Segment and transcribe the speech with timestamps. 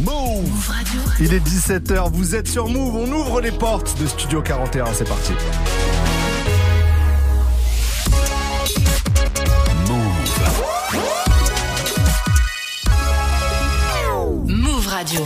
[0.00, 0.72] Move
[1.20, 5.08] Il est 17h, vous êtes sur Move, on ouvre les portes de Studio 41, c'est
[5.08, 5.32] parti.
[9.88, 10.34] Move.
[14.48, 15.24] Move Radio.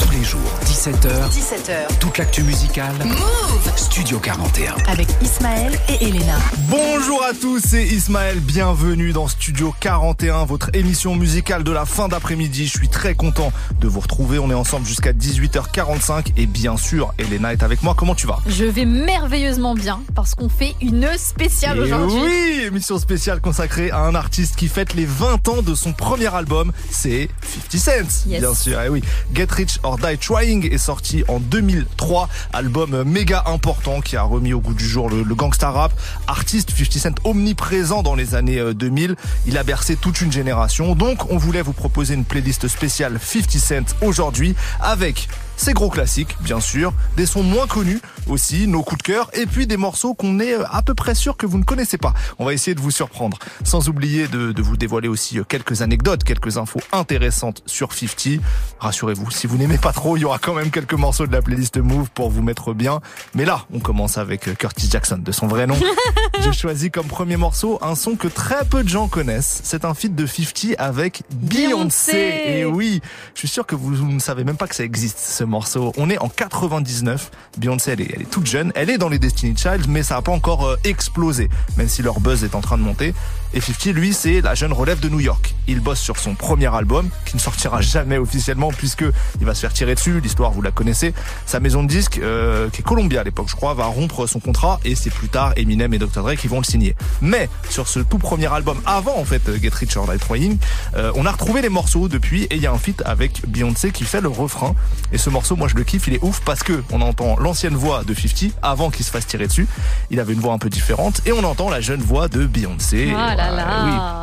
[0.00, 1.28] Tous les jours, 17h.
[1.30, 1.98] 17h.
[1.98, 2.94] Toute l'actu musicale.
[3.04, 4.74] Move Studio 41.
[4.88, 6.38] Avec Ismaël et Elena.
[6.68, 8.40] Bonjour à tous, c'est Ismaël.
[8.40, 12.66] Bienvenue dans Studio 41, votre émission musicale de la fin d'après-midi.
[12.66, 14.38] Je suis très content de vous retrouver.
[14.38, 17.94] On est ensemble jusqu'à 18h45 et bien sûr, Elena est avec moi.
[17.96, 18.38] Comment tu vas?
[18.46, 22.18] Je vais merveilleusement bien parce qu'on fait une spéciale aujourd'hui.
[22.22, 26.32] Oui, émission spéciale consacrée à un artiste qui fête les 20 ans de son premier
[26.34, 26.72] album.
[26.90, 27.28] C'est
[27.70, 27.80] 50
[28.10, 28.40] Cent, Yes.
[28.40, 28.80] bien sûr.
[28.80, 29.02] Et oui,
[29.34, 32.28] Get Rich or Die Trying est sorti en 2003.
[32.52, 35.92] Album méga important qui a remis au goût du jour le, le gangsta rap.
[36.26, 39.16] Artiste 50 Cent omniprésent dans les années euh, 2000.
[39.46, 40.94] Il a bercé toute une génération.
[40.94, 45.28] Donc, on voulait vous proposer une playlist spéciale 50 Cent aujourd'hui avec
[45.60, 49.44] ses gros classiques, bien sûr, des sons moins connus aussi, nos coups de cœur, et
[49.44, 52.14] puis des morceaux qu'on est euh, à peu près sûr que vous ne connaissez pas.
[52.38, 55.82] On va essayer de vous surprendre, sans oublier de, de vous dévoiler aussi euh, quelques
[55.82, 58.40] anecdotes, quelques infos intéressantes sur 50.
[58.78, 61.42] Rassurez-vous, si vous n'aimez pas trop, il y aura quand même quelques morceaux de la
[61.42, 63.00] playlist Move pour vous mettre bien.
[63.34, 65.76] Mais là, on commence avec euh, Curtis Jackson, de son vrai nom.
[66.40, 69.60] J'ai choisi comme premier morceau un son que très peu de gens connaissent.
[69.64, 72.12] C'est un feat de 50 avec Beyoncé.
[72.12, 72.42] Beyoncé.
[72.46, 73.02] Et oui,
[73.34, 75.92] je suis sûr que vous ne savez même pas que ça existe, ce morceau.
[75.98, 77.30] On est en 99.
[77.58, 78.72] Beyoncé, elle est, toute jeune.
[78.74, 82.02] Elle est dans les Destiny Child, mais ça n'a pas encore euh, explosé, même si
[82.02, 83.12] leur buzz est en train de monter.
[83.52, 85.54] Et 50, lui, c'est la jeune relève de New York.
[85.66, 89.04] Il bosse sur son premier album, qui ne sortira jamais officiellement, puisque
[89.40, 90.20] il va se faire tirer dessus.
[90.20, 91.14] L'histoire, vous la connaissez.
[91.46, 94.40] Sa maison de disques, euh, qui est Columbia à l'époque, je crois, va rompre son
[94.40, 96.22] contrat, et c'est plus tard Eminem et Dr.
[96.22, 96.94] Dre qui vont le signer.
[97.20, 100.58] Mais sur ce tout premier album, avant en fait Get Rich or Die Trying,
[100.96, 103.90] euh, on a retrouvé les morceaux depuis, et il y a un feat avec Beyoncé
[103.90, 104.74] qui fait le refrain.
[105.12, 107.74] Et ce morceau, moi je le kiffe, il est ouf parce que on entend l'ancienne
[107.74, 109.66] voix de 50 avant qu'il se fasse tirer dessus.
[110.10, 113.12] Il avait une voix un peu différente, et on entend la jeune voix de Beyoncé.
[113.50, 113.90] Là oui.
[113.90, 114.22] là.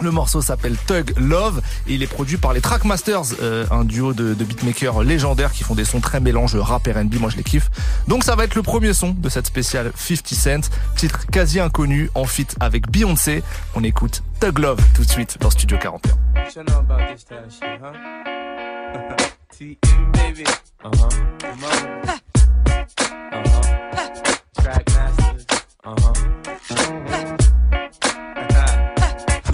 [0.00, 4.12] Le morceau s'appelle Tug Love et il est produit par les Trackmasters, euh, un duo
[4.12, 7.14] de, de beatmakers légendaires qui font des sons très mélange rap et R&B.
[7.20, 7.70] Moi, je les kiffe.
[8.08, 12.10] Donc, ça va être le premier son de cette spéciale 50 Cent, titre quasi inconnu
[12.14, 13.42] en feat avec Beyoncé.
[13.74, 16.12] On écoute Tug Love tout de suite dans Studio 41.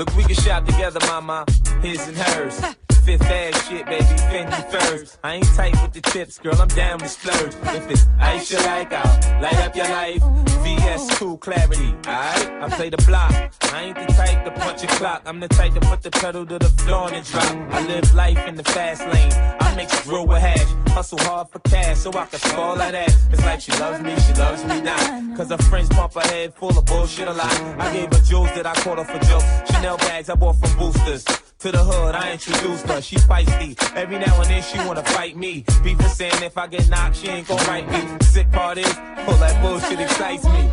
[0.00, 1.44] Look, we can shop together, mama.
[1.82, 2.74] His and hers.
[3.10, 4.04] Fifth ass shit, baby.
[4.04, 5.18] Fendi first.
[5.24, 6.54] I ain't tight with the tips, girl.
[6.62, 7.54] I'm down with splurge.
[7.74, 10.22] If it's ice you like out, light up your life.
[10.62, 11.92] VS cool clarity.
[12.06, 13.32] Alright, I play the block.
[13.72, 15.22] I ain't the type to punch a clock.
[15.26, 17.50] I'm the type to put the pedal to the floor and drop.
[17.72, 19.32] I live life in the fast lane.
[19.58, 20.70] I mix grow with hash.
[20.90, 22.94] Hustle hard for cash so I can spoil that.
[22.94, 25.36] It's like she loves me, she loves me not.
[25.36, 27.60] Cause her friends pump her head full of bullshit a lot.
[27.76, 29.72] I gave her jewels that I caught her for jokes.
[29.72, 31.24] Chanel bags I bought from boosters.
[31.60, 32.99] To the hood, I introduced her.
[33.02, 33.76] She feisty.
[33.96, 35.64] Every now and then she wanna fight me.
[35.84, 38.02] Is saying if I get knocked, she ain't gon' write me.
[38.22, 38.96] Sick part is,
[39.26, 40.70] all that bullshit excites me.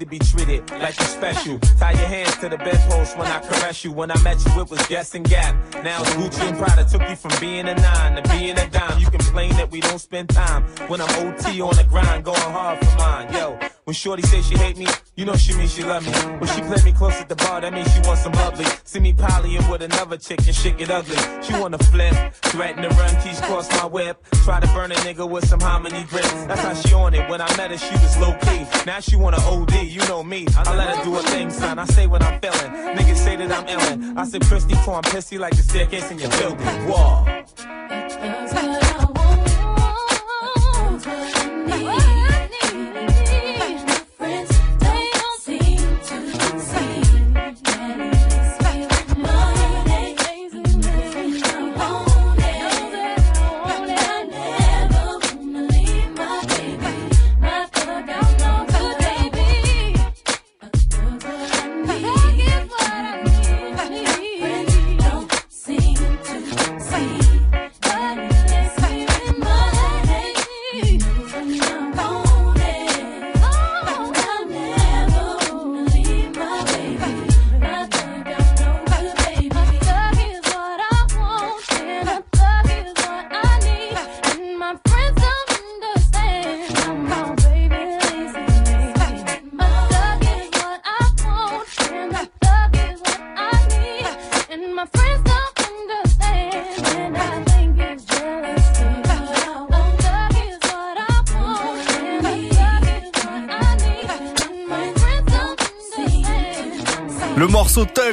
[0.00, 1.58] To be treated, like you're special.
[1.78, 3.92] Tie your hands to the bedpost when I caress you.
[3.92, 5.54] When I met you, it was Guess and Gap.
[5.84, 8.98] Now it's Gucci and Prada took you from being a nine to being a dime.
[8.98, 12.78] You complain that we don't spend time when I'm OT on the grind, going hard
[12.78, 13.32] for mine.
[13.32, 13.58] Yo,
[13.90, 14.86] when Shorty say she hate me,
[15.16, 16.12] you know she means she love me.
[16.38, 18.64] When she play me close at the bar, that means she wants some bubbly.
[18.84, 21.16] See me polying with another chick and shit get ugly.
[21.42, 24.24] She wanna flip, threaten to run, keys cross my whip.
[24.44, 26.22] Try to burn a nigga with some hominy grip.
[26.46, 27.28] That's how she on it.
[27.28, 28.64] When I met her, she was low key.
[28.86, 30.46] Now she wanna OD, you know me.
[30.56, 31.80] I let her do her thing, son.
[31.80, 32.96] I say what I'm feeling.
[32.96, 34.16] Niggas say that I'm illin'.
[34.16, 36.64] I said, Christy, pour I'm pissy like the staircase in your building.
[36.86, 37.26] Whoa.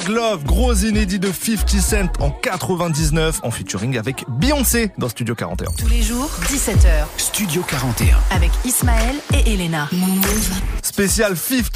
[0.08, 5.10] Morceau Tug Love, gros inédit de 50 Cent en 99 en featuring avec Beyoncé dans
[5.10, 5.72] Studio 41.
[5.78, 7.06] Tous les jours, 17h.
[7.18, 8.18] Studio 41.
[8.32, 9.90] Avec Ismaël et Elena.
[10.98, 11.76] Spécial 50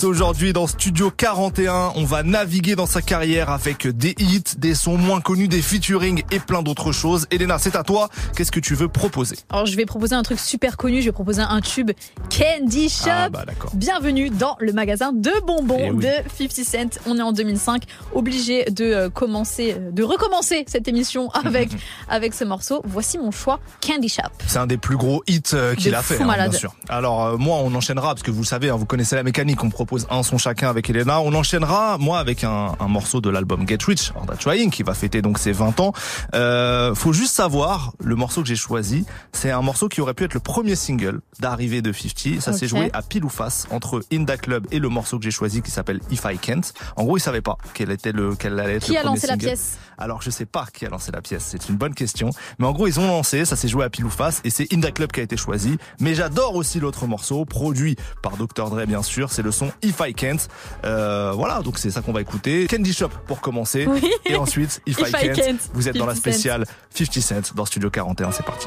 [0.00, 1.92] Cent aujourd'hui dans Studio 41.
[1.94, 6.22] On va naviguer dans sa carrière avec des hits, des sons moins connus, des featuring
[6.30, 7.26] et plein d'autres choses.
[7.30, 8.08] Elena, c'est à toi.
[8.34, 9.36] Qu'est-ce que tu veux proposer?
[9.50, 11.90] Alors je vais proposer un truc super connu, je vais proposer un tube
[12.30, 13.10] Candy Shop.
[13.10, 13.72] Ah bah d'accord.
[13.74, 16.06] Bienvenue dans le magasin de bonbons Eh oui.
[16.06, 17.00] de 50 Cent.
[17.04, 17.82] On est en 2005,
[18.14, 21.68] obligé de euh, commencer, euh, de recommencer cette émission avec
[22.08, 22.80] avec ce morceau.
[22.86, 24.22] Voici mon choix, Candy Shop.
[24.46, 26.74] C'est un des plus gros hits euh, qu'il a fait, hein, bien sûr.
[26.88, 29.62] Alors euh, moi, on enchaînera parce que vous le savez, hein, vous connaissez la mécanique.
[29.64, 31.20] On propose un son chacun avec Elena.
[31.20, 34.82] On enchaînera, moi, avec un, un morceau de l'album Get Rich, or That Trying, qui
[34.82, 35.92] va fêter donc ses 20 ans.
[36.34, 40.24] Euh, faut juste savoir, le morceau que j'ai choisi, c'est un morceau qui aurait pu
[40.24, 42.40] être le premier single d'arrivée de 50.
[42.40, 42.70] Ça s'est Ok.
[42.70, 45.70] joué à pile ou face entre Inda Club et le morceau que j'ai choisi qui
[45.70, 46.60] s'appelle If I Can't.
[46.96, 49.14] En gros, ils savaient pas quel était le, quel allait être Qui le a premier
[49.16, 49.78] lancé la pièce?
[49.98, 52.30] Alors je sais pas qui a lancé la pièce, c'est une bonne question.
[52.58, 54.72] Mais en gros ils ont lancé, ça s'est joué à pile ou face et c'est
[54.72, 55.76] Inda Club qui a été choisi.
[56.00, 60.00] Mais j'adore aussi l'autre morceau, produit par Dr Dre bien sûr, c'est le son If
[60.00, 60.38] I Can't.
[60.84, 62.66] Euh, voilà, donc c'est ça qu'on va écouter.
[62.68, 63.86] Candy Shop pour commencer.
[63.86, 64.10] Oui.
[64.26, 65.58] Et ensuite If, If I, I can't.
[65.74, 66.30] Vous êtes dans la 50 Cent.
[66.32, 66.64] spéciale
[66.94, 68.66] 50 Cent dans Studio 41, c'est parti.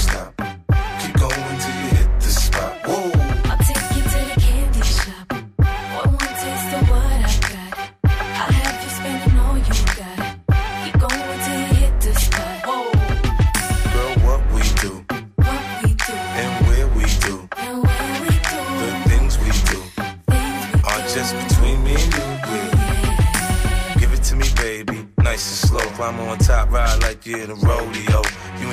[25.71, 25.87] slow.
[25.95, 28.21] Climb on top, ride like you're in a rodeo.
[28.59, 28.70] You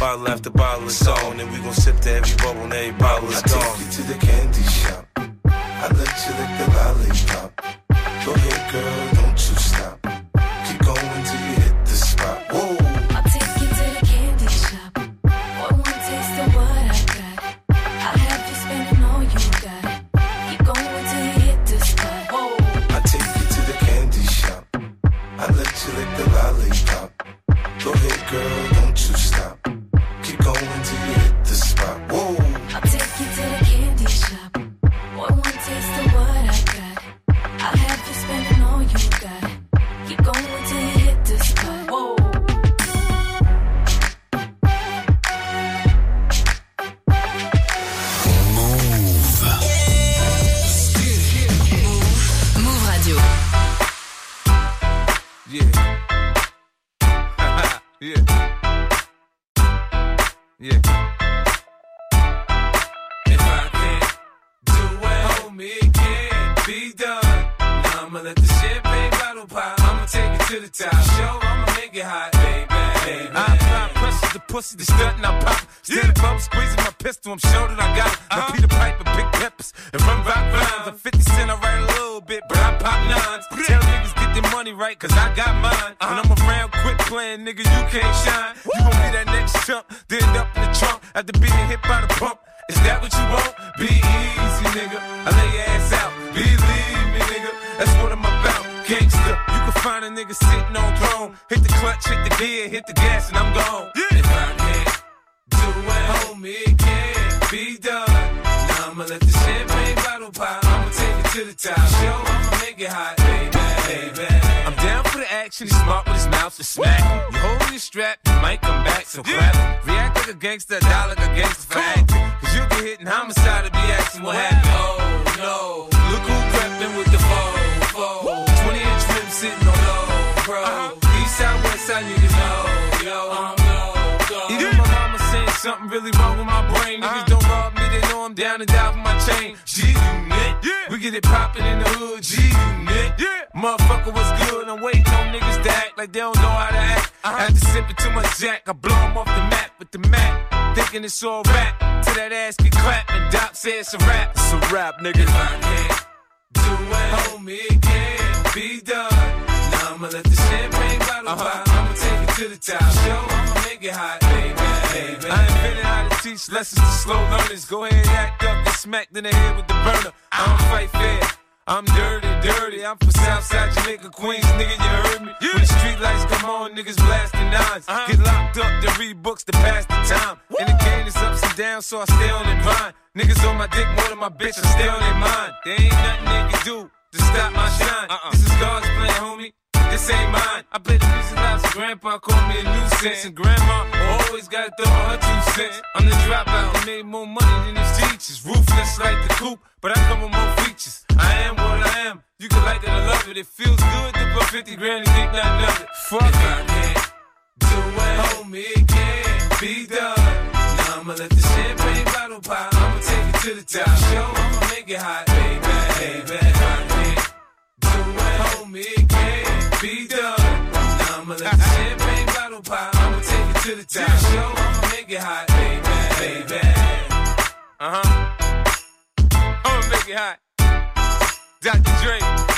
[0.00, 3.28] Bottle after bottle is on, and we gon' sip to every bubble and every bottle
[3.28, 3.58] is gone.
[3.60, 5.06] I take you to the candy shop.
[5.46, 7.50] I let you lick the lollipop.
[8.24, 9.96] Go ahead, girl, don't you stop.
[10.66, 12.38] Keep going till you hit the spot.
[12.50, 12.76] Whoa.
[13.16, 14.92] I'll take you to the candy shop.
[15.60, 17.36] One more taste of what I got.
[18.04, 19.84] I'll have you spending all you got.
[20.48, 22.22] Keep going till you hit the spot.
[22.32, 22.56] Whoa.
[22.96, 24.62] I take you to the candy shop.
[25.38, 27.08] I let you lick the lollipop.
[27.84, 28.59] Go ahead, girl,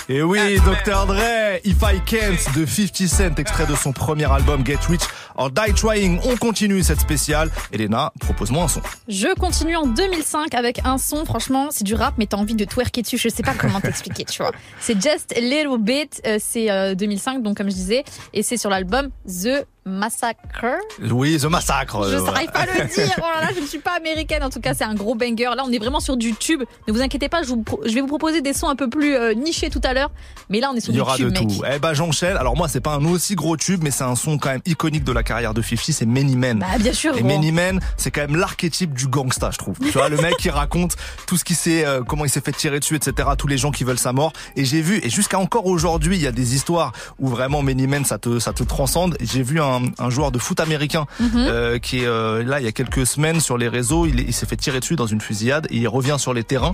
[0.09, 1.07] Et oui, Dr.
[1.07, 5.03] Dre, If I Can't de 50 Cent, extrait de son premier album Get Rich
[5.35, 6.21] or Die Trying.
[6.25, 7.51] On continue cette spéciale.
[7.73, 8.81] Elena, propose-moi un son.
[9.09, 12.65] Je continue en 2005 avec un son, franchement, c'est du rap, mais t'as envie de
[12.65, 13.19] twerker dessus.
[13.19, 14.53] Je sais pas comment t'expliquer, tu vois.
[14.81, 18.57] C'est Just a Little Bit, euh, c'est euh, 2005, donc comme je disais, et c'est
[18.57, 20.65] sur l'album The Massacre.
[21.11, 22.09] Oui, The Massacre.
[22.09, 23.13] Je euh, n'arrive pas à le dire.
[23.19, 24.43] Oh là là, je ne suis pas américaine.
[24.45, 25.51] En tout cas, c'est un gros banger.
[25.57, 26.63] Là, on est vraiment sur du tube.
[26.87, 28.89] Ne vous inquiétez pas, je, vous pro- je vais vous proposer des sons un peu
[28.89, 30.11] plus euh, nichés tout à l'heure.
[30.51, 31.49] Mais là, on est sur Il y du aura tube, de mec.
[31.49, 31.63] tout.
[31.73, 32.37] Eh ben j'enchaîne.
[32.37, 35.05] Alors moi c'est pas un aussi gros tube, mais c'est un son quand même iconique
[35.05, 36.59] de la carrière de 50, c'est Many Men.
[36.61, 37.17] Bah, bien sûr.
[37.17, 37.29] Et gros.
[37.29, 39.77] Many Men, c'est quand même l'archétype du gangsta, je trouve.
[39.81, 40.97] Tu vois, le mec qui raconte
[41.27, 43.31] tout ce qui s'est, euh, comment il s'est fait tirer dessus, etc.
[43.37, 44.33] Tous les gens qui veulent sa mort.
[44.57, 47.87] Et j'ai vu, et jusqu'à encore aujourd'hui, il y a des histoires où vraiment Many
[47.87, 49.17] Men, ça te, ça te transcende.
[49.21, 51.31] J'ai vu un, un joueur de foot américain Mhm.
[51.37, 54.07] euh, qui est euh, là il y a quelques semaines sur les réseaux.
[54.07, 56.45] Il, est- il s'est fait tirer dessus dans une fusillade et il revient sur les
[56.45, 56.73] terrains.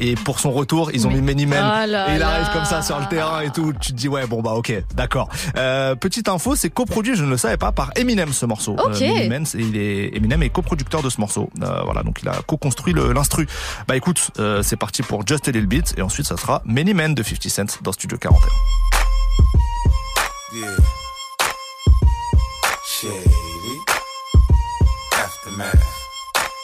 [0.00, 1.60] Et pour son retour, ils ont mis Many Men.
[1.62, 2.28] Ah et il là.
[2.30, 3.72] arrive comme ça sur le terrain et tout.
[3.80, 5.28] Tu te dis ouais bon bah ok d'accord.
[5.56, 8.72] Euh, petite info, c'est coproduit, je ne le savais pas par Eminem ce morceau.
[8.78, 9.00] Ok.
[9.02, 11.50] Euh, Many Men, c'est- il est Eminem est coproducteur de ce morceau.
[11.62, 13.46] Euh, voilà donc il a co-construit l'instru.
[13.86, 16.94] Bah écoute, euh, c'est parti pour Just a Little Bit et ensuite ça sera Many
[16.94, 18.38] Men de 50 Cent dans Studio 41.
[20.54, 20.76] Yeah.
[22.98, 23.78] Shady.
[25.14, 25.86] Aftermath.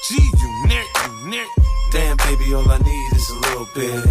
[0.08, 0.86] G unit,
[1.22, 1.46] unit.
[1.92, 4.04] Damn, baby, all I need is a little bit.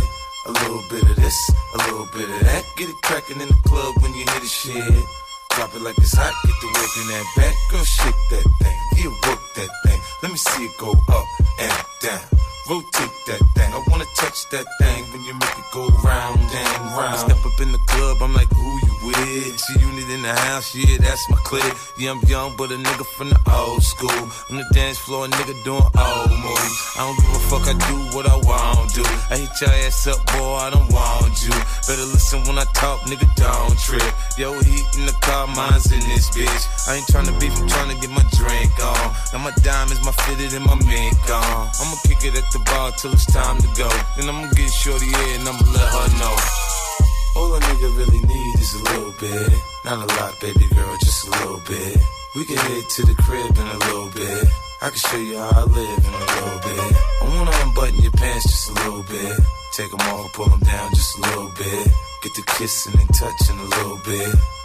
[0.45, 2.63] A little bit of this, a little bit of that.
[2.77, 5.03] Get it crackin' in the club when you hear the shit.
[5.51, 7.55] Drop it like it's hot, get the work in that back.
[7.69, 9.99] Girl, shake that thing, yeah, work that thing.
[10.21, 11.27] Let me see it go up
[11.59, 12.52] and down.
[12.69, 13.73] Rotate that thing.
[13.73, 17.13] I wanna touch that thing when you make it go round and round.
[17.13, 19.59] I step up in the club, I'm like, who you with?
[19.67, 21.75] G-Unit in the house, yeah, that's my clique.
[21.99, 24.23] Yeah, I'm young, but a nigga from the old school.
[24.49, 26.79] On the dance floor, a nigga doing old moves.
[26.95, 29.03] I don't give a fuck, I do what I want to.
[29.27, 31.51] I hit your ass up, boy, I don't want you.
[31.83, 34.07] Better listen when I talk, nigga, don't trip.
[34.39, 36.63] Yo, heat in the car, mine's in this bitch.
[36.87, 39.11] I ain't tryna beef, I'm tryna get my drink on.
[39.35, 41.67] Now my diamonds, my fitted, and my mink on.
[41.75, 43.89] I'ma kick it at the bar till it's time to go.
[44.15, 46.35] Then I'ma get shorty here and I'ma let her know.
[47.35, 49.53] All a nigga really need is a little bit.
[49.85, 51.97] Not a lot, baby girl, just a little bit.
[52.35, 54.45] We can head to the crib in a little bit.
[54.81, 56.93] I can show you how I live in a little bit.
[57.21, 59.33] I wanna unbutton your pants just a little bit.
[59.73, 61.87] Take them off, pull them down just a little bit.
[62.21, 64.29] Get the kissing and touching a little bit.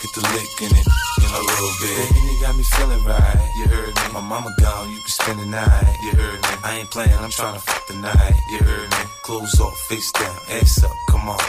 [0.00, 2.14] Get the lick in it in a little bit.
[2.14, 3.52] Baby, you got me feeling right.
[3.56, 4.02] You heard me.
[4.12, 5.96] My mama gone, you can spend the night.
[6.02, 6.48] You heard me.
[6.62, 8.34] I ain't playing, I'm trying to fuck the night.
[8.52, 8.96] You heard me.
[9.22, 11.40] Clothes off, face down, ass up, come on.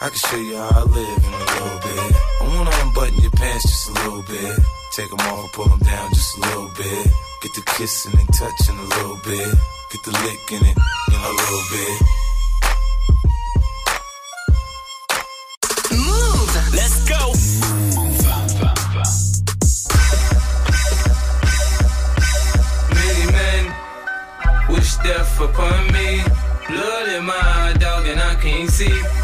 [0.00, 2.14] I can show you how I live in a little bit.
[2.40, 4.58] I wanna unbutton your pants just a little bit.
[4.92, 7.06] Take them off, pull them down just a little bit.
[7.42, 9.54] Get the kissing and touching a little bit.
[9.92, 10.76] Get the licking it
[11.08, 12.02] in a little bit.
[15.92, 16.50] Move!
[16.74, 17.32] Let's go.
[22.94, 23.74] Many men
[24.68, 26.22] wish death upon me.
[26.68, 29.23] Blood in my eye, dog, and I can't see.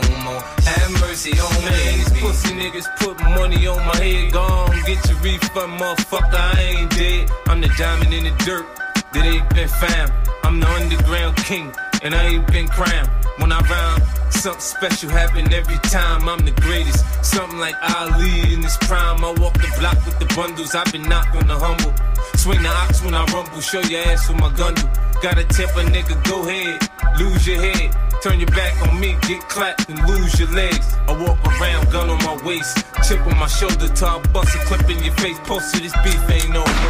[2.61, 4.31] niggas put money on my head.
[4.31, 6.33] Gone, get your refund, motherfucker.
[6.33, 7.29] I ain't dead.
[7.47, 8.65] I'm the diamond in the dirt
[9.13, 10.11] that ain't been found.
[10.43, 13.09] I'm the underground king, and I ain't been crowned.
[13.37, 16.27] When I rhyme, something special happen every time.
[16.27, 17.05] I'm the greatest.
[17.23, 19.23] Something like Ali in his prime.
[19.23, 20.75] I walk the block with the bundles.
[20.75, 21.93] I've been knocked on the humble.
[22.35, 23.61] Swing the ox when I rumble.
[23.61, 24.75] Show your ass with my gun.
[25.21, 26.81] Gotta tip a nigga, go ahead.
[27.19, 27.95] Lose your head.
[28.21, 30.95] Turn your back on me, get clapped and lose your legs.
[31.07, 34.87] I walk around, gun on my waist, chip on my shoulder, I bust a clip
[34.91, 35.39] in your face.
[35.39, 36.89] Post this beef ain't over.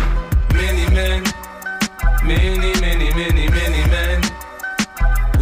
[0.53, 1.23] Many men,
[2.25, 3.47] many, many, many,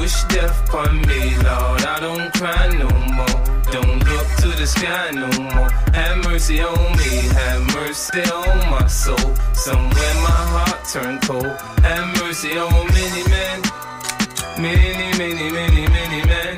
[0.10, 1.82] wish death upon me, Lord.
[1.96, 3.40] I don't cry no more.
[3.76, 5.70] Don't look to the sky no more.
[5.94, 9.30] Have mercy on me, have mercy on my soul.
[9.54, 11.54] Somewhere my heart turned cold.
[11.88, 13.58] Have mercy on many men,
[14.58, 16.56] many, many, many, many men.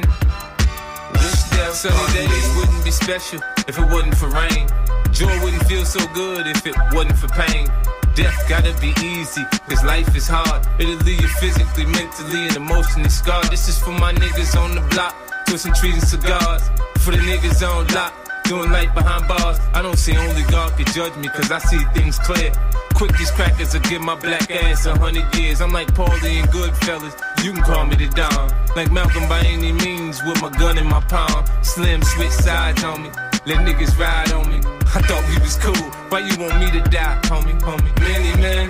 [1.14, 4.64] Wish death Sunny days wouldn't be special if it wasn't for rain.
[5.12, 7.68] Joy wouldn't feel so good if it wasn't for pain.
[8.15, 10.67] Death gotta be easy, cause life is hard.
[10.80, 13.45] It'll leave you physically, mentally, and emotionally scarred.
[13.45, 15.15] This is for my niggas on the block,
[15.47, 16.69] twisting trees and cigars.
[17.00, 19.60] For the niggas on lock, doing life behind bars.
[19.74, 22.52] I don't see only God can judge me, cause I see things clear.
[22.95, 25.62] Quick, these crackers will give my black ass a hundred years.
[25.62, 28.52] I'm like Paulie and Goodfellas, you can call me the Don.
[28.76, 31.45] Like Malcolm by any means, with my gun in my palm.
[31.63, 33.31] Slim, switch sides on me.
[33.43, 34.58] Let niggas ride on me.
[34.93, 35.89] I thought we was cool.
[36.10, 37.91] Why you want me to die, homie, homie?
[37.99, 38.69] Many men,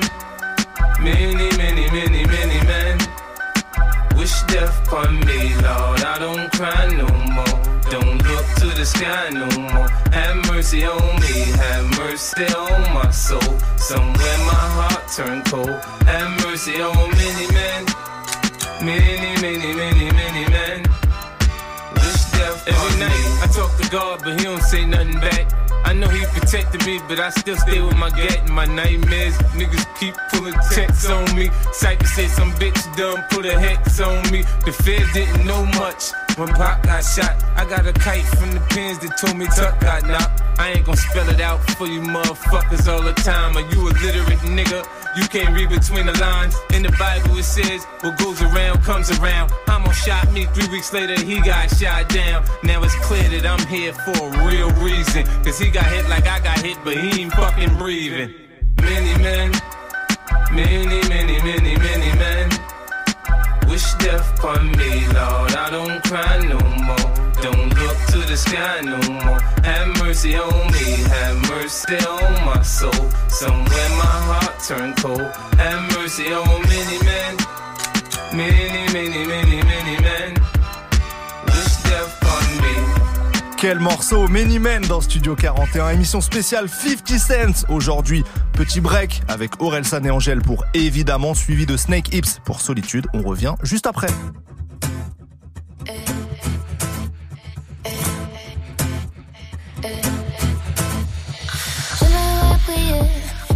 [1.03, 2.97] many, many, many, many men
[4.15, 6.01] wish death upon me, Lord.
[6.13, 7.59] I don't cry no more.
[7.91, 9.89] Don't look to the sky no more.
[10.15, 13.51] Have mercy on me, have mercy on my soul.
[13.75, 15.81] Somewhere my heart turned cold.
[16.07, 17.85] Have mercy on many men,
[18.81, 20.79] many, many, many, many men.
[21.95, 25.51] Wish death Every night I talk to God, but he don't say nothing back.
[25.83, 29.35] I know he protected me, but I still stay with my gut and my nightmares.
[29.59, 31.49] Niggas keep pulling checks on me.
[31.73, 34.43] Cypher said some bitch done put a hex on me.
[34.65, 37.35] The feds didn't know much when Pop got shot.
[37.55, 40.41] I got a kite from the pins that told me Tuck got knocked.
[40.59, 43.57] I ain't gonna spell it out for you motherfuckers all the time.
[43.57, 44.85] Are you a literate nigga?
[45.17, 46.55] You can't read between the lines.
[46.73, 49.51] In the Bible it says, what goes around comes around.
[49.67, 52.45] Hamo shot me, three weeks later he got shot down.
[52.63, 55.25] Now it's clear that I'm here for a real reason.
[55.43, 58.33] Cause he got hit like I got hit, but he ain't fucking breathing.
[58.81, 59.51] Many men,
[60.51, 62.30] many, many, many, many men.
[63.81, 65.53] Wish death upon me, Lord.
[65.55, 67.09] I don't cry no more.
[67.41, 69.39] Don't look to the sky no more.
[69.63, 73.09] Have mercy on me, have mercy on my soul.
[73.27, 75.31] Somewhere my heart turned cold.
[75.57, 77.37] Have mercy on many men,
[78.33, 80.00] many, many, many, many
[83.61, 87.69] Quel morceau Many Men dans Studio 41, émission spéciale 50 Cent.
[87.69, 93.05] Aujourd'hui, petit break avec Orelsan et Angèle pour évidemment, suivi de Snake Hips pour Solitude.
[93.13, 94.07] On revient juste après.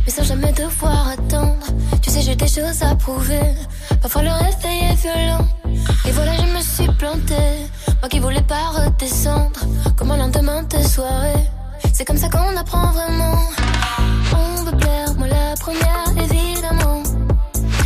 [0.08, 1.65] Sans jamais devoir attendre.
[2.04, 3.56] Tu sais, j'ai des choses à prouver.
[4.04, 5.48] Parfois le est violent.
[6.08, 7.65] Et voilà, je me suis plantée.
[8.06, 9.62] Moi qui voulais pas redescendre.
[9.98, 11.50] Comme un lendemain de soirée.
[11.91, 13.39] C'est comme ça qu'on apprend vraiment.
[14.32, 17.02] On veut plaire, moi la première, évidemment.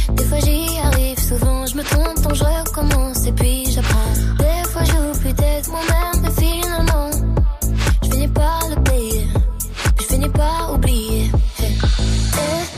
[0.10, 4.12] Des fois j'y arrive, souvent je me trompe, donc je recommence et puis j'apprends.
[4.39, 7.12] Des fois j'oublie d'être moi-même, mais finalement,
[8.03, 9.25] je finis par le payer.
[10.01, 11.32] Je finis par oublier.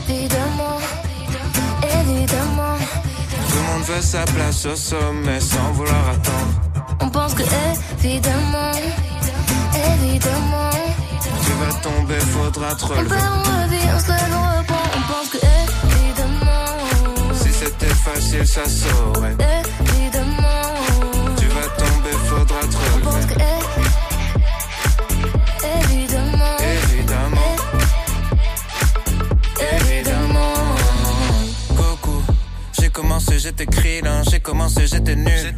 [0.08, 0.78] Évidemment,
[1.82, 2.76] évidemment,
[3.48, 6.71] Tout le monde veut sa place au sommet sans vouloir attendre.
[7.02, 7.42] On pense que
[8.04, 8.72] évidemment,
[9.92, 10.70] évidemment,
[11.44, 13.08] Tu vas tomber, faudra te on relever.
[13.08, 18.46] perd, on revit, on se lève, on reprend, on pense que évidemment, Si c'était facile,
[18.46, 19.36] ça saurait.
[19.94, 20.74] évidemment,
[21.38, 23.34] Tu vas tomber, faudra te on pense que
[25.84, 26.56] évidemment,
[26.92, 27.56] Évidemment,
[29.80, 30.54] évidemment.
[31.76, 32.22] Coucou,
[32.80, 35.54] j'ai commencé, j'étais krillin, j'ai commencé, j'étais nul.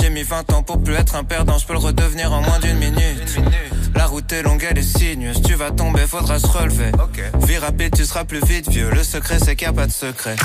[0.00, 2.58] J'ai mis 20 ans pour plus être un perdant, je peux le redevenir en moins
[2.58, 3.38] d'une minute.
[3.94, 6.92] La route est longue, elle est sinueuse, tu vas tomber, faudra se relever.
[7.46, 9.92] Vie rapide, tu seras plus vite vieux, le secret c'est qu'il n'y a pas de
[9.92, 10.36] secret.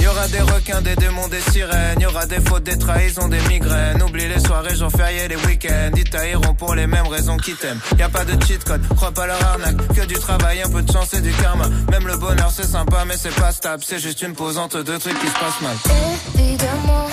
[0.00, 3.40] Y aura des requins, des démons, des sirènes, y aura des fautes, des trahisons, des
[3.42, 4.02] migraines.
[4.02, 7.80] Oublie les soirées, jours fériés, les week-ends, ils tailleront pour les mêmes raisons qu'ils t'aiment.
[7.98, 10.82] Y a pas de cheat code, crois pas leur arnaque, que du travail, un peu
[10.82, 11.68] de chance et du karma.
[11.90, 14.98] Même le bonheur c'est sympa, mais c'est pas stable, c'est juste une pause entre deux
[14.98, 15.76] trucs qui se passent mal.
[16.38, 17.06] Évidemment,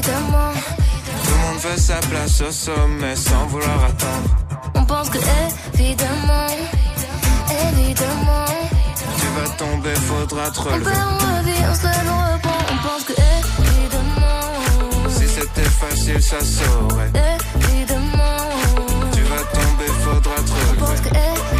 [0.00, 0.52] évidemment,
[1.24, 4.30] Tout le monde veut sa place au sommet sans vouloir attendre.
[4.74, 5.18] on pense que
[5.74, 6.46] évidemment,
[7.68, 8.46] évidemment,
[9.18, 10.84] Tu vas tomber, faudra te on relever.
[10.84, 16.40] perd, on revit, on se on reprend, on pense que évidemment, Si c'était facile, ça
[16.40, 17.10] saurait.
[17.70, 18.48] évidemment,
[19.12, 21.10] Tu vas tomber, faudra te on pense relever.
[21.10, 21.59] que évidemment,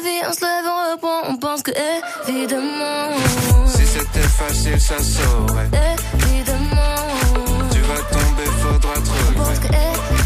[0.00, 1.72] On se lève, on reprend, on pense que
[2.28, 3.16] évidemment,
[3.66, 5.68] Si c'était facile, ça saurait.
[6.30, 10.17] évidemment, Tu vas tomber, faudra te on pense que évidemment,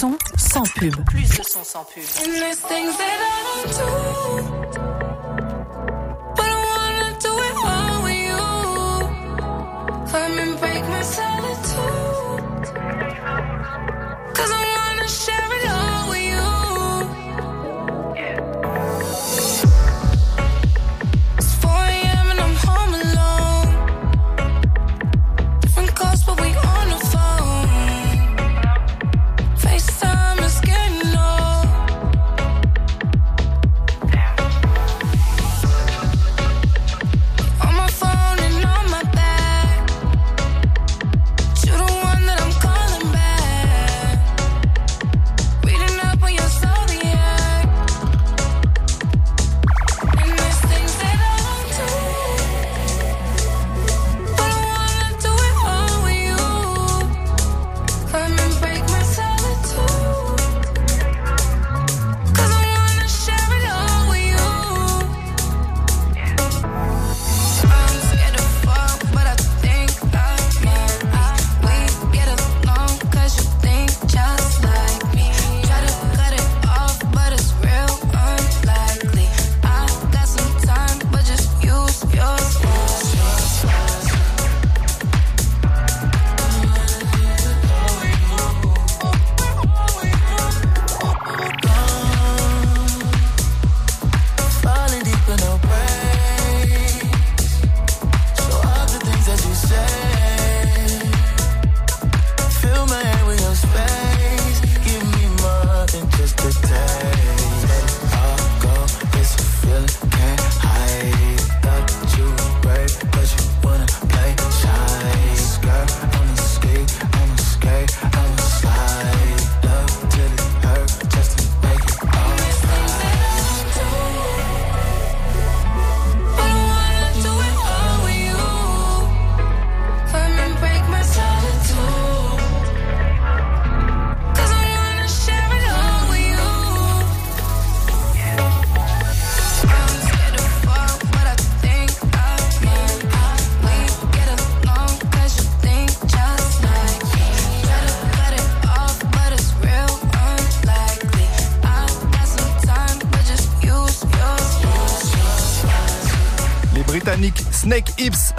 [0.00, 0.94] son sans pub.
[1.10, 2.02] Plus de son sans pub.
[2.24, 3.88] And there's things that I don't do.
[6.36, 8.40] But I wanna do it all with you.
[10.10, 12.09] Come and break my solitude.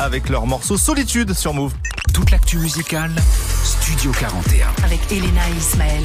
[0.02, 1.74] Avec leur morceau Solitude sur Move.
[2.12, 3.12] Toute l'actu musicale,
[3.64, 4.68] Studio 41.
[4.84, 6.04] Avec Elena et Ismaël.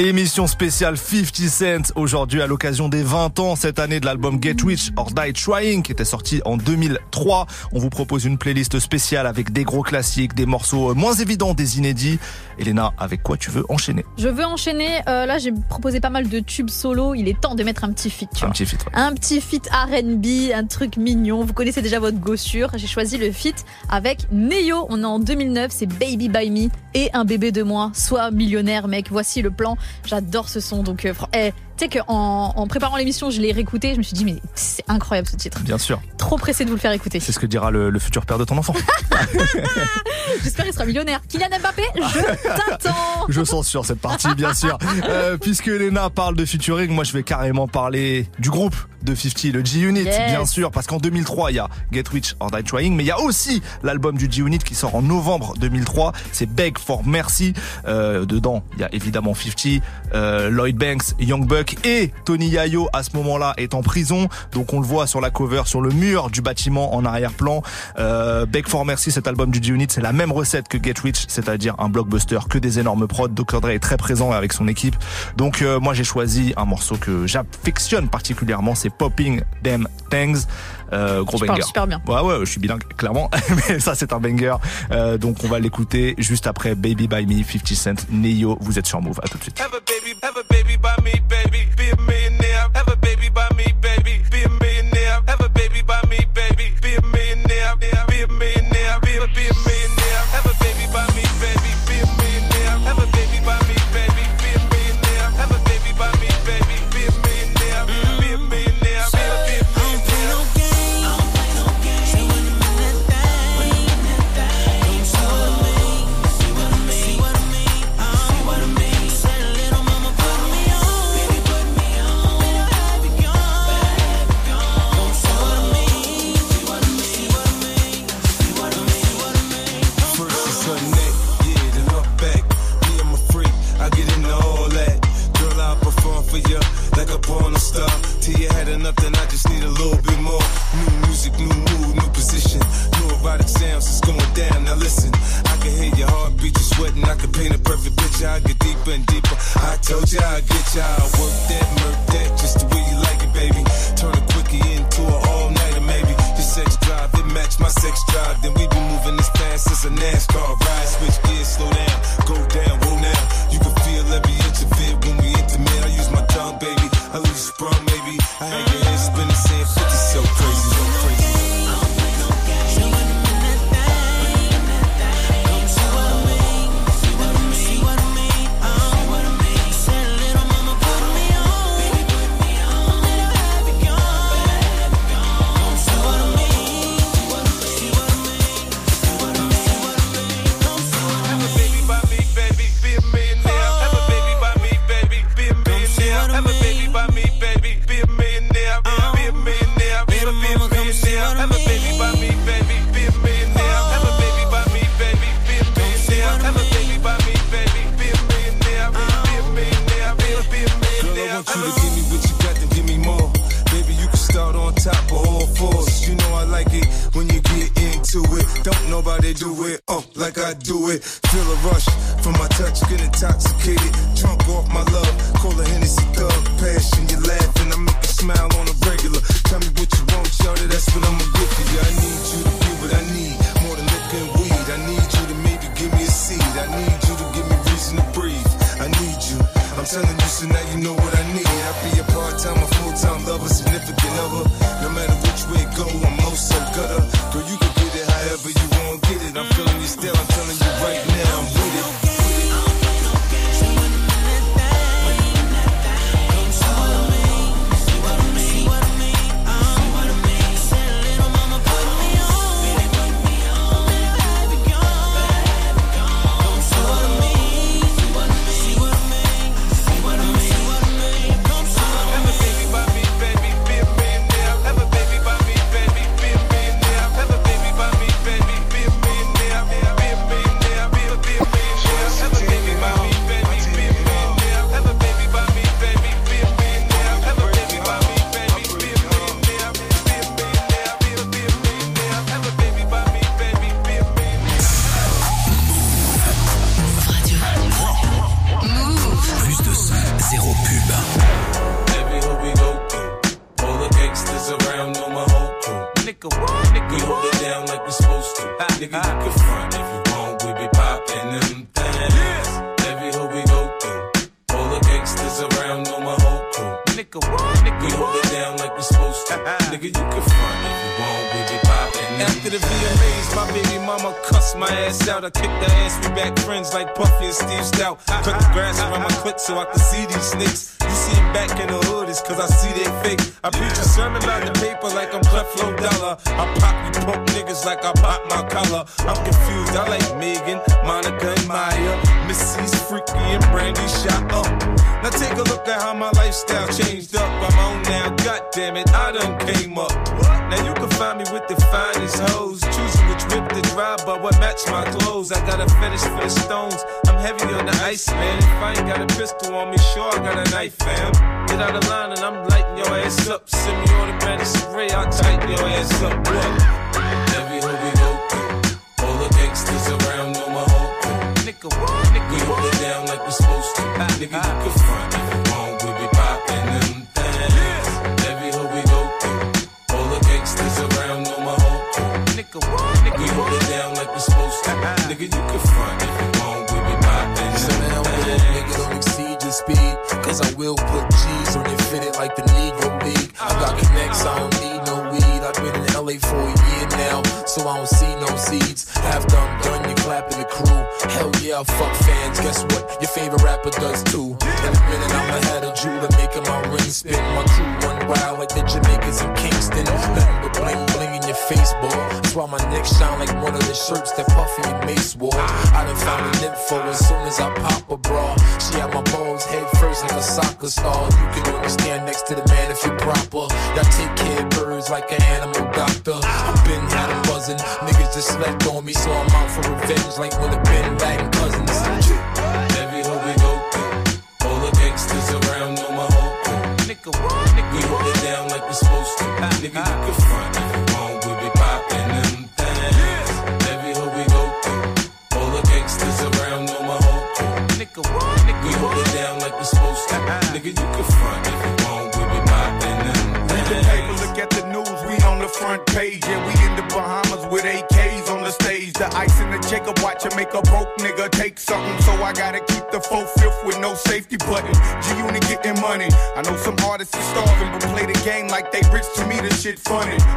[0.00, 4.56] Émission spéciale 50 Cent aujourd'hui à l'occasion des 20 ans cette année de l'album Get
[4.66, 7.46] Rich or Die Trying qui était sorti en 2003.
[7.70, 11.78] On vous propose une playlist spéciale avec des gros classiques, des morceaux moins évidents, des
[11.78, 12.18] inédits.
[12.58, 14.04] Elena, avec quoi tu veux enchaîner?
[14.18, 14.88] Je veux enchaîner.
[15.08, 17.14] euh, là, j'ai proposé pas mal de tubes solo.
[17.14, 18.28] Il est temps de mettre un petit feat.
[18.34, 18.52] Tu Un vois.
[18.54, 18.84] petit feat.
[18.84, 18.92] ouais.
[18.94, 21.44] Un petit feat R&B, un truc mignon.
[21.44, 22.70] Vous connaissez déjà votre gossure.
[22.76, 24.86] J'ai choisi le feat avec Neo.
[24.88, 25.70] On est en 2009.
[25.72, 27.90] C'est Baby by Me et un bébé de moi.
[27.94, 29.06] Sois millionnaire, mec.
[29.10, 29.76] Voici le plan.
[30.06, 30.82] J'adore ce son.
[30.82, 31.52] Donc, euh, eh,
[31.90, 33.92] sais qu'en en préparant l'émission, je l'ai réécouté.
[33.94, 35.60] Je me suis dit, mais c'est incroyable ce titre.
[35.60, 37.20] Bien sûr, Trop pressé de vous le faire écouter.
[37.20, 38.74] c'est ce que dira le, le futur père de ton enfant.
[40.42, 41.20] J'espère qu'il sera millionnaire.
[41.28, 42.20] Kylian Mbappé, je
[42.70, 43.26] t'attends.
[43.28, 44.78] Je sens sur cette partie, bien sûr.
[45.08, 49.52] Euh, puisque Elena parle de featuring, moi je vais carrément parler du groupe de 50,
[49.52, 50.30] le G-Unit, Yes.
[50.30, 53.06] bien sûr, parce qu'en 2003, il y a Get Rich or Die Trying, mais il
[53.06, 57.52] y a aussi l'album du G-Unit qui sort en novembre 2003, c'est Beg for Mercy.
[57.86, 59.82] Euh, dedans, il y a évidemment 50,
[60.14, 64.72] euh, Lloyd Banks, Young Buck et Tony Yayo à ce moment-là est en prison, donc
[64.72, 67.62] on le voit sur la cover, sur le mur du bâtiment en arrière-plan.
[67.98, 71.24] Euh, Beg for Mercy, cet album du G-Unit, c'est la même recette que Get Rich,
[71.28, 73.28] c'est-à-dire un blockbuster, que des énormes prods.
[73.28, 73.60] Dr.
[73.60, 74.96] Dre est très présent avec son équipe.
[75.36, 80.46] Donc euh, moi j'ai choisi un morceau que j'affectionne particulièrement, c'est Popping Them Things.
[80.92, 81.62] Euh, gros Tu banger.
[81.62, 82.00] super bien.
[82.06, 83.30] Ouais ouais, je suis bilingue clairement,
[83.68, 84.56] mais ça c'est un banger.
[84.90, 88.56] Euh, donc on va l'écouter juste après Baby by Me, 50 Cent, Neo.
[88.60, 89.18] Vous êtes sur Move.
[89.22, 89.60] À tout de suite.
[89.60, 91.68] Have a baby, have a baby by me, baby.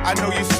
[0.07, 0.56] I know you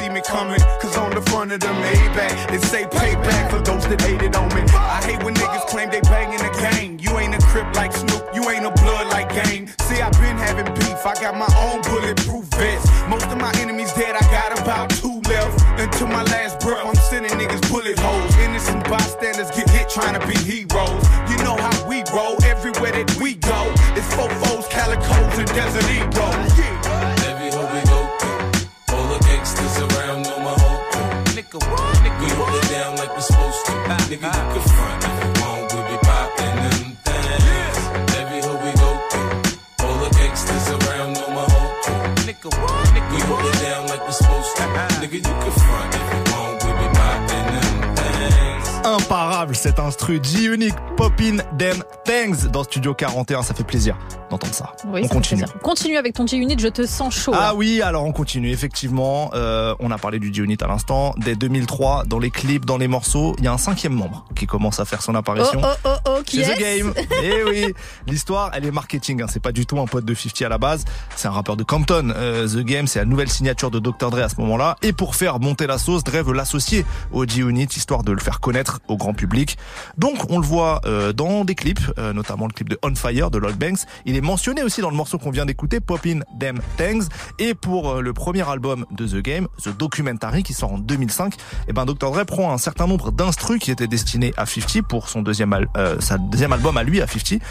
[50.07, 50.75] mercredi unique.
[50.97, 53.43] Poppin' Them Things dans Studio 41.
[53.43, 53.95] Ça fait plaisir
[54.31, 54.73] d'entendre ça.
[54.83, 55.43] On continue.
[55.61, 57.33] Continue avec ton G-Unit, je te sens chaud.
[57.35, 58.49] Ah oui, alors on continue.
[58.49, 61.13] Effectivement, euh, on a parlé du G-Unit à l'instant.
[61.17, 64.47] Dès 2003, dans les clips, dans les morceaux, il y a un cinquième membre qui
[64.47, 65.61] commence à faire son apparition.
[65.63, 66.93] Oh, oh, oh, oh qui The Game.
[67.23, 67.73] Eh oui,
[68.07, 69.21] l'histoire, elle est marketing.
[69.21, 69.27] Hein.
[69.29, 70.83] C'est pas du tout un pote de 50 à la base.
[71.15, 72.11] C'est un rappeur de Compton.
[72.15, 74.09] Euh, The Game, c'est la nouvelle signature de Dr.
[74.09, 74.77] Dre à ce moment-là.
[74.81, 78.39] Et pour faire monter la sauce, Dre veut l'associer au G-Unit, histoire de le faire
[78.39, 79.57] connaître au grand public.
[79.97, 83.29] Donc, on le voit euh, dans des clips, euh, notamment le clip de On Fire
[83.31, 83.79] de Lloyd Banks.
[84.05, 87.07] Il est mentionné aussi dans le morceau qu'on vient d'écouter, Poppin' Them Things.
[87.39, 91.33] Et pour euh, le premier album de The Game, The Documentary, qui sort en 2005,
[91.33, 91.37] et
[91.69, 92.11] eh ben Dr.
[92.11, 95.99] Dre prend un certain nombre d'instrus qui étaient destinés à 50 pour son deuxième, euh,
[95.99, 97.41] sa deuxième album à lui, à 50,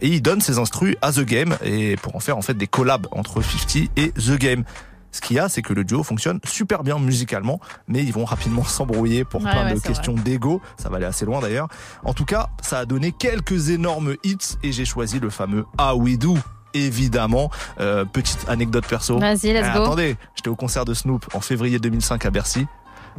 [0.00, 2.66] et il donne ses instrus à The Game et pour en faire en fait des
[2.66, 4.64] collabs entre 50 et The Game.
[5.12, 8.24] Ce qu'il y a, c'est que le duo fonctionne super bien musicalement, mais ils vont
[8.24, 10.60] rapidement s'embrouiller pour plein de questions d'ego.
[10.76, 11.68] Ça va aller assez loin d'ailleurs.
[12.04, 15.94] En tout cas, ça a donné quelques énormes hits et j'ai choisi le fameux Ah
[15.94, 16.36] We Do
[16.74, 17.50] évidemment.
[17.80, 19.18] Euh, petite anecdote perso.
[19.18, 19.82] Vas-y, let's euh, go.
[19.82, 22.66] Attendez, j'étais au concert de Snoop en février 2005 à Bercy.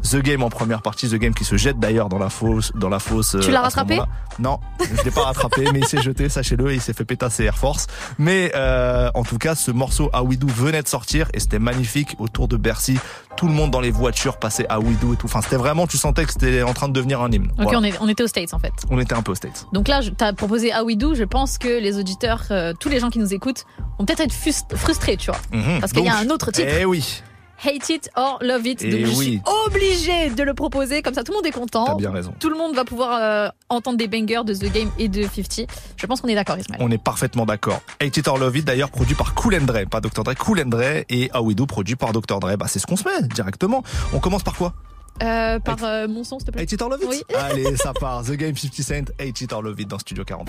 [0.01, 2.89] The Game en première partie, The Game qui se jette d'ailleurs dans la fosse, dans
[2.89, 3.37] la fosse.
[3.41, 3.99] Tu euh, l'as ce rattrapé.
[4.39, 7.43] Non, je l'ai pas rattrapé, mais il s'est jeté, sachez-le, et il s'est fait pétasser
[7.43, 7.87] Air Force.
[8.17, 12.47] Mais euh, en tout cas, ce morceau Do venait de sortir et c'était magnifique autour
[12.47, 12.97] de Bercy.
[13.37, 14.67] Tout le monde dans les voitures passait
[15.01, 15.25] Do et tout.
[15.25, 17.51] Enfin, c'était vraiment, tu sentais que c'était en train de devenir un hymne.
[17.57, 17.79] Ok, Voilà.
[17.79, 18.73] on, est, on était aux States en fait.
[18.89, 19.67] on était un peu aux States.
[19.73, 21.15] Donc là, tu as proposé We Do.
[21.15, 23.65] Je pense que les auditeurs, euh, tous les gens qui nous écoutent,
[23.99, 24.33] vont peut-être être
[24.75, 25.39] frustrés, tu vois.
[25.51, 25.79] Mhm.
[25.79, 26.67] Parce qu'il y a un autre titre.
[26.79, 27.21] Eh oui,
[27.66, 28.82] Hate It or Love It.
[28.84, 29.26] Eh Donc je oui.
[29.26, 31.01] suis obligée de le proposer.
[31.01, 31.95] Comme ça, tout le monde est t'as content.
[31.95, 32.34] bien raison.
[32.39, 35.68] Tout le monde va pouvoir euh, entendre des bangers de The Game et de 50.
[35.97, 36.82] Je pense qu'on est d'accord, Ismaël.
[36.84, 37.80] On est parfaitement d'accord.
[38.01, 40.24] Hate It or Love It, d'ailleurs, produit par Cool and Dre, pas Dr.
[40.24, 42.39] Dre, Cool and Dre, et How We Do, produit par Dr.
[42.39, 42.57] Dre.
[42.57, 43.84] Bah, c'est ce qu'on se met, directement.
[44.14, 44.74] On commence par quoi?
[45.22, 46.64] Euh, par euh, mon son, s'il te plaît.
[46.64, 47.09] Hate It or Love It?
[47.09, 47.22] Oui.
[47.39, 48.24] Allez, ça part.
[48.24, 50.45] The Game 50 Cent, Hate It or Love It dans Studio 41.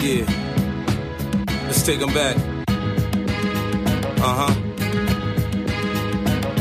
[0.00, 0.24] Yeah.
[1.66, 2.36] Let's take them back.
[4.18, 4.54] Uh huh.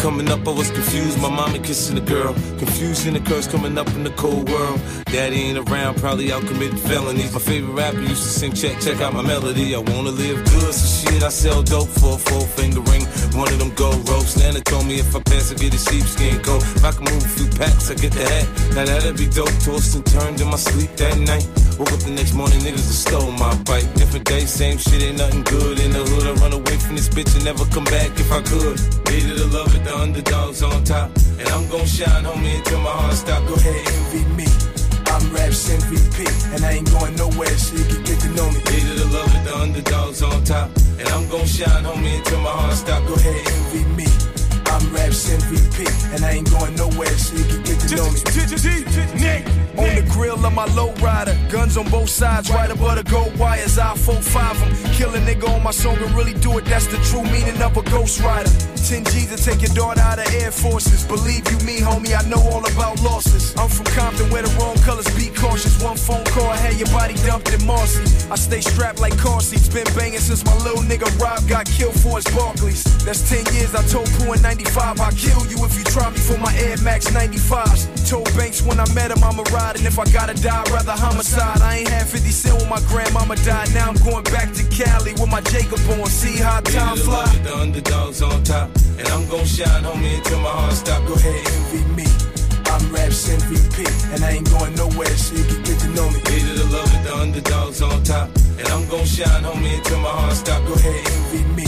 [0.04, 1.18] Coming up, I was confused.
[1.22, 2.34] My mama kissing a girl.
[2.60, 4.82] Confusing the curse coming up in the cold world.
[5.06, 7.32] Daddy ain't around, probably out committing felonies.
[7.32, 9.74] My favorite rapper used to sing, check, check out my melody.
[9.74, 13.06] I wanna live good, so shit, I sell dope for a four finger ring.
[13.32, 14.36] One of them gold ropes.
[14.36, 16.64] Nana told me if I pass, I get a sheepskin coat.
[16.76, 18.76] If I can move a few packs, I get the hat.
[18.76, 19.56] Now that'd be dope.
[19.64, 21.48] Tossed and turned in my sleep that night.
[21.80, 23.88] Woke up the next morning, niggas stole my bike.
[23.96, 26.28] Different day, same shit, ain't nothing good in the hood.
[26.28, 26.73] I run away
[27.14, 28.78] bitch and never come back if I could.
[29.10, 31.12] Needed to love with the underdogs on top.
[31.38, 33.48] And I'm gon' shine, homie, until my heart stop.
[33.48, 34.48] Go ahead, and envy me.
[35.14, 38.60] I'm Raps MVP, and I ain't going nowhere, so you can get to know me.
[38.66, 40.70] Needed to love with the underdogs on top.
[41.00, 43.06] And I'm gon' shine, homie, until my heart stop.
[43.08, 44.33] Go ahead, and envy me.
[44.74, 48.20] I'm Raps MVP, and I ain't going nowhere, so you can get to know me.
[49.78, 53.78] On the grill of my lowrider, guns on both sides, right above the gold wires.
[53.78, 56.66] I 4-5 them, kill a nigga on my song and really do it.
[56.66, 58.50] That's the true meaning of a ghost rider.
[58.84, 61.06] 10 G's to take your daughter out of Air Forces.
[61.06, 63.56] Believe you me, homie, I know all about losses.
[63.56, 65.82] I'm from Compton where the wrong colors be cautious.
[65.82, 68.04] One phone call, I had your body dumped in Marcy.
[68.30, 71.96] I stay strapped like car seats, been banging since my little nigga Rob got killed
[71.96, 72.84] for his Barkleys.
[73.06, 76.18] That's 10 years, I told Pooh in 95, I'll kill you if you try me
[76.18, 77.88] for my Air Max 95s.
[78.10, 80.92] Told Banks when I met him, I'ma ride, and if I gotta die, I'd rather
[80.92, 81.62] homicide.
[81.62, 83.74] I ain't had 50 cent when my grandmama died.
[83.74, 86.08] Now I'm going back to Cali with my Jacob on.
[86.08, 87.26] See how time fly.
[87.44, 91.06] The underdogs on top, and I'm gon' shine, homie, until my heart stop.
[91.08, 92.08] Go ahead, envy me.
[92.74, 96.20] I'm Raps MVP, and I ain't going nowhere, so you can get to know me.
[96.30, 100.10] Needed the love it, the underdogs on top, and I'm gon' shine, homie, until my
[100.10, 100.66] heart stop.
[100.68, 101.68] Go ahead, envy me.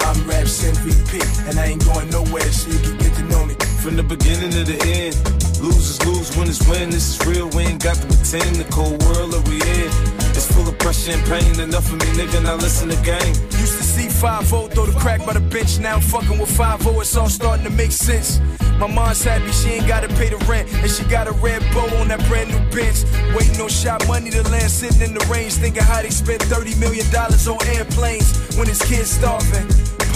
[0.00, 3.54] I'm Raps MVP, and I ain't going nowhere, so you can get to know me.
[3.82, 5.14] From the beginning to the end,
[5.60, 6.90] losers lose, winners win.
[6.90, 8.56] This is real, we ain't got to pretend.
[8.56, 9.90] The cold world that we in,
[10.36, 11.60] it's full of pressure and pain.
[11.60, 13.34] Enough of me, nigga, now listen to game.
[13.58, 15.78] Used to see 5 throw the crack by the bench.
[15.78, 18.40] Now I'm fucking with 5 it's all starting to make sense.
[18.78, 21.88] My mom's happy she ain't gotta pay the rent, and she got a red bow
[21.98, 23.04] on that brand new Benz.
[23.34, 26.76] Waiting on shot money to land, sitting in the range, thinking how they spent 30
[26.76, 29.66] million dollars on airplanes when his kids starving.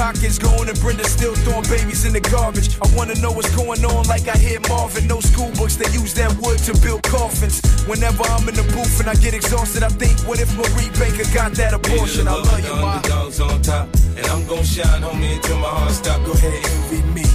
[0.03, 2.75] Pockets going and Brenda still throwing babies in the garbage.
[2.83, 5.07] I wanna know what's going on, like I hear Marvin.
[5.07, 7.63] No school books, they use that wood to build coffins.
[7.87, 11.23] Whenever I'm in the booth and I get exhausted, I think, what if Marie Baker
[11.33, 12.27] got that abortion?
[12.27, 12.99] I love you, ma.
[12.99, 13.87] Underdogs on top,
[14.19, 16.19] and I'm gon' shine, homie, until my heart stop.
[16.27, 17.27] Go ahead, envy me.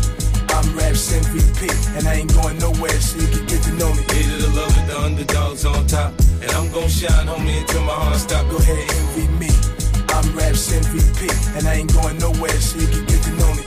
[0.52, 4.04] I'm Raps MVP, and I ain't going nowhere, so you can get to know me.
[4.12, 6.12] Needed the love it, the underdogs on top,
[6.44, 8.44] and I'm gon' shine, homie, until my heart stop.
[8.52, 9.77] Go ahead, envy me.
[10.18, 13.67] I'm Raps MVP, and I ain't going nowhere, so you can get to know me.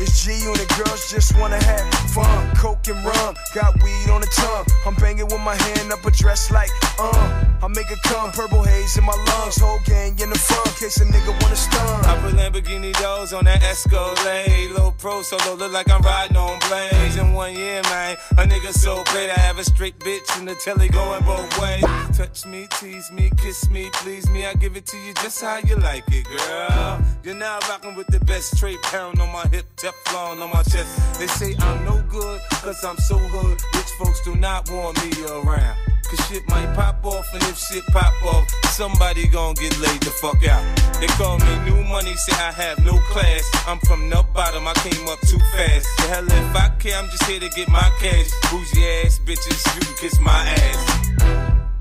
[0.00, 2.54] It's G unit girls just wanna have fun.
[2.56, 4.66] Coke and rum, got weed on the tongue.
[4.86, 7.57] I'm banging with my hand up a dress like, uh.
[7.60, 9.60] I make it come, purple haze in my lungs.
[9.60, 12.04] Whole gang in the front, case a nigga wanna stun.
[12.04, 14.70] I put Lamborghini doors on that Escalade.
[14.76, 17.16] Low pro solo, look like I'm riding on blades.
[17.16, 19.30] In one year, man, a nigga so great.
[19.30, 21.82] I have a straight bitch in the telly going both ways.
[22.16, 24.46] Touch me, tease me, kiss me, please me.
[24.46, 27.02] I give it to you just how you like it, girl.
[27.24, 31.18] You're now rocking with the best straight pound on my hip, Teflon on my chest.
[31.18, 33.60] They say I'm no good, cause I'm so hood.
[33.74, 35.87] Rich folks do not want me around.
[36.08, 40.10] Cause shit might pop off, and if shit pop off, somebody gon' get laid the
[40.10, 40.64] fuck out.
[41.00, 43.44] They call me new money, say I have no class.
[43.66, 45.86] I'm from the bottom, I came up too fast.
[45.98, 48.30] The hell if I care, I'm just here to get my cash.
[48.50, 50.98] Bougie ass bitches, you can kiss my ass.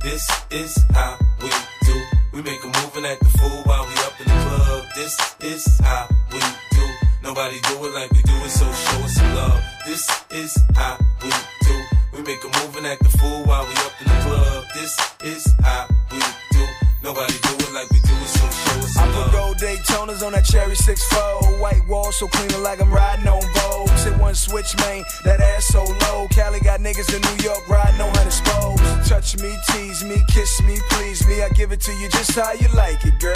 [0.03, 1.49] This is how we
[1.85, 2.03] do.
[2.33, 4.85] We make a move and act the fool while we up in the club.
[4.93, 6.39] This is how we
[6.75, 6.85] do.
[7.23, 9.63] Nobody do it like we do it, so show us some love.
[9.85, 11.86] This is how we do.
[12.13, 14.65] We make a move and act the fool while we up in the club.
[14.73, 14.93] This
[15.23, 16.19] is how we
[16.51, 16.65] do.
[17.03, 19.31] Nobody do it like we do it, so show us I some put love.
[19.31, 23.89] gold Daytonas on that cherry 6-4 White wall so clean like I'm riding on Vogue.
[24.07, 26.27] Hit one switch, man, that ass so low.
[26.31, 29.09] Cali got niggas in New York riding on hundred spokes.
[29.09, 31.43] Touch me, tease me, kiss me, please me.
[31.43, 33.35] I give it to you just how you like it, girl.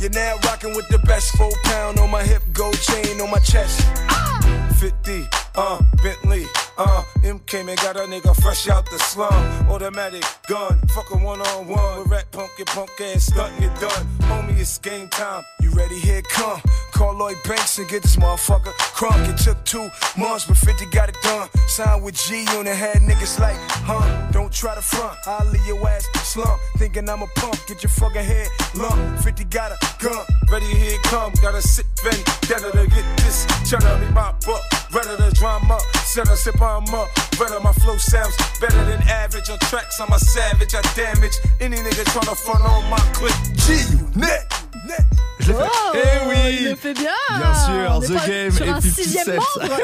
[0.00, 3.38] You're now rocking with the best Four pound on my hip, gold chain on my
[3.38, 3.80] chest.
[4.08, 4.38] Ah!
[4.78, 6.46] 50, uh, Bentley,
[6.78, 9.32] uh, M came and got a nigga fresh out the slum.
[9.68, 11.98] Automatic gun, fuck a one on one.
[11.98, 14.06] With rat punk, get punk ass, stunting it done.
[14.28, 15.44] Homie, it's game time.
[15.60, 15.98] You ready?
[15.98, 16.60] Here come.
[16.92, 19.28] Call Lloyd Banks and get this motherfucker crunk.
[19.28, 19.88] It took two
[20.18, 21.48] months, but 50 got it done.
[21.68, 24.30] Signed with G Unit, had niggas like, huh?
[24.32, 26.60] Don't try to front, I'll leave your ass slump.
[26.78, 29.20] Thinking I'm a pump, get your fucking head lump.
[29.20, 30.24] 50 got a gun.
[30.50, 31.32] Ready, here come.
[31.40, 33.46] Gotta sit ready, better to get this.
[33.68, 35.78] Cheddar me my butt, better the drama.
[36.04, 39.50] Set a sip on up, better my flow sounds better than average.
[39.50, 43.34] On tracks, I'm a savage, I damage any nigga tryna front on my clip.
[43.64, 44.42] G Unit,
[44.86, 45.06] net.
[45.40, 45.68] Je l'ai fait.
[45.94, 47.10] Eh oui il le fait bien.
[47.30, 49.32] Bien sûr, The Game et un 50 sixième Cent.
[49.34, 49.76] membre.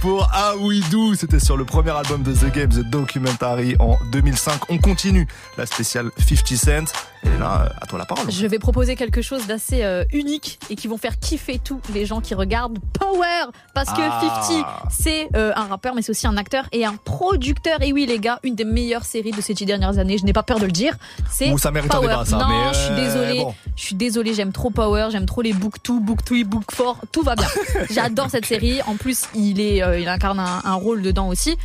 [0.00, 0.54] Pour Ah
[0.90, 4.70] Do, c'était sur le premier album de The Game, The Documentary en 2005.
[4.70, 5.26] On continue
[5.56, 6.92] la spéciale 50 Cent.
[7.38, 8.30] Là, euh, à toi la parole.
[8.30, 12.06] Je vais proposer quelque chose d'assez euh, unique et qui vont faire kiffer tous les
[12.06, 13.46] gens qui regardent Power.
[13.74, 14.20] Parce que Ah.
[14.42, 17.82] 50 c'est euh, un rappeur mais c'est aussi un acteur et un producteur.
[17.82, 20.18] Et oui les gars une des meilleures séries de ces dix dernières années.
[20.18, 20.96] Je n'ai pas peur de le dire.
[21.30, 22.08] C'est Ouh, ça mérite un Power.
[22.08, 23.38] débat, ça, non mais, je suis désolée.
[23.40, 23.54] bon.
[23.76, 27.06] je suis désolée j'aime trop Power j'aime trop les book 2 book 3 book 4
[27.12, 27.48] tout va bien.
[27.90, 28.80] J'adore cette série.
[28.86, 31.56] En plus il est il incarne un, un rôle dedans aussi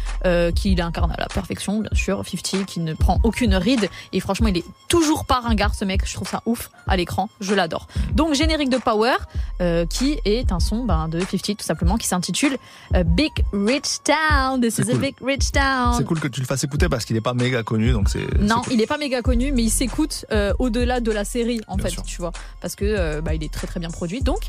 [0.56, 2.24] qu'il incarne à la perfection bien sûr.
[2.26, 3.90] 50 qui ne prend aucune ride.
[4.14, 7.30] Et franchement il est toujours pas ringard ce mec je trouve ça ouf à l'écran
[7.40, 9.14] je l'adore donc générique de Power
[9.62, 12.58] euh, qui est un son ben, de 50 tout simplement qui s'intitule
[12.96, 15.02] euh, Big Rich Town this C'est a cool.
[15.02, 17.64] big rich town C'est cool que tu le fasses écouter parce qu'il est pas méga
[17.64, 18.26] connu, donc c'est.
[18.40, 18.74] non, cool.
[18.74, 21.86] il est pas méga connu, mais il s'écoute euh, au-delà de la série, en Bien
[21.86, 22.04] fait, sûr.
[22.04, 22.32] tu vois,
[22.62, 24.22] parce que euh, bah, il est très très bien produit.
[24.22, 24.42] Donc,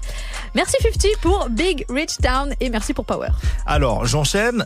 [0.55, 3.29] merci 50 pour Big Rich Town et merci pour Power.
[3.67, 4.65] Alors, j'enchaîne,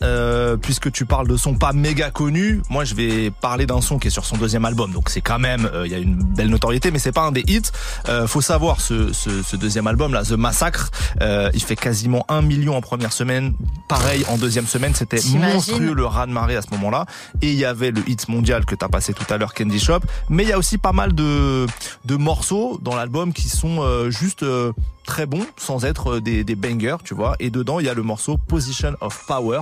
[0.63, 2.63] puisque tu parles de son pas méga connu.
[2.71, 5.39] Moi, je vais parler d'un son qui est sur son deuxième album, donc c'est quand
[5.39, 7.63] même, il y a une belle notoriété, mais c'est pas un des hits.
[8.09, 10.91] Euh, faut savoir, ce, ce, ce deuxième album là, The Massacre,
[11.21, 13.55] euh, il fait quasiment un million en première semaine.
[13.89, 17.07] Pareil en deuxième semaine, c'était monstrueux le raz de marée à ce moment-là.
[17.43, 20.01] Et il y avait le hit mondial que t'as passé tout à l'heure, Candy Shop.
[20.29, 21.67] Mais il y a aussi pas mal de
[22.05, 24.73] de morceaux dans l'album qui sont euh, juste euh,
[25.05, 27.37] très bons, sans être des, des bangers, tu vois.
[27.41, 29.61] Et dedans, il y a le morceau Position of Power.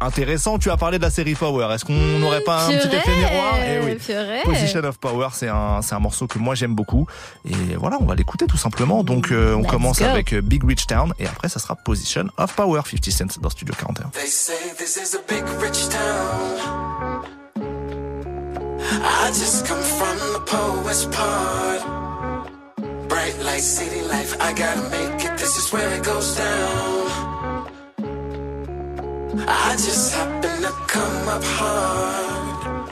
[0.00, 1.68] Intéressant, tu as parlé de la série Power.
[1.72, 3.94] Est-ce qu'on n'aurait pas un petit effet miroir Eh oui.
[3.94, 4.42] purée.
[4.44, 7.06] Position of Power, c'est un, c'est un morceau que moi j'aime beaucoup.
[7.48, 9.02] Et voilà, on va l'écouter tout simplement.
[9.04, 10.04] Donc euh, on Let's commence go.
[10.04, 13.50] avec euh, Big Rich Town et après ça sera Position of Power, 50 Cent dans
[13.50, 14.10] Studio 41.
[14.10, 17.24] They say this is a big rich town.
[19.02, 21.82] I just come from the poet's part.
[23.08, 25.38] Bright light, city life, I gotta make it.
[25.38, 27.23] This is where it goes down.
[29.40, 32.90] I just happen to come up hard.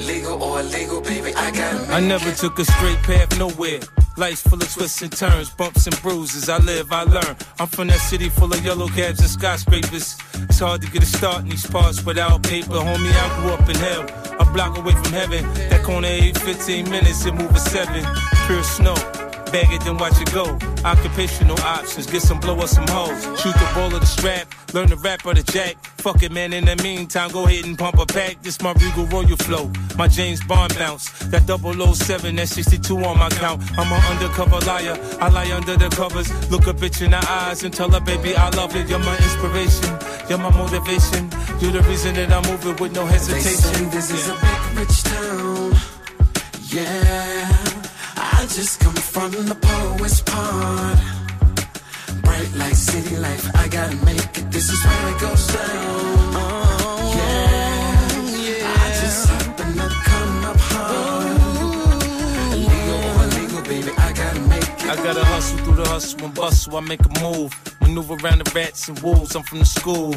[0.00, 3.80] Legal or illegal, baby, I gotta I never took a straight path nowhere.
[4.16, 6.48] Life's full of twists and turns, bumps and bruises.
[6.48, 7.36] I live, I learn.
[7.58, 10.18] I'm from that city full of yellow cabs and skyscrapers.
[10.34, 12.74] It's hard to get a start in these parts without paper.
[12.74, 14.02] Homie, I grew up in hell,
[14.40, 15.44] a block away from heaven.
[15.70, 18.04] That corner ain't 15 minutes, it move a seven.
[18.46, 19.17] Pure snow.
[19.52, 20.58] Bag it, then watch it go.
[20.84, 23.22] Occupational options, get some blow or some hoes.
[23.40, 25.76] Shoot the ball of the strap, learn the rap or the jack.
[25.98, 28.42] Fuck it, man, in the meantime, go ahead and pump a pack.
[28.42, 31.10] This my Regal Royal flow, my James Bond bounce.
[31.30, 33.62] That 007, that 62 on my count.
[33.78, 36.28] I'm an undercover liar, I lie under the covers.
[36.50, 38.88] Look a bitch in the eyes and tell her, baby, I love it.
[38.88, 39.96] You're my inspiration,
[40.28, 41.30] you're my motivation.
[41.60, 43.90] You're the reason that I'm moving with no They say hesitation.
[43.90, 45.74] this is a big rich town.
[46.70, 47.87] Yeah,
[48.38, 50.98] I just come from the poet's part.
[52.22, 54.52] Bright like city life, I gotta make it.
[54.52, 56.32] This is where it goes down.
[58.46, 60.44] Yeah, I just to come.
[62.54, 64.88] Illegal illegal, baby, I gotta make it.
[64.88, 66.76] I gotta hustle through the hustle and bustle.
[66.76, 69.34] I make a move, maneuver around the rats and wolves.
[69.34, 70.14] I'm from the school.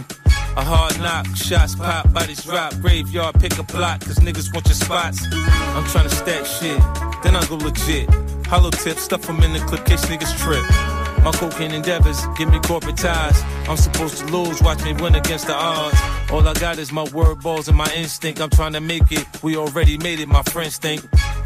[0.58, 4.76] A hard knock, shots pop, bodies drop, graveyard, pick a plot, cause niggas want your
[4.76, 5.24] spots.
[5.32, 6.78] I'm tryna stack shit,
[7.24, 8.10] then I go legit.
[8.48, 11.01] Hollow tips, stuff them in the clip, case niggas trip.
[11.24, 13.44] My cocaine endeavors give me corporate ties.
[13.70, 15.98] I'm supposed to lose, watch me win against the odds.
[16.32, 18.42] All I got is my word balls and my instinct.
[18.42, 19.26] I'm trying to make it.
[19.44, 21.02] We already made it, my friends think.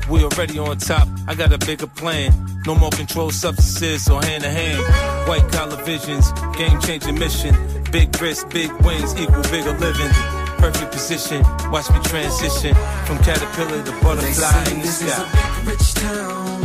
[0.10, 1.08] We already on top.
[1.28, 2.32] I got a bigger plan.
[2.66, 5.28] No more controlled substances or hand to hand.
[5.28, 7.56] White collar visions, game changing mission.
[7.92, 10.12] Big risks, big wins equal bigger living.
[10.58, 12.74] Perfect position, watch me transition
[13.06, 16.65] from caterpillar to butterfly in the this is a big rich town.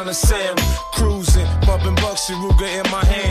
[0.00, 0.56] Son of Sam.
[0.92, 3.29] Cruising, bumping Bucks and Ruger in my hand.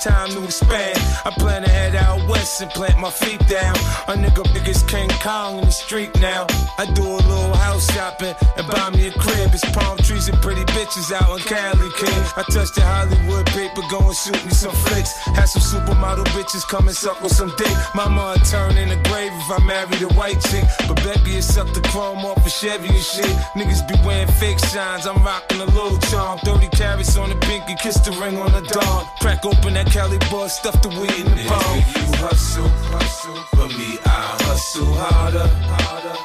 [0.00, 0.96] Time to expand.
[1.26, 3.76] I plan to head out west and plant my feet down.
[4.08, 6.46] A nigga big as King Kong in the street now.
[6.78, 9.52] I do a little house shopping and buy me a crib.
[9.52, 12.22] It's palm trees and pretty bitches out in Cali, kid.
[12.36, 15.12] I touch the Hollywood paper, go and shoot me some flicks.
[15.36, 17.76] Had some supermodel bitches come and suck with some dick.
[17.94, 20.64] Mama would turn in the grave if I married a white chick.
[20.88, 23.36] But Becky had sucked the chrome off of Chevy and shit.
[23.52, 25.06] Niggas be wearing fake shines.
[25.06, 26.38] I'm rocking a little charm.
[26.40, 29.06] 30 carats on the pinky, kiss the ring on the dog.
[29.20, 31.76] Crack open that Cali bud, stuff the weed in the palm.
[31.78, 33.34] You hustle, hustle.
[33.54, 36.16] For me, I hustle harder, harder.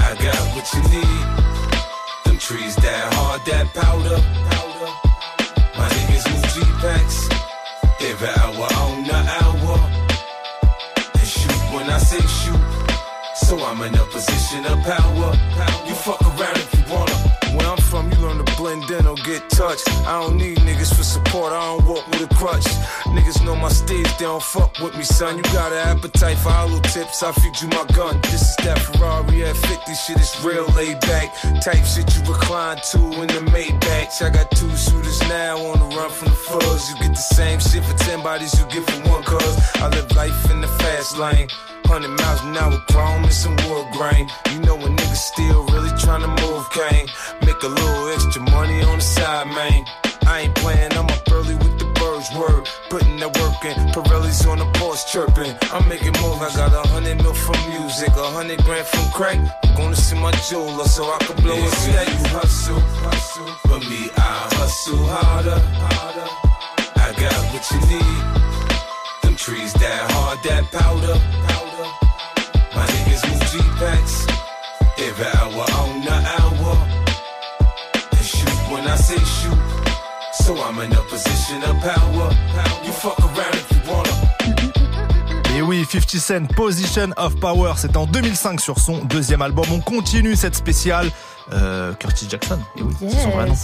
[0.00, 1.24] I got what you need.
[2.24, 4.90] Them trees that hard, that powder, powder.
[5.76, 7.28] My niggas move G-Packs.
[8.00, 9.76] Every hour on the hour.
[11.12, 12.64] And shoot when I say shoot.
[13.36, 15.30] So I'm in a position of power.
[15.86, 17.16] You fuck around if you wanna.
[17.54, 19.88] Where I'm from, you learn to blend in get touched.
[20.06, 22.66] I don't need niggas for support, I don't walk with a crutch.
[23.16, 25.36] Niggas know my stage, they don't fuck with me, son.
[25.36, 28.20] You got an appetite for hollow tips, I feed you my gun.
[28.22, 31.34] This is that Ferrari at 50, shit is real laid back.
[31.62, 34.22] Type shit you recline to in the Maybach.
[34.22, 36.90] I got two shooters now on the run from the fuzz.
[36.90, 39.54] You get the same shit for 10 bodies you get for one cuz.
[39.76, 41.48] I live life in the fast lane.
[41.86, 44.28] 100 miles an hour, chrome and some wood grain.
[44.52, 47.08] You know when still really tryna move cane.
[47.46, 49.84] Make a little extra money on the side, man.
[50.26, 52.66] I ain't playing, I'm up early with the birds word.
[52.88, 55.54] Putting that work in, Pirelli's on the porch chirping.
[55.70, 59.38] I'm making moves, I got a hundred mil from music, a hundred grand from crack.
[59.64, 62.08] I'm gonna see my jeweler so I can blow a stack.
[62.08, 63.46] You hustle, hustle.
[63.68, 66.28] For me, I hustle harder, harder.
[66.96, 69.22] I got what you need.
[69.22, 71.88] Them trees that hard, that powder, powder.
[72.74, 74.23] My niggas move G-Packs.
[75.16, 76.76] Every hour on the hour.
[78.10, 79.58] And shoot when I say shoot.
[80.32, 82.30] So I'm in a position of power.
[82.84, 85.56] You fuck around if you wanna.
[85.56, 87.74] Et oui, lui, 50 Cent, Position of Power.
[87.76, 89.66] C'était en 2005 sur son deuxième album.
[89.70, 91.12] On continue cette spéciale.
[91.52, 92.58] Euh, Curtis Jackson.
[92.76, 93.54] Et oui, c'est son vrai nom.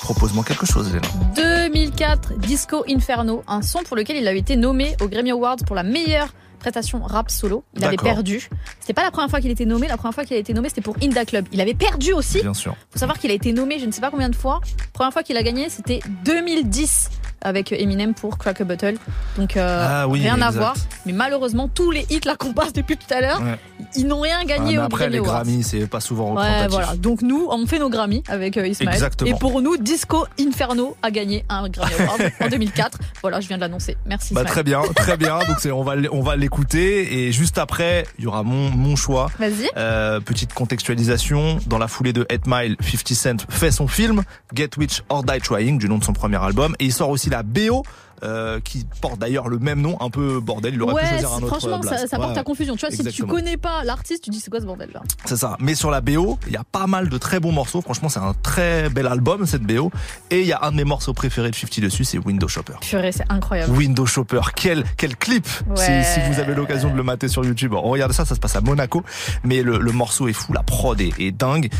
[0.00, 1.08] Propose-moi quelque chose, Léna.
[1.34, 5.76] 2004, Disco Inferno, un son pour lequel il a été nommé aux Grammy Awards pour
[5.76, 6.28] la meilleure
[6.58, 7.64] prestation rap solo.
[7.76, 8.48] Il avait perdu.
[8.80, 9.88] C'était pas la première fois qu'il était nommé.
[9.88, 11.46] La première fois qu'il a été nommé, c'était pour Inda Club.
[11.52, 12.40] Il avait perdu aussi.
[12.40, 12.74] Bien sûr.
[12.90, 14.60] Faut savoir qu'il a été nommé, je ne sais pas combien de fois.
[14.92, 17.10] Première fois qu'il a gagné, c'était 2010
[17.42, 18.94] avec Eminem pour Crack a Bottle.
[19.36, 20.74] Donc euh, Ah oui, rien à voir.
[21.04, 23.58] Mais malheureusement, tous les hits là qu'on passe depuis tout à l'heure, Ouais.
[23.94, 25.42] ils n'ont rien Ah, gagné mais aux après, Grammy les Awards.
[25.44, 26.70] Grammy, c'est pas souvent Ouais, représentatif.
[26.72, 26.96] voilà.
[26.96, 28.94] Donc nous, on fait nos Grammy avec euh, Ismaël.
[28.94, 29.30] Exactement.
[29.30, 32.98] Et pour nous, Disco Inferno a gagné un Grammy Award en 2004.
[33.22, 33.96] Voilà, je viens de l'annoncer.
[34.06, 35.38] Merci Bah, très bien, très bien.
[35.40, 39.30] Donc on va, on va l'écouter et juste après, il y aura mon, mon choix.
[39.38, 39.70] Vas-y.
[39.76, 41.58] Euh, petite contextualisation.
[41.66, 44.22] Dans la foulée de 8 Mile, 50 Cent fait son film
[44.54, 47.25] Get Witch or Die Trying, du nom de son premier album, et il sort aussi
[47.30, 47.82] la BO.
[48.22, 50.74] Euh, qui porte d'ailleurs le même nom, un peu bordel.
[50.74, 52.08] Il aurait Ouais, pu choisir un autre franchement, ça, blast.
[52.08, 52.74] ça porte Ouais, à confusion.
[52.76, 55.36] Tu vois, si tu connais pas l'artiste, tu dis c'est quoi ce bordel là C'est
[55.36, 55.56] ça.
[55.60, 57.80] Mais sur la BO, il y a pas mal de très bons morceaux.
[57.82, 59.90] Franchement, c'est un très bel album, cette BO.
[60.30, 62.74] Et il y a un de mes morceaux préférés de 50 dessus, c'est Window Shopper.
[62.80, 63.72] Purée, c'est incroyable.
[63.72, 65.76] Window Shopper, quel quel clip Ouais.
[66.04, 67.74] si, si vous avez l'occasion de le mater sur YouTube.
[67.74, 69.02] On regarde ça, ça se passe à Monaco,
[69.44, 71.70] mais le, le morceau est fou, la prod est, est dingue,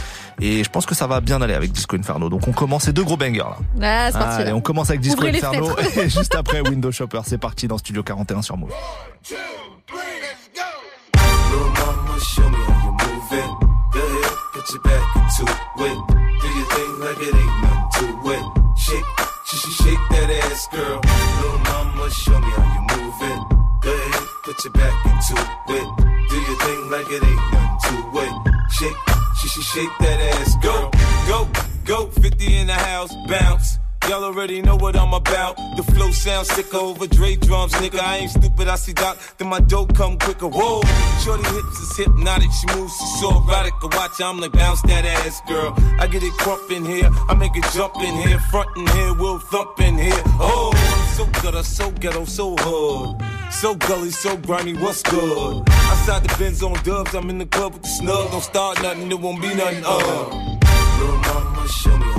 [0.40, 2.28] et je pense que ça va bien aller avec Disco Inferno.
[2.28, 3.56] Donc on commence ces deux gros bangers là.
[4.06, 4.42] Ouais, c'est parti.
[4.42, 5.70] Allez, on commence avec Disco Inferno
[6.26, 7.20] juste après Window Shopper.
[7.24, 8.72] C'est parti dans Studio 41 sur Move.
[28.68, 28.92] Shake,
[29.36, 30.56] sh- sh- shake that ass.
[30.56, 30.90] Go.
[31.28, 31.48] Go,
[31.86, 33.78] go, 50 in the house, bounce.
[34.08, 35.56] Y'all already know what I'm about.
[35.76, 37.98] The flow sounds sick over Dre drums, nigga.
[37.98, 40.46] I ain't stupid, I see Doc, then my dope come quicker.
[40.46, 40.80] Whoa,
[41.24, 43.72] shorty hips is hypnotic, she moves, she's so erotic.
[43.82, 45.74] I watch, I'm like, bounce that ass, girl.
[45.98, 49.12] I get it crump in here, I make it jump in here, front in here,
[49.14, 50.22] we'll thump in here.
[50.38, 50.70] Oh,
[51.16, 53.20] so gutter, so ghetto, so hood.
[53.50, 55.64] So gully, so grimy, what's good?
[55.68, 58.30] Outside the Benz on dubs, I'm in the club with the snug.
[58.30, 60.52] Don't start nothing, it won't be nothing, uh.
[61.00, 62.15] Little mama, show me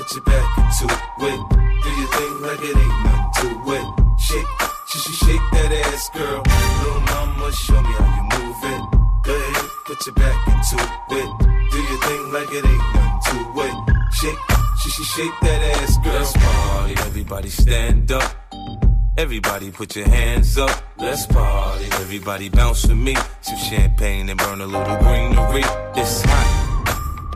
[0.00, 1.40] put your back into it.
[1.82, 4.20] Do your thing like it ain't nothing to it.
[4.20, 4.46] Shake,
[4.88, 6.42] sh- sh- shake that ass, girl.
[6.82, 8.82] Little mama, show me how you move it.
[9.24, 10.76] Go ahead, put your back into
[11.20, 11.30] it.
[11.70, 14.14] Do your thing like it ain't nothing to it.
[14.14, 14.38] Shake,
[14.78, 16.14] sh- sh- shake that ass, girl.
[16.14, 18.34] Let's party, everybody stand up.
[19.18, 20.82] Everybody put your hands up.
[20.96, 23.16] Let's party, everybody bounce with me.
[23.42, 25.64] Some champagne and burn a little greenery.
[25.94, 26.69] It's hot.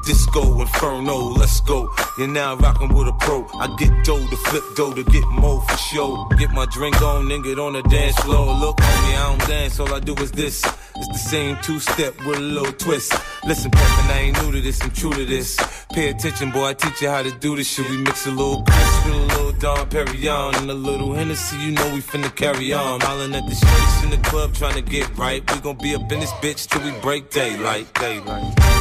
[0.06, 1.90] Disco Inferno, let's go.
[2.18, 3.46] You're now rocking with a pro.
[3.54, 6.28] I get dough to flip dough to get more for show.
[6.38, 8.54] Get my drink on and get on the dance floor.
[8.54, 10.62] Look, homie, I don't dance, all I do is this.
[10.96, 13.14] It's the same two step with a little twist.
[13.44, 15.56] Listen, Peppin, I ain't new to this, I'm true to this.
[15.92, 17.88] Pay attention, boy, I teach you how to do this shit.
[17.88, 21.72] We mix a little Cris with a little Dom Perignon and a little Hennessy, you
[21.72, 23.00] know we finna carry on.
[23.00, 25.42] Smiling at the streets in the club trying to get right.
[25.50, 28.73] We gon' be up in this bitch till we break daylight, daylight.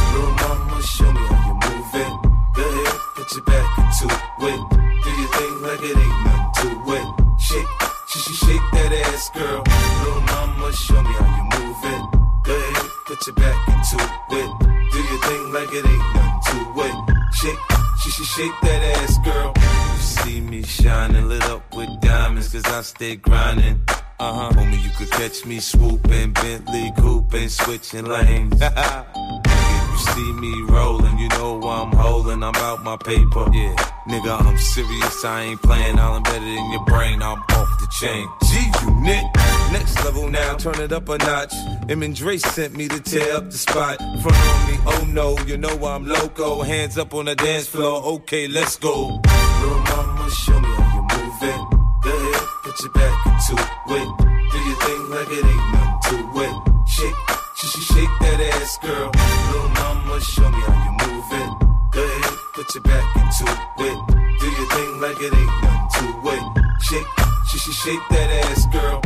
[0.84, 2.14] Show me how you move it.
[2.56, 4.62] Go ahead, put your back into it.
[5.04, 7.08] Do your thing like it ain't nothing to it.
[7.40, 7.68] Shake,
[8.10, 9.64] sh- sh- shake that ass, girl.
[10.04, 12.04] Little mama, show me how you move it.
[12.44, 13.98] Go ahead, put your back into
[14.40, 14.52] it.
[14.92, 16.96] Do your thing like it ain't nothing to it.
[17.34, 17.60] Shake,
[18.00, 19.54] sh- sh- shake that ass, girl.
[19.56, 23.82] You see me shining, lit up with diamonds, cause I stay grinding.
[24.24, 24.50] Uh huh.
[24.54, 28.58] Homie, you could catch me swooping, Bentley cooping, switching lanes.
[28.62, 33.46] if you see me rolling, you know I'm holding, I'm out my paper.
[33.52, 33.76] Yeah,
[34.08, 37.88] nigga, I'm serious, I ain't playing, I'll embed it in your brain, I'm off the
[38.00, 38.26] chain.
[38.48, 39.26] G unit,
[39.74, 41.54] next level now, turn it up a notch.
[41.90, 43.98] Em and Dre sent me to tear up the spot.
[43.98, 46.62] Front on me, oh no, you know I'm loco.
[46.62, 49.20] Hands up on the dance floor, okay, let's go.
[49.60, 52.04] Little mama, show me how you move it.
[52.06, 53.23] Go ahead, put your back
[53.58, 54.10] it.
[54.52, 56.56] Do your thing like it ain't nothing to it.
[56.88, 57.16] Shake,
[57.56, 59.12] sh- sh- shake that ass, girl.
[59.52, 61.52] Little mama, show me how you move it.
[61.92, 63.46] Go ahead, put your back into
[63.88, 63.98] it.
[64.40, 66.82] Do your thing like it ain't nothing to it.
[66.82, 67.08] Shake,
[67.48, 69.02] sh- sh- shake that ass, girl.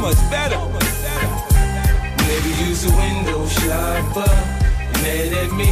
[0.00, 0.58] Much better.
[2.26, 4.30] Maybe use a window shopper.
[5.02, 5.70] Mad at me?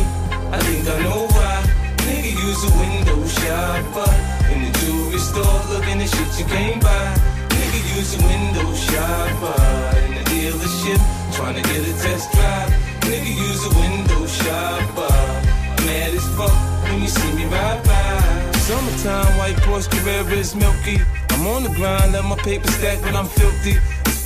[0.50, 1.62] I think I know why.
[2.06, 4.10] Nigga, use a window shopper.
[4.52, 7.14] In the jewelry store, looking at shit you can't buy.
[7.54, 9.58] Nigga, use a window shopper
[10.06, 11.00] in the dealership,
[11.34, 12.70] trying to get a test drive.
[13.06, 15.14] Nigga use a window shopper.
[15.86, 18.52] Mad as fuck when you see me ride by.
[18.66, 21.00] Summertime, white Porsche Carrera is milky.
[21.30, 23.76] I'm on the grind, let my paper stack when I'm filthy.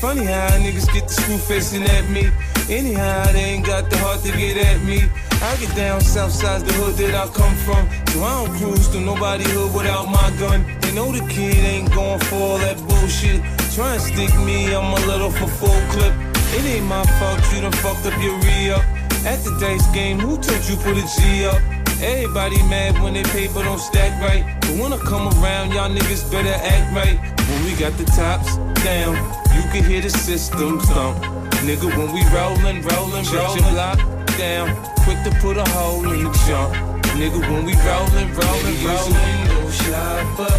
[0.00, 2.32] Funny how niggas get the screw facing at me.
[2.70, 5.02] Anyhow, they ain't got the heart to get at me.
[5.42, 7.86] I get down south side the hood that I come from.
[8.08, 10.64] So I don't cruise to nobody hood without my gun.
[10.80, 13.42] They know the kid ain't going for all that bullshit.
[13.74, 16.14] Try and stick me, I'm a little for full clip.
[16.56, 18.82] It ain't my fault you done fucked up your re-up.
[19.28, 21.79] At the dice game, who told you put a G up?
[22.02, 24.42] Everybody mad when they paper don't stack right.
[24.62, 27.20] But when I come around, y'all niggas better act right.
[27.48, 29.16] When we got the tops down,
[29.52, 31.18] you can hear the system thump.
[31.60, 33.98] Nigga, when we rollin', rollin', rollin', block
[34.38, 34.72] down,
[35.04, 36.72] quick to put a hole in the jump.
[37.20, 40.56] Nigga, when we rollin', rollin', rollin', window shopper,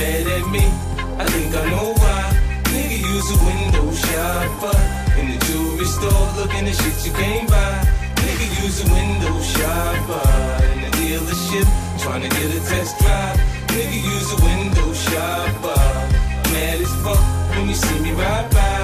[0.00, 0.64] mad at me.
[1.20, 2.32] I think I know why.
[2.72, 4.78] Nigga, use a window shopper
[5.20, 8.01] in the jewelry store, looking at shit you can't buy.
[8.24, 10.28] Nigga, use a window shopper
[10.72, 11.66] in the dealership,
[12.02, 13.36] trying to get a test drive.
[13.74, 15.82] Nigga, use a window shopper.
[16.52, 17.22] Mad as fuck
[17.56, 18.82] when you see me ride by.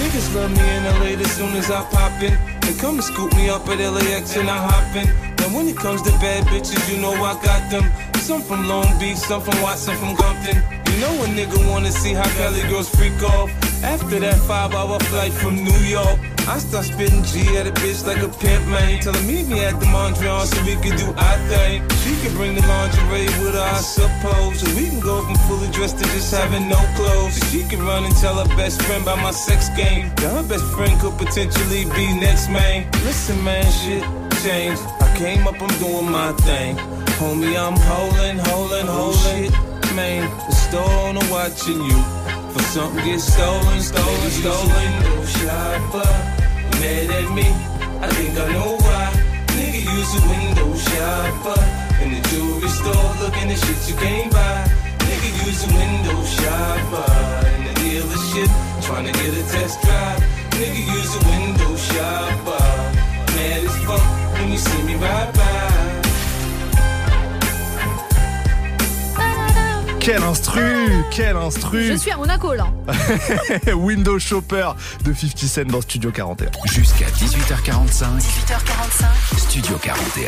[0.00, 2.34] Niggas love me in LA as soon as I pop in.
[2.62, 5.06] They come and scoop me up at LAX and I hop in.
[5.36, 7.84] Now when it comes to bad bitches, you know I got them.
[8.20, 10.56] Some from Long Beach, some from Watson, from Compton.
[10.92, 13.67] You know a nigga wanna see how Cali girls freak off.
[13.82, 16.18] After that five hour flight from New York,
[16.48, 19.00] I start spitting G at a bitch like a pimp, man.
[19.00, 21.86] Tell her meet me at the Mondrian so we can do our thing.
[22.02, 24.60] She can bring the lingerie with her, I suppose.
[24.60, 27.38] So we can go from fully dressed to just having no clothes.
[27.50, 30.10] She can run and tell her best friend about my sex game.
[30.18, 32.90] Yeah, her best friend could potentially be next, man.
[33.04, 34.02] Listen, man, shit
[34.42, 34.82] changed.
[35.00, 36.76] I came up, I'm doing my thing.
[37.20, 39.52] Homie, I'm holding, holding, oh, holding.
[39.52, 42.37] Shit, man, the store owner watching you.
[42.58, 44.90] For something gets stolen, stolen, stolen.
[45.26, 46.10] Shopper,
[46.82, 47.46] mad at me.
[48.02, 49.04] I think I know why.
[49.54, 51.60] Nigga use a window shopper
[52.02, 54.66] in the jewelry store, looking at shit you can't buy.
[55.06, 57.06] Nigga use a window shopper
[57.54, 58.50] in the dealership,
[58.82, 60.18] trying to get a test drive.
[60.58, 62.66] Nigga use a window shopper.
[63.38, 64.04] Mad as fuck
[64.34, 65.67] when you see me ride by.
[70.08, 70.62] Quel instru,
[71.10, 71.84] quel instru.
[71.84, 72.72] Je suis à Monaco là.
[73.74, 74.70] Window Shopper
[75.04, 76.48] de 50 Cent dans Studio 41.
[76.64, 78.18] Jusqu'à 18h45.
[78.18, 79.36] 18h45.
[79.36, 80.24] Studio 41.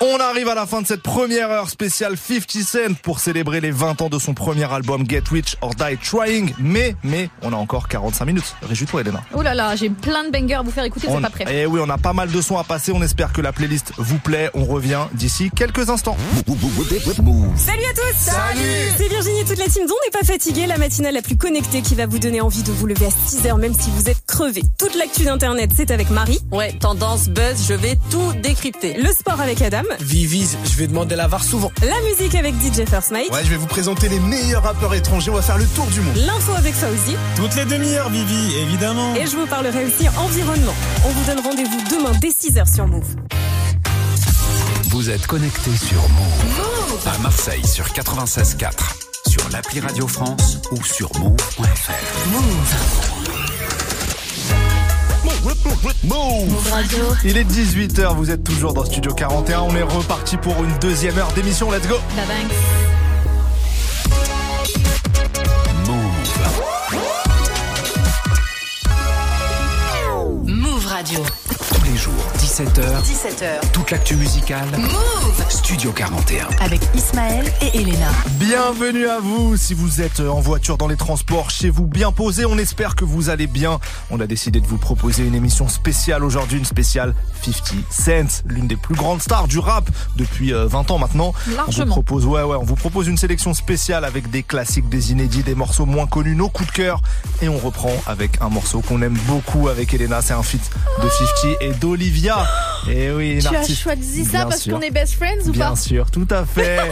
[0.00, 3.72] On arrive à la fin de cette première heure spéciale 50 Cent pour célébrer les
[3.72, 6.54] 20 ans de son premier album Get Rich or Die Trying.
[6.60, 8.54] Mais, mais, on a encore 45 minutes.
[8.62, 9.24] Réjouis-toi, Elena.
[9.34, 11.46] Oh là là, j'ai plein de bangers à vous faire écouter, êtes pas prêts.
[11.50, 12.92] Eh oui, on a pas mal de sons à passer.
[12.92, 14.50] On espère que la playlist vous plaît.
[14.54, 16.16] On revient d'ici quelques instants.
[16.46, 18.60] Salut à tous Salut
[18.96, 21.82] C'est Virginie et toute la team dont n'est pas fatiguée, la matinale la plus connectée
[21.82, 24.62] qui va vous donner envie de vous lever à 6h même si vous êtes crevé.
[24.78, 26.38] Toute l'actu d'internet, c'est avec Marie.
[26.52, 28.94] Ouais, tendance, buzz, je vais tout décrypter.
[28.94, 29.87] Le sport avec Adam.
[30.00, 31.70] Vivis, je vais demander la VAR souvent.
[31.82, 33.32] La musique avec DJ First Mike.
[33.32, 35.30] Ouais, je vais vous présenter les meilleurs rappeurs étrangers.
[35.30, 36.16] On va faire le tour du monde.
[36.16, 37.16] L'info avec Fauzi.
[37.36, 39.14] Toutes les demi-heures, Vivi, évidemment.
[39.14, 40.74] Et je vous parlerai aussi environnement.
[41.04, 43.14] On vous donne rendez-vous demain dès 6h sur Move.
[44.90, 47.06] Vous êtes connecté sur Move.
[47.06, 48.72] À Marseille sur 96.4.
[49.28, 52.28] Sur l'appli Radio France ou sur move.fr.
[52.32, 53.17] Move
[56.70, 57.04] Radio.
[57.24, 59.60] Il est 18h, vous êtes toujours dans Studio 41.
[59.60, 61.70] On est reparti pour une deuxième heure d'émission.
[61.70, 62.46] Let's go Bye bye.
[70.46, 71.20] Move Radio.
[71.74, 73.02] Tous les jours, 17h.
[73.02, 73.70] 17h.
[73.72, 74.66] Toute l'actu musicale.
[74.78, 76.46] Move Studio 41.
[76.60, 78.08] avec Ismaël et Elena.
[78.32, 82.44] Bienvenue à vous si vous êtes en voiture dans les transports, chez vous bien posé.
[82.46, 83.78] On espère que vous allez bien.
[84.10, 87.14] On a décidé de vous proposer une émission spéciale aujourd'hui, une spéciale
[87.44, 91.32] 50 Cent, l'une des plus grandes stars du rap depuis euh, 20 ans maintenant.
[91.46, 91.86] On vous Largement.
[91.94, 95.54] propose, ouais, ouais, on vous propose une sélection spéciale avec des classiques, des inédits, des
[95.54, 97.00] morceaux moins connus, nos coups de cœur.
[97.42, 100.22] Et on reprend avec un morceau qu'on aime beaucoup avec Elena.
[100.22, 100.62] C'est un feat
[101.02, 102.46] de 50 et d'Olivia.
[102.88, 104.74] Et oui, une Tu as choisi ça Bien parce sûr.
[104.74, 106.78] qu'on est best friends ou Bien pas sûr, tout à fait.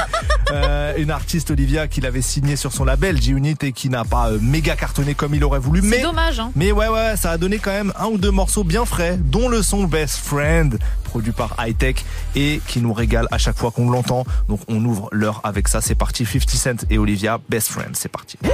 [0.53, 4.29] Euh, une artiste Olivia qu'il avait signé sur son label G-Unit et qui n'a pas
[4.31, 5.81] euh, méga cartonné comme il aurait voulu.
[5.81, 6.53] C'est Mais dommage, hein.
[6.55, 9.49] mais ouais ouais, ça a donné quand même un ou deux morceaux bien frais, dont
[9.49, 11.97] le son Best Friend produit par High Tech
[12.37, 14.25] et qui nous régale à chaque fois qu'on l'entend.
[14.49, 15.81] Donc on ouvre l'heure avec ça.
[15.81, 16.25] C'est parti.
[16.25, 17.91] 50 Cent et Olivia Best Friend.
[17.95, 18.39] C'est parti.
[18.45, 18.51] If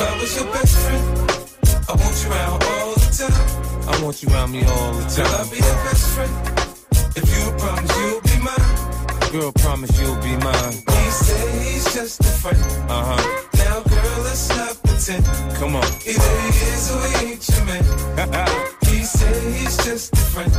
[0.00, 1.02] I was your best friend,
[1.88, 2.79] I want you around all the time.
[3.90, 5.26] I want you around me all the time.
[5.26, 6.32] Girl, I'll be your best friend.
[7.16, 9.32] If you promise you'll be mine.
[9.32, 10.72] Girl, promise you'll be mine.
[10.72, 12.60] He said he's just a friend.
[12.88, 13.46] Uh huh.
[13.58, 15.24] Now, girl, let's not pretend.
[15.56, 15.84] Come on.
[16.06, 17.84] Either he is or he ain't your man.
[18.86, 20.52] he said he's just a friend.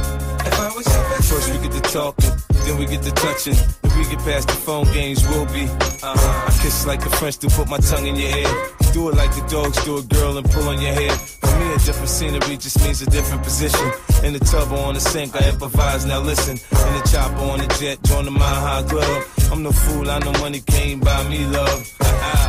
[0.46, 1.62] If I was your best First friend.
[1.62, 3.54] First, we get to talking then we get to touching.
[3.84, 5.64] If we get past the phone games, we'll be.
[5.64, 6.48] Uh-huh.
[6.48, 8.52] I kiss like the French to put my tongue in your ear.
[8.94, 11.12] Do it like the dogs do a girl and pull on your hair.
[11.12, 13.88] For me, a different scenery just means a different position.
[14.24, 16.06] In the tub or on the sink, I improvise.
[16.06, 16.56] Now listen,
[16.88, 19.24] in the chopper on the jet, join the Mile High Club.
[19.52, 21.80] I'm no fool, I know money came by me, love.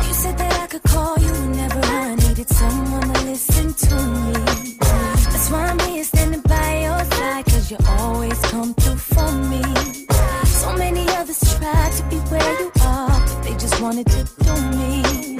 [0.07, 4.77] You said that I could call you whenever I needed someone to listen to me.
[4.79, 9.92] That's why I'm here standing by your side, cause you always come through for me.
[11.23, 15.37] Others tried to be where you are, they just wanted to do me.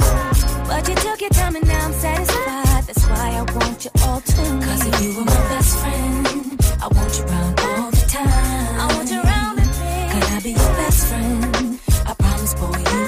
[0.65, 2.83] But you took your time and now I'm satisfied.
[2.87, 4.63] That's why I want you all to me.
[4.63, 8.79] Cause if you were my best friend, I want you around all the time.
[8.79, 10.09] I want you around the thing.
[10.11, 11.79] Could I be your best friend?
[12.07, 13.02] I promise, boy, you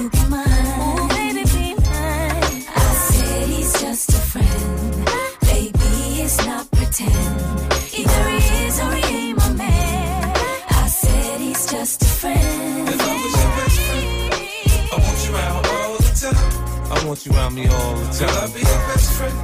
[17.16, 18.28] want you around me all the time.
[18.28, 19.38] Could I be your best friend?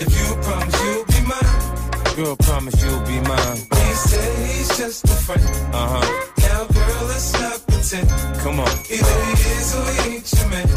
[0.00, 2.16] If you promise you'll be mine.
[2.16, 3.56] Girl, promise you'll be mine.
[3.56, 5.44] He said he's just a friend.
[5.74, 6.32] Uh huh.
[6.38, 8.08] Now, girl, let's not pretend.
[8.40, 8.68] Come on.
[8.88, 10.68] Either he is or he ain't your man.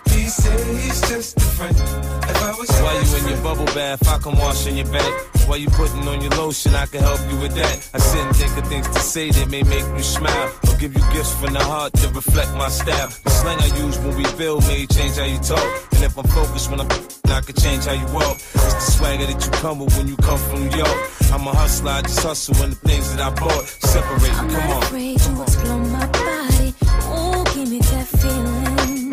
[0.10, 2.25] he said he's just a friend.
[2.46, 4.76] If I was your While best you in your bubble bath, I can wash in
[4.76, 5.12] your back.
[5.48, 7.90] Why you putting on your lotion, I can help you with that.
[7.92, 10.52] I sit and think of things to say that may make you smile.
[10.68, 13.08] Or give you gifts from the heart to reflect my style.
[13.24, 15.66] The slang I use when we build may change how you talk.
[15.94, 16.88] And if I'm focused when I'm
[17.36, 18.36] I can change how you walk.
[18.38, 20.98] It's the swagger that you come with when you come from New York.
[21.32, 23.66] I'm a hustler, I just hustle when the things that I bought.
[23.66, 24.82] Separate, I'm come not on.
[24.84, 26.68] afraid to explore my body.
[27.10, 29.10] Ooh, give me that feeling.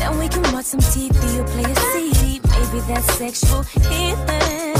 [0.00, 1.79] Then we can watch some TV or play a
[2.88, 4.76] Maybe sexual healing.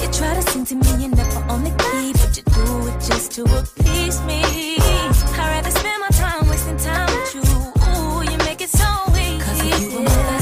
[0.00, 3.00] You try to sing to me, you're never on the key, but you do it
[3.00, 4.42] just to appease me.
[4.42, 7.42] I'd rather spend my time wasting time with you.
[7.42, 9.38] Ooh, you make it so easy.
[9.38, 10.40] Cause if you were my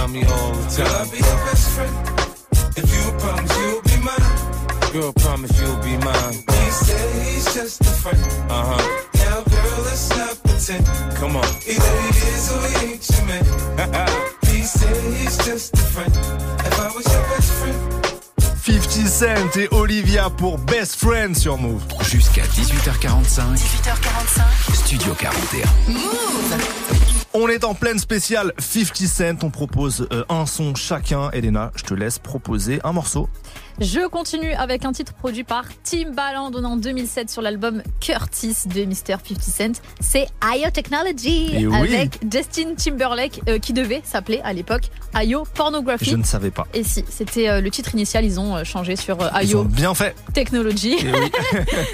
[0.00, 1.10] around me all the Could I time.
[1.10, 1.94] be your best friend?
[2.76, 4.92] If you promise you'll be mine.
[4.92, 6.34] Girl, promise you'll be mine.
[6.34, 8.18] He said he's just a friend.
[8.50, 8.82] Uh huh.
[9.14, 10.86] Now, girl, let's not pretend.
[11.16, 11.44] Come on.
[11.66, 13.44] Either he is or he ain't your man.
[14.50, 16.12] he said he's just a friend.
[16.66, 17.76] If I was your best friend.
[18.60, 21.82] 50 Cent et Olivia pour Best Friend sur Move.
[22.02, 24.74] Jusqu'à 18h45, 18h45.
[24.74, 26.99] Studio 41.
[27.32, 29.44] On est en pleine spéciale 50 Cent.
[29.44, 31.30] On propose euh, un son chacun.
[31.30, 33.28] Elena, je te laisse proposer un morceau.
[33.80, 39.16] Je continue avec un titre produit par Timbaland en 2007 sur l'album Curtis de Mr.
[39.26, 39.80] 50 Cent.
[40.00, 41.74] C'est IO Technology Et oui.
[41.96, 44.82] avec Justin Timberlake euh, qui devait s'appeler à l'époque
[45.14, 46.10] IO Pornography.
[46.10, 46.66] Je ne savais pas.
[46.74, 49.64] Et si, c'était euh, le titre initial, ils ont euh, changé sur Ils IO ont
[49.64, 50.14] bien fait.
[50.34, 50.92] Technology.
[50.92, 51.30] Et oui.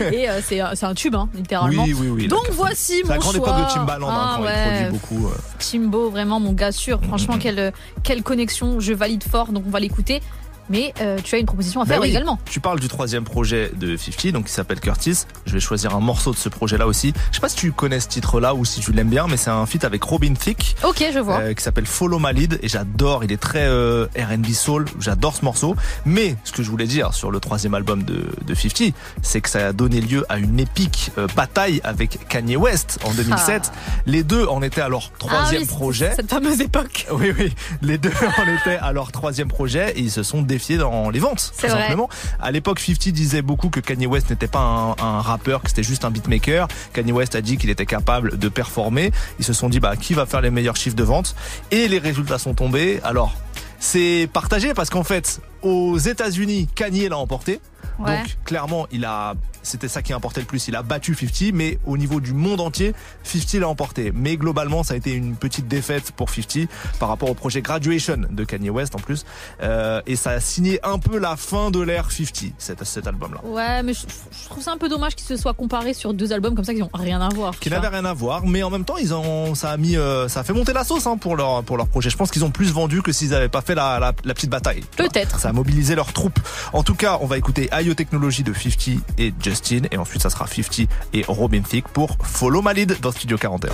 [0.12, 1.84] Et c'est un- c'est un tube, hein, littéralement.
[1.84, 2.26] Oui, oui, oui.
[2.28, 3.49] Donc la- voici C'est la mon grande choix.
[3.59, 4.53] époque de Timbaland, hein, Ah, quand ouais.
[4.57, 5.30] il produit beaucoup.
[5.61, 7.01] Timbo, vraiment mon gars sûr.
[7.07, 7.72] Franchement, quelle,
[8.03, 8.80] quelle connexion.
[8.80, 10.20] Je valide fort, donc on va l'écouter.
[10.68, 12.38] Mais euh, tu as une proposition à Ben faire oui, également.
[12.50, 15.24] Tu parles du troisième projet de 50, donc qui s'appelle Curtis.
[15.46, 17.12] Je vais choisir un morceau de ce projet-là aussi.
[17.30, 19.50] Je sais pas si tu connais ce titre-là ou si tu l'aimes bien, mais c'est
[19.50, 20.76] un feat avec Robin Thicke.
[20.84, 21.38] Ok, je vois.
[21.40, 25.36] euh, qui s'appelle Follow My Lead et j'adore, il est très euh, R&B soul, j'adore
[25.36, 25.76] ce morceau.
[26.04, 28.92] Mais ce que je voulais dire sur le troisième album de, de 50,
[29.22, 33.12] c'est que ça a donné lieu à une épique euh, bataille avec Kanye West en
[33.14, 33.70] 2007.
[34.06, 36.12] Les deux en étaient à leur troisième Ah oui, projet.
[36.16, 37.06] Cette fameuse époque.
[37.12, 37.54] Oui, oui.
[37.82, 40.42] Les deux en étaient à leur troisième projet et ils se sont
[40.78, 41.52] dans les ventes.
[41.54, 41.82] C'est tout vrai.
[41.82, 42.09] simplement.
[42.40, 45.82] À l'époque, 50 disait beaucoup que Kanye West n'était pas un, un rappeur, que c'était
[45.82, 46.68] juste un beatmaker.
[46.92, 49.12] Kanye West a dit qu'il était capable de performer.
[49.38, 51.34] Ils se sont dit, bah, qui va faire les meilleurs chiffres de vente?
[51.70, 53.00] Et les résultats sont tombés.
[53.04, 53.34] Alors,
[53.78, 57.61] c'est partagé parce qu'en fait, aux États-Unis, Kanye l'a emporté.
[57.99, 58.18] Ouais.
[58.18, 60.68] Donc clairement, il a, c'était ça qui importait le plus.
[60.68, 62.94] Il a battu 50, mais au niveau du monde entier,
[63.24, 64.12] 50 l'a emporté.
[64.14, 66.68] Mais globalement, ça a été une petite défaite pour 50
[66.99, 69.24] par rapport au projet Graduation de Kanye West en plus.
[69.62, 73.40] Euh, et ça a signé un peu la fin de l'ère 50, cet, cet album-là.
[73.44, 76.32] Ouais, mais je, je trouve ça un peu dommage qu'ils se soient comparés sur deux
[76.32, 77.59] albums comme ça qui n'ont rien à voir.
[77.59, 80.28] qui n'avait rien à voir, mais en même temps, ils ont, ça a mis, euh,
[80.28, 82.11] ça a fait monter la sauce hein, pour leur pour leur projet.
[82.11, 84.51] Je pense qu'ils ont plus vendu que s'ils n'avaient pas fait la, la, la petite
[84.51, 84.82] bataille.
[84.97, 85.38] Peut-être.
[85.40, 86.38] Ça a mobilisé leurs troupes.
[86.72, 90.47] En tout cas, on va écouter Technology de 50 et Justin, et ensuite ça sera
[90.47, 93.72] 50 et Robin Thicke pour Follow My Lead dans Studio 41.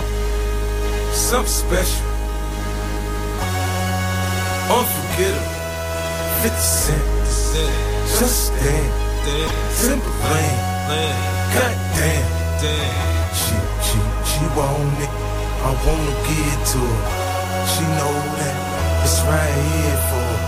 [1.13, 2.03] Something special.
[4.69, 5.63] Unforgettable.
[6.43, 6.93] 50 Cent.
[8.19, 9.03] Just damn.
[9.79, 10.73] Timberland.
[11.53, 12.43] Goddamn.
[13.33, 15.09] She, she, she want it.
[15.63, 17.03] I wanna give it to her.
[17.71, 18.55] She know that
[19.03, 20.41] it's right here for her.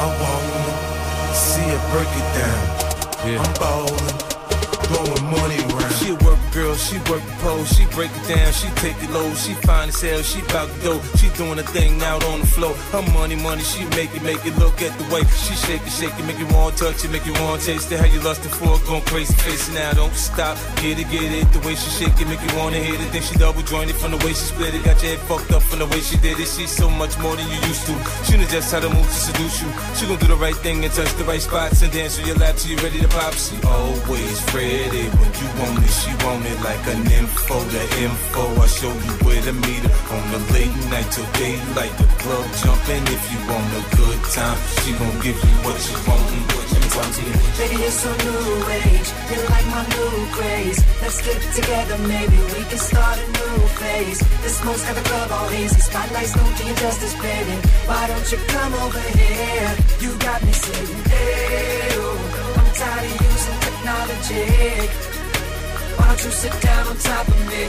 [0.00, 2.87] I wanna see her break it down.
[3.20, 4.27] I'm ballin',
[4.88, 5.92] blowing money around.
[6.00, 9.10] She a work girl, she work the pole, she break it down, she take it
[9.10, 12.46] low, she find hell, she bout to go, she doing a thing out on the
[12.46, 12.74] floor.
[12.92, 15.92] Her money, money, she make it, make it look at the way she shake it,
[15.92, 18.00] shake it, make you want to touch it, make you want to taste it.
[18.00, 21.30] How you lustin' for it, going crazy, face it now, don't stop, get it, get
[21.30, 21.46] it.
[21.52, 23.12] The way she shake it, make you wanna hit it.
[23.12, 25.62] Then she double jointed from the way she split it, got your head fucked up
[25.62, 26.48] from the way she did it.
[26.48, 27.94] She's so much more than you used to.
[28.24, 29.68] She knows just how to move to seduce you.
[29.96, 32.36] She gon' do the right thing and touch the right spots and dance on your
[32.36, 33.34] lap till you ready to pop.
[33.34, 35.90] She always ready when you want it.
[35.90, 38.42] She want it like an info, the info.
[38.62, 41.94] I show you where to meet her on the late night till daylight.
[41.98, 44.58] The club jumping if you want a good time.
[44.82, 47.12] She gon' give you what you want and what you want.
[47.58, 49.08] Baby, you're so new age.
[49.30, 50.80] You're like my new craze.
[51.02, 54.20] Let's get together, maybe we can start a new phase.
[54.42, 55.80] This smoke's got the club all hazy.
[55.80, 57.56] Spotlights don't do you justice, baby.
[57.90, 59.70] Why don't you come over here?
[60.02, 60.52] You got me
[61.10, 64.44] hey, oh, I'm tired of using technology.
[65.96, 67.62] Why don't you sit down on top of me?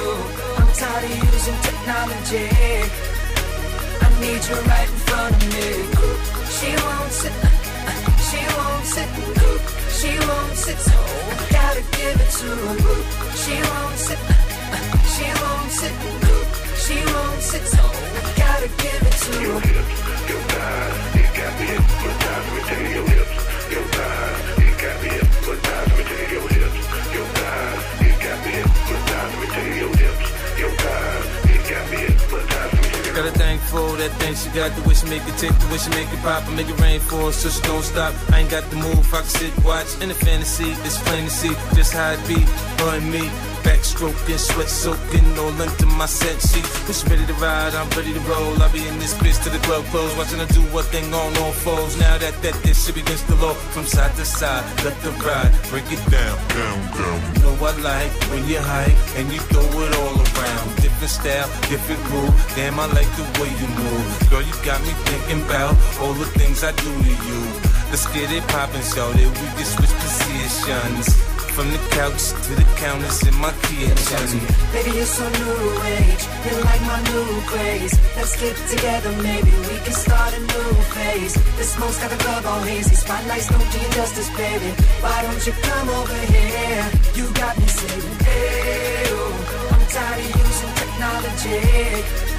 [0.00, 2.48] Oh, I'm tired of using technology.
[4.00, 5.68] I need you right in front of me.
[6.56, 7.34] She won't sit.
[8.28, 9.08] She won't sit.
[9.98, 10.78] She won't sit.
[10.88, 10.98] So
[11.52, 12.76] gotta give it to her.
[13.42, 14.20] She won't sit.
[15.12, 15.94] She won't sit.
[16.84, 17.64] She won't sit.
[17.74, 17.84] So
[18.40, 19.60] gotta give it to her.
[20.30, 22.48] Your thighs, it got me hypnotized.
[22.54, 23.34] Me tell your hips.
[23.72, 24.63] Your thighs,
[33.14, 35.68] Got a thing for that thing she got the way she make it tick, the
[35.70, 38.12] way she make it pop and make it rain for her, so she don't stop.
[38.32, 40.74] I ain't got the move, I can sit, watch in the fantasy.
[40.82, 42.42] It's plain to see just how it be,
[42.82, 43.30] and me.
[43.64, 46.66] Backstroking, sweat soaking, all into my scent sheet.
[46.84, 48.60] When ready to ride, I'm ready to roll.
[48.60, 51.34] I'll be in this bitch till the club close, watching her do what thing on
[51.38, 51.96] all fours.
[51.96, 55.50] Now that that this shit begins to low, from side to side, let the ride,
[55.70, 57.18] break it down, down, down.
[57.36, 60.66] You know I like when you hype and you throw it all around.
[60.84, 62.36] Different style, different groove.
[62.54, 64.30] Damn, I like the way you move.
[64.30, 67.40] Girl, you got me thinking about all the things I do to you.
[67.90, 71.14] Let's get it poppin', so that we can switch positions.
[71.54, 74.42] From the couch to the counters in my kitchen.
[74.74, 75.54] Baby, you're so new
[75.86, 76.22] age.
[76.50, 77.94] You're like my new craze.
[78.16, 81.34] Let's get together, maybe we can start a new phase.
[81.54, 82.96] The smoke's got the club all hazy.
[82.96, 84.70] Spotlights don't do you justice, baby.
[84.98, 86.90] Why don't you come over here?
[87.14, 92.33] You got me saying, hey, oh, I'm tired of using technology.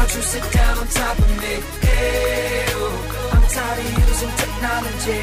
[0.00, 1.60] Don't you sit down on top of me?
[1.84, 5.20] Hey, oh, I'm tired of using technology.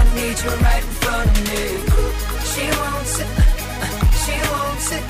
[0.00, 1.64] I need you right in front of me.
[2.48, 3.30] She won't sit.
[4.24, 5.04] She won't sit.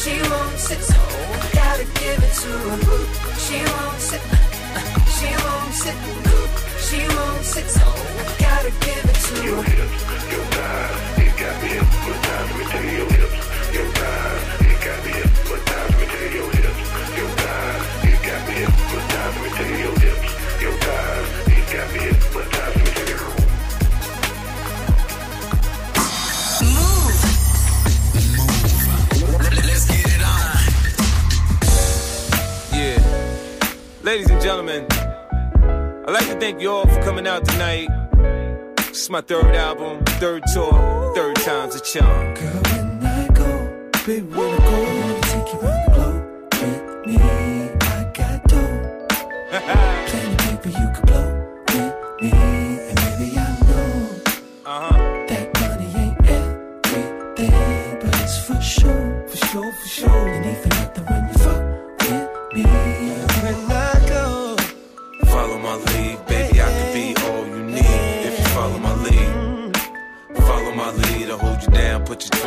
[0.00, 0.80] She won't sit.
[0.80, 3.04] So I gotta give it to her.
[3.44, 4.24] She won't sit.
[5.12, 5.98] She won't sit.
[6.80, 7.66] She won't sit.
[7.68, 9.44] So I gotta give it to her.
[9.44, 10.00] your hips.
[10.32, 12.48] Your thighs, it got me hypnotized.
[12.48, 13.36] Let me tell you your hips.
[13.76, 15.90] Your thighs, it got me hypnotized.
[15.92, 16.57] Let me tell you your hips.
[29.78, 30.56] Let's get it on.
[32.76, 32.98] Yeah.
[34.02, 37.86] Ladies and gentlemen, I'd like to thank you all for coming out tonight.
[38.88, 42.34] This is my third album, third tour, third time's a charm.
[44.04, 46.24] Baby, when I go, I wanna take you around the globe
[46.54, 47.18] with me.
[47.80, 49.06] I got dough.
[50.08, 51.07] Plenty paper you could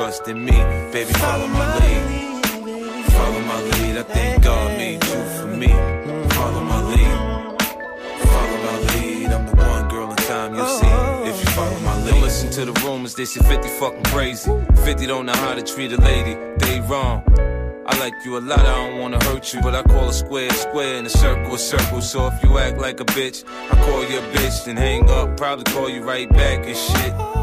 [0.02, 0.58] trust in me.
[0.92, 2.46] Baby, follow my lead.
[3.18, 3.98] Follow my lead.
[3.98, 5.72] I think God made you for me.
[6.38, 7.20] Follow my lead.
[8.34, 9.28] Follow my lead.
[9.36, 10.96] I'm the one girl in time you'll see
[11.30, 12.14] if you follow my lead.
[12.14, 14.52] Don't listen to the rumors, they say 50 fucking crazy.
[14.86, 17.22] 50 don't know how to treat a lady, they wrong.
[17.86, 20.48] I like you a lot, I don't wanna hurt you, but I call a square
[20.50, 22.02] a square and a circle a circle.
[22.02, 25.38] So if you act like a bitch, I call you a bitch, then hang up,
[25.38, 27.41] probably call you right back and shit.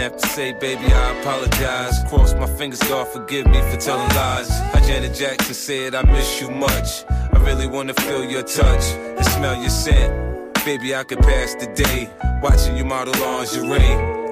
[0.00, 2.02] Have to say, baby, I apologize.
[2.08, 4.48] Cross my fingers, God forgive me for telling lies.
[4.48, 7.04] How Janet Jackson said, I miss you much.
[7.10, 10.54] I really wanna feel your touch and smell your scent.
[10.64, 12.08] Baby, I could pass the day
[12.42, 13.76] watching you model lingerie.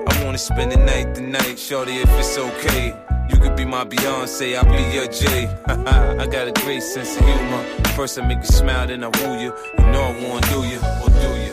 [0.08, 2.96] I wanna spend the night tonight, shorty, if it's okay.
[3.28, 5.54] You could be my Beyonce, I'll be your Jay.
[5.66, 7.62] I got a great sense of humor.
[7.94, 9.52] First I make you smile, then I woo you.
[9.78, 11.47] You know I wanna do you, or do you?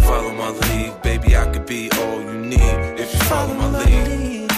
[0.00, 2.60] Follow my lead, baby, I could be all you need
[2.98, 4.50] if you follow my lead.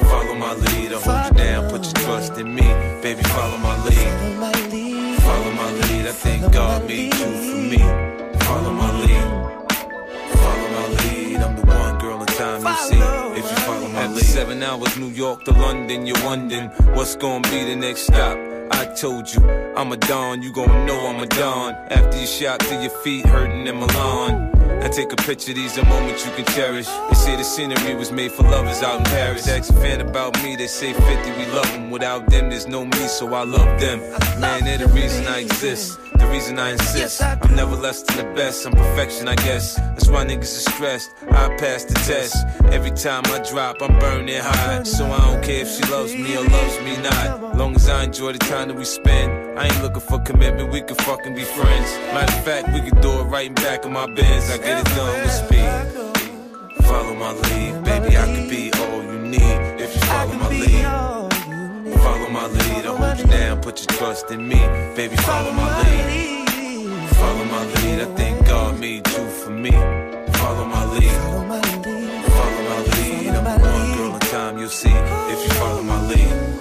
[0.00, 2.62] Follow my lead, I'll hold you down, put your trust in me,
[3.02, 5.18] baby, follow my lead.
[5.20, 7.78] Follow my lead, I think God made you for me.
[8.44, 9.28] Follow my lead.
[10.42, 14.06] Follow my lead, I'm the one girl in time you see if you follow my
[14.06, 14.10] lead.
[14.10, 18.36] After seven hours, New York to London, you're wondering what's gonna be the next stop.
[18.72, 19.40] I told you,
[19.76, 21.74] I'm a Don, you gon' know I'm a Don.
[21.90, 24.48] After you shot to your feet, hurting in Milan.
[24.80, 26.86] Now take a picture, these are moments you can cherish.
[26.86, 29.48] They say the scenery was made for lovers out in Paris.
[29.48, 31.90] Ask a fan about me, they say 50, we love them.
[31.90, 34.00] Without them, there's no me, so I love them.
[34.40, 35.98] Man, they're the reason I exist.
[36.20, 38.66] The reason I insist, I'm never less than the best.
[38.66, 39.76] I'm perfection, I guess.
[39.76, 41.10] That's why niggas are stressed.
[41.30, 42.36] I pass the test.
[42.70, 44.86] Every time I drop, I'm burning hot.
[44.86, 47.56] So I don't care if she loves me or loves me not.
[47.56, 49.39] Long as I enjoy the time that we spend.
[49.60, 51.88] I ain't looking for commitment, we could fucking be friends.
[52.14, 54.48] Matter of fact, we could do it right in back of my Benz.
[54.48, 56.86] I get it done with speed.
[56.86, 61.92] Follow my lead, baby, I could be all you need if you follow my lead.
[62.00, 64.60] Follow my lead, I'll hold you down, put your trust in me,
[64.96, 67.08] baby, follow my lead.
[67.20, 69.72] Follow my lead, I think God made you for me.
[70.40, 71.12] Follow my lead.
[71.12, 71.69] Follow my lead,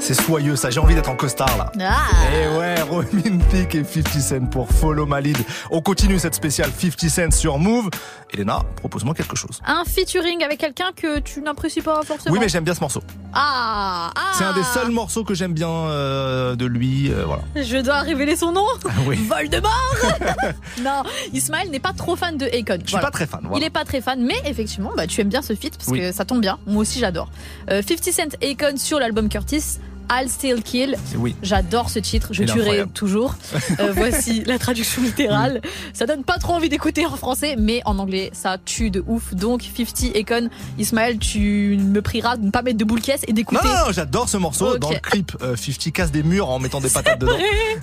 [0.09, 1.71] C'est soyeux ça, j'ai envie d'être en costard là.
[1.79, 2.33] Ah.
[2.33, 5.37] Et ouais, Romin Thicke et 50 Cent pour Follow My Lead.
[5.69, 7.91] On continue cette spéciale 50 Cent sur Move.
[8.33, 9.61] Elena, propose-moi quelque chose.
[9.67, 12.33] Un featuring avec quelqu'un que tu n'apprécies pas forcément.
[12.33, 13.03] Oui, mais j'aime bien ce morceau.
[13.33, 14.31] Ah, ah.
[14.35, 17.11] C'est un des seuls morceaux que j'aime bien euh, de lui.
[17.11, 17.43] euh, voilà.
[17.55, 18.65] Je dois révéler son nom
[19.05, 19.15] oui.
[19.29, 19.95] Voldemort
[20.81, 21.03] Non,
[21.33, 22.79] Ismaël n'est pas trop fan de Akon.
[22.83, 23.57] Je suis pas très fan, voilà.
[23.57, 25.99] Il est pas très fan, mais effectivement, bah, tu aimes bien ce feat parce Oui.
[25.99, 26.57] que ça tombe bien.
[26.65, 27.29] Moi aussi, j'adore.
[27.69, 29.77] Euh, 50 Cent Akon sur l'album Curtis.
[30.11, 30.95] I'll Still Kill.
[31.17, 31.35] Oui.
[31.43, 33.35] J'adore ce titre, je tuerai toujours.
[33.79, 35.61] Euh, voici la traduction littérale.
[35.93, 39.33] Ça donne pas trop envie d'écouter en français, mais en anglais, ça tue de ouf.
[39.33, 43.33] Donc 50 Akon, Ismaël, tu me prieras de ne pas mettre de boule caisse et
[43.33, 43.61] d'écouter.
[43.63, 44.77] non, non, j'adore ce morceau.
[44.77, 47.33] Dans le clip, euh, 50 casse des murs en mettant des patates dedans.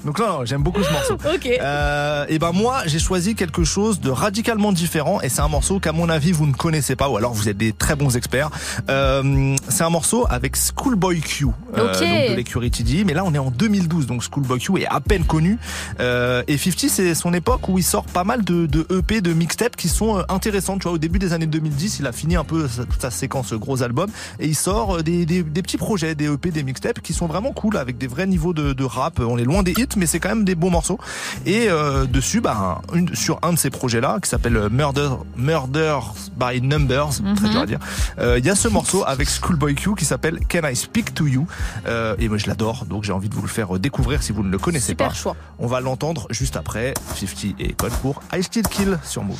[0.05, 1.15] Donc non, non, j'aime beaucoup ce morceau.
[1.35, 1.47] Ok.
[1.47, 5.78] Euh, et ben moi, j'ai choisi quelque chose de radicalement différent et c'est un morceau
[5.81, 8.51] qu'à mon avis vous ne connaissez pas ou alors vous êtes des très bons experts.
[8.90, 11.47] Euh, c'est un morceau avec Schoolboy Q,
[11.77, 12.03] euh, Ok.
[12.21, 15.01] Donc de l'écurie TD, mais là on est en 2012 donc Schoolboy Q est à
[15.01, 15.59] peine connu
[16.01, 19.33] euh, et 50 c'est son époque où il sort pas mal de, de EP, de
[19.33, 20.81] mixtapes qui sont euh, intéressantes.
[20.81, 23.11] Tu vois, au début des années 2010, il a fini un peu sa- toute sa
[23.11, 24.11] séquence euh, gros album
[24.41, 27.27] et il sort euh, des, des, des petits projets, des EP, des mixtapes qui sont
[27.27, 29.21] vraiment cool avec des vrais niveaux de, de rap.
[29.21, 30.99] On est loin des hits, mais c'est quand même des bons morceaux.
[31.45, 36.61] Et euh, dessus, bah, une, sur un de ces projets-là, qui s'appelle Murder, Murders by
[36.63, 37.51] Numbers, très Mhm.
[37.53, 37.79] dur à dire,
[38.19, 41.27] euh, il y a ce morceau avec Schoolboy Q qui s'appelle Can I Speak to
[41.27, 41.47] You?
[41.87, 44.43] Euh, Et moi, je l'adore, donc j'ai envie de vous le faire découvrir si vous
[44.43, 45.15] ne le connaissez Super pas.
[45.15, 45.37] choix.
[45.59, 49.39] On va l'entendre juste après 50 et Code pour I Still Kill sur Move.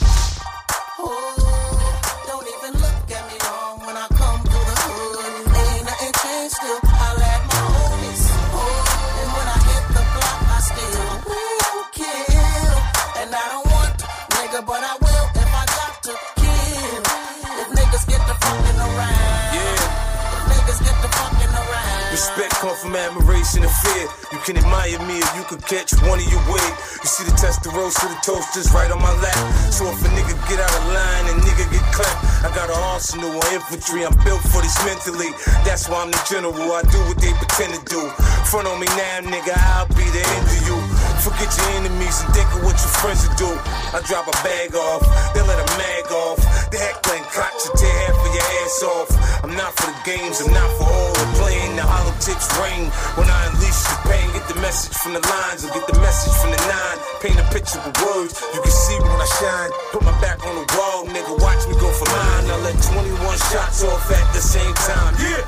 [22.27, 24.11] Respect come from admiration and fear.
[24.35, 26.73] You can admire me if you could catch one of your wig.
[26.99, 29.39] You see the testosterone, so the toast toasters right on my lap.
[29.71, 32.83] So if a nigga get out of line and nigga get clapped, I got an
[32.91, 34.03] arsenal of infantry.
[34.03, 35.31] I'm built for this mentally.
[35.63, 36.51] That's why I'm the general.
[36.75, 38.03] I do what they pretend to do.
[38.51, 40.77] Front on me now, nigga, I'll be the end of you.
[41.23, 43.51] Forget your enemies and think of what your friends will do.
[43.93, 45.03] I drop a bag off,
[45.35, 46.39] they let a mag off.
[46.71, 49.09] The heckling cops will tear half of your ass off.
[49.45, 51.77] I'm not for the games, I'm not for all the playing.
[51.77, 54.27] The hollow tips ring when I unleash the pain.
[54.33, 56.99] Get the message from the lines or get the message from the nine.
[57.23, 59.71] Paint a picture with words, you can see when I shine.
[59.93, 62.51] Put my back on the wall, nigga, watch me go for mine.
[62.51, 63.19] I let 21
[63.51, 65.15] shots off at the same time.
[65.19, 65.43] Yeah.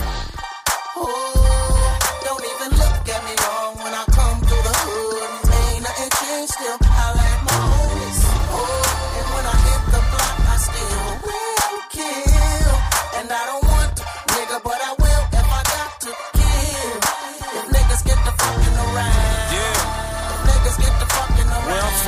[0.96, 1.37] Oh.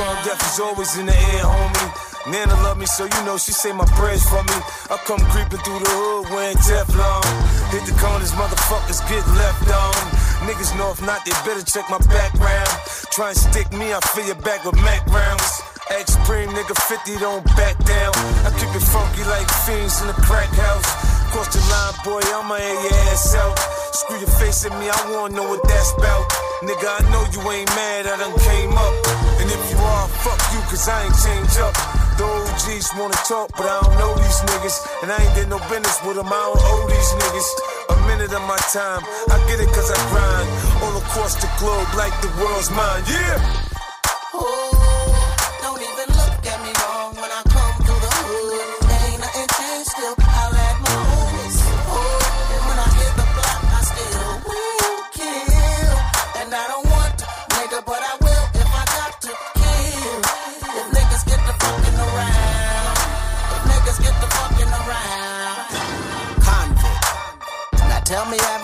[0.01, 1.89] From, death is always in the air, homie.
[2.33, 4.57] Nana love me, so you know she say my prayers for me.
[4.89, 7.25] I come creeping through the hood wearing Teflon.
[7.73, 10.01] Hit the corners, motherfuckers get left on.
[10.49, 12.73] Niggas know if not, they better check my background.
[13.13, 15.61] Try and stick me, I fill your back with Mac rounds.
[15.91, 18.13] X-Cream, nigga 50, don't back down.
[18.47, 21.20] I keep it funky like fiends in the crack house.
[21.31, 23.55] Cross the line, boy, I'ma air your ass out.
[23.95, 26.27] Screw your face at me, I wanna know what that's about.
[26.67, 28.95] Nigga, I know you ain't mad, I done came up.
[29.39, 31.71] And if you are, fuck you, cause I ain't changed up.
[32.19, 34.77] The OGs wanna talk, but I don't know these niggas.
[35.03, 37.49] And I ain't did no business with them, I don't owe these niggas.
[37.95, 40.51] A minute of my time, I get it cause I grind.
[40.83, 44.80] All across the globe like the world's mine, yeah!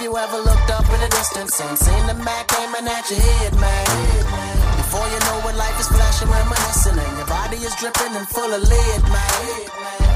[0.07, 3.53] You ever looked up in the distance and seen the Mac aiming at your head,
[3.59, 3.87] man?
[4.79, 8.47] Before you know it, life is flashing, reminiscing, and your body is dripping and full
[8.47, 9.43] of lead, man.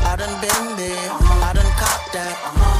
[0.06, 1.10] I done been there,
[1.42, 2.36] I done copped that.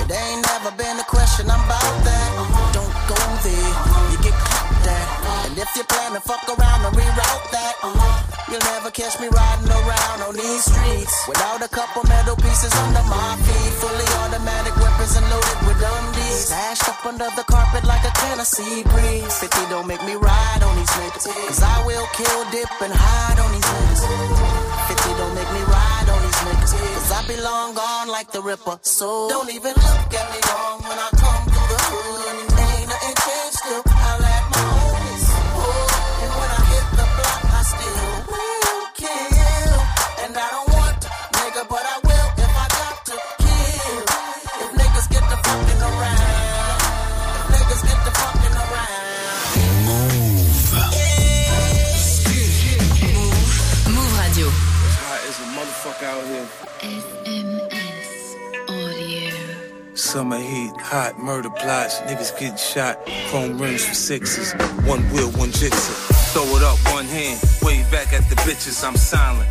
[0.07, 2.31] It ain't never been a question, I'm about that.
[2.78, 3.70] Don't go there,
[4.15, 5.07] you get caught that.
[5.51, 9.70] And if you plan to fuck around and reroute that, you'll never catch me riding
[9.70, 13.72] around on these streets without a couple metal pieces under my feet.
[13.78, 16.51] Fully automatic weapons and loaded with undies.
[16.51, 19.39] Stashed up under the carpet like a Tennessee breeze.
[19.39, 21.24] 50 don't make me ride on these niggas.
[21.31, 24.02] Cause I will kill, dip, and hide on these niggas.
[24.02, 26.72] 50 don't make me ride on these niggas.
[26.74, 28.78] Cause I be long gone like the Ripper.
[28.82, 31.19] So don't even look at me wrong when I
[60.11, 65.53] Summer heat, hot murder plots, niggas getting shot, chrome rims for sixes, one wheel, one
[65.53, 65.93] jigsaw.
[66.32, 69.49] Throw it up, one hand, way back at the bitches, I'm silent.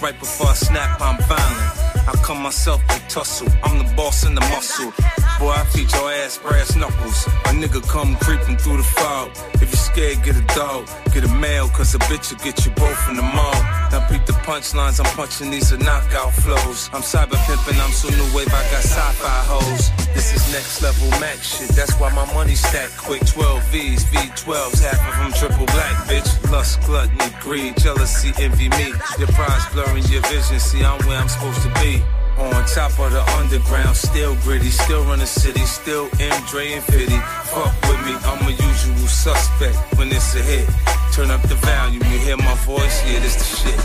[0.00, 2.08] Right before I snap, I'm violent.
[2.08, 4.92] I come myself to tussle, I'm the boss in the muscle.
[5.38, 7.26] Boy, I feed your ass brass knuckles.
[7.44, 9.30] A nigga come creeping through the fog.
[9.60, 12.72] If you scared, get a dog, get a mail, cause a bitch will get you
[12.72, 13.60] both in the mall.
[13.92, 16.88] Now peep the punchlines, I'm punching these are knockout flows.
[16.94, 19.90] I'm cyber pimping, I'm so new wave, I got sci-fi hoes.
[20.14, 23.20] This is next level max shit, that's why my money stack quick.
[23.26, 26.50] 12 V's, V12s, half of them triple black, bitch.
[26.50, 28.88] Lust, gluttony, greed, jealousy, envy me.
[29.18, 32.02] Your pride's blurring your vision, see I'm where I'm supposed to be.
[32.38, 36.84] On top of the underground, still gritty, still run the city, still M, Dre, and
[36.84, 37.18] Fitty.
[37.48, 40.68] Fuck with me, I'm a usual suspect when it's a hit.
[41.12, 43.78] Turn up the volume, you hear my voice, yeah, this the shit.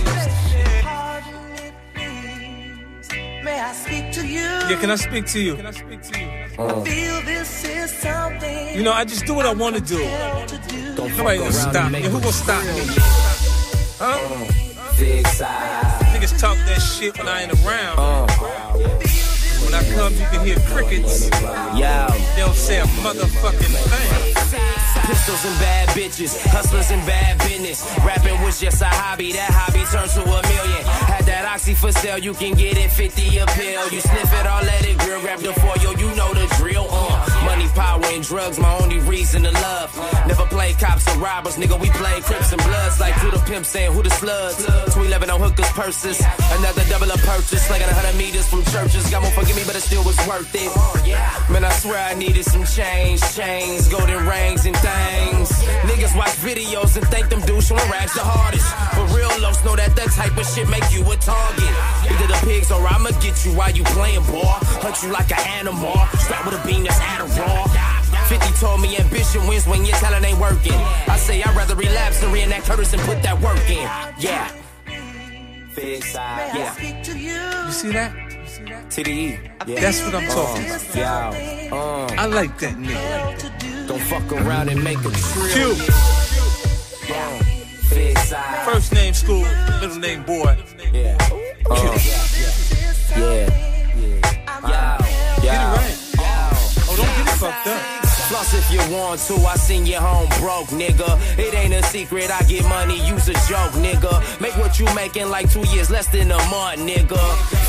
[3.44, 4.42] May I speak to you?
[4.42, 5.54] Yeah, can I speak to you?
[5.56, 8.76] I feel this is something.
[8.76, 10.00] You know, I just do what I want to do.
[10.96, 12.02] Don't Nobody gonna stop me.
[12.02, 12.84] Who gonna stop me?
[13.98, 14.71] Huh?
[15.02, 18.30] Niggas talk that shit when I ain't around.
[19.66, 21.28] When I come, you can hear crickets.
[22.36, 25.08] They don't say a motherfucking thing.
[25.08, 27.82] Pistols and bad bitches, hustlers and bad business.
[28.06, 30.84] Rapping was just a hobby, that hobby turned to a million.
[31.10, 33.90] Had that oxy for sale, you can get it 50 a pill.
[33.90, 36.86] You sniff it all, let it grill, grab the foil, you know the drill.
[36.90, 37.31] Uh,
[38.20, 39.96] drugs, my only reason to love.
[40.28, 43.00] Never play cops or robbers, nigga, we play Crips and Bloods.
[43.00, 44.58] Like who the pimp saying who the slugs.
[44.92, 46.20] 211 on hookers' purses,
[46.60, 47.70] another double a purchase.
[47.70, 50.52] Like a hundred meters from churches, God won't forgive me, but it still was worth
[50.54, 50.68] it.
[51.50, 55.50] Man, I swear I needed some change, chains, golden rings, and things.
[55.88, 58.68] Niggas watch videos and think them dudes the rags the hardest.
[58.92, 61.72] But real lows know that that type of shit make you a target.
[62.12, 64.60] Either the pigs or I'ma get you while you playing, ball.
[64.84, 67.91] Hunt you like an animal, strapped with a beam that's Adderall.
[68.32, 70.80] 50 told me ambition wins when your talent ain't working.
[71.12, 73.84] I say I'd rather relapse than reenact Curtis and put that work in.
[74.18, 74.48] Yeah.
[75.74, 76.56] Fig side.
[76.56, 77.66] Yeah.
[77.66, 78.16] You see that?
[78.88, 79.38] TDE.
[79.68, 79.82] Yeah.
[79.82, 80.96] That's what I'm talking about.
[80.96, 81.70] Yeah.
[81.74, 83.88] Uh, I like that nigga.
[83.90, 85.50] Don't fuck around and make a Q.
[85.52, 85.76] trill.
[87.10, 88.64] Yeah.
[88.64, 89.46] First name school,
[89.82, 90.56] middle name boy.
[90.94, 91.18] Yeah.
[91.70, 92.00] Uh,
[93.18, 93.50] yeah.
[94.64, 94.98] Yeah.
[95.42, 95.98] Get it right.
[96.88, 98.11] Oh, don't get it fucked up.
[98.32, 101.20] Plus, if you want to, I seen you home broke, nigga.
[101.38, 104.40] It ain't a secret, I get money, use a joke, nigga.
[104.40, 107.20] Make what you make in like two years, less than a month, nigga.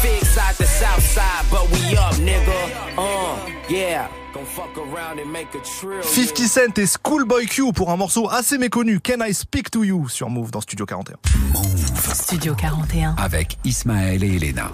[0.01, 2.71] Fig side to south side, but we up, nigga.
[2.97, 4.22] Uh, yeah.
[4.33, 6.03] Gon' fuck around and make a trill.
[6.03, 10.09] 50 Cent et Schoolboy Q pour un morceau assez méconnu, Can I Speak to You
[10.09, 11.17] sur Move dans Studio 41.
[12.15, 13.15] Studio 41.
[13.19, 14.71] Avec Ismaël et Elena.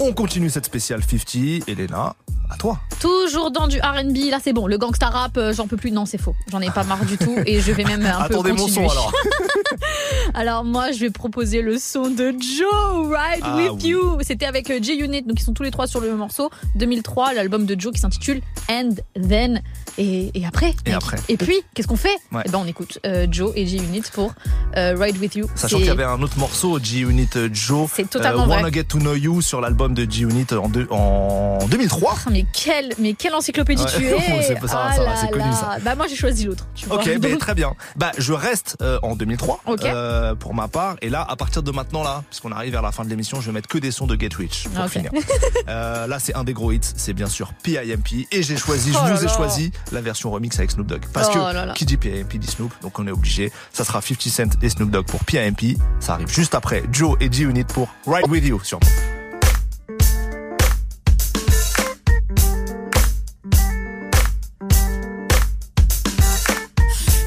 [0.00, 1.68] On continue cette spéciale 50.
[1.68, 2.16] Elena,
[2.50, 2.80] à toi.
[3.00, 4.66] Toujours dans du R&B, là c'est bon.
[4.66, 5.92] Le gangsta rap, euh, j'en peux plus.
[5.92, 6.34] Non, c'est faux.
[6.50, 8.88] J'en ai pas marre du tout et je vais même un peu Attendez mon continuer.
[8.88, 9.12] son alors.
[10.34, 13.90] Alors moi, je vais proposer le son de Joe, Ride Ah With oui.
[13.90, 14.18] You.
[14.22, 16.50] C'était avec euh, J-Unit, donc ils sont tous les trois sur le morceau.
[16.76, 18.40] 2003, l'album de Joe qui s'intitule
[18.70, 18.79] And
[19.14, 19.60] Then.
[19.98, 20.94] Et, et après Et mec.
[20.94, 21.16] après.
[21.28, 22.42] Et puis, qu'est-ce qu'on fait Ouais.
[22.46, 24.32] Eh ben, on écoute euh, Joe et J-Unit pour
[24.76, 25.46] euh, Ride With You.
[25.54, 27.88] Sachant qu'il y avait un autre morceau, G-Unit euh, Joe.
[27.94, 28.72] C'est totalement Wanna vrai.
[28.72, 32.14] Get to Know You sur l'album de G-Unit en, en 2003.
[32.16, 33.90] Ah, Mais quelle, mais quelle encyclopédie Ouais.
[33.96, 35.76] tu es C'est ça, Ah ça connu, ça.
[35.84, 36.66] Bah moi j'ai choisi l'autre.
[36.86, 36.96] vois.
[36.98, 37.74] Ok, Donc, très bien.
[37.96, 39.84] Bah, je reste euh, en 2003 Ok.
[39.84, 40.96] euh, pour ma part.
[41.02, 43.46] Et là, à partir de maintenant, là, puisqu'on arrive vers la fin de l'émission, je
[43.46, 45.10] vais mettre que des sons de Get Rich pour Ah, finir.
[45.68, 48.26] Euh, là, c'est un des gros hits, c'est bien sûr PIMP.
[48.32, 51.04] Et j'ai choisi, je Oh vous ai choisi la version remix avec Snoop Dogg.
[51.12, 51.72] Parce Oh que là là.
[51.74, 53.52] qui dit PIMP dit Snoop, donc on est obligé.
[53.72, 55.76] Ça sera 50 Cent et Snoop Dogg pour PIMP.
[55.98, 58.78] Ça arrive juste après Joe et G-Unit pour Ride With You sur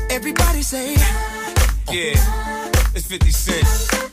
[0.09, 0.93] Everybody say,
[1.91, 2.13] Yeah,
[2.95, 4.12] it's 50 Cent.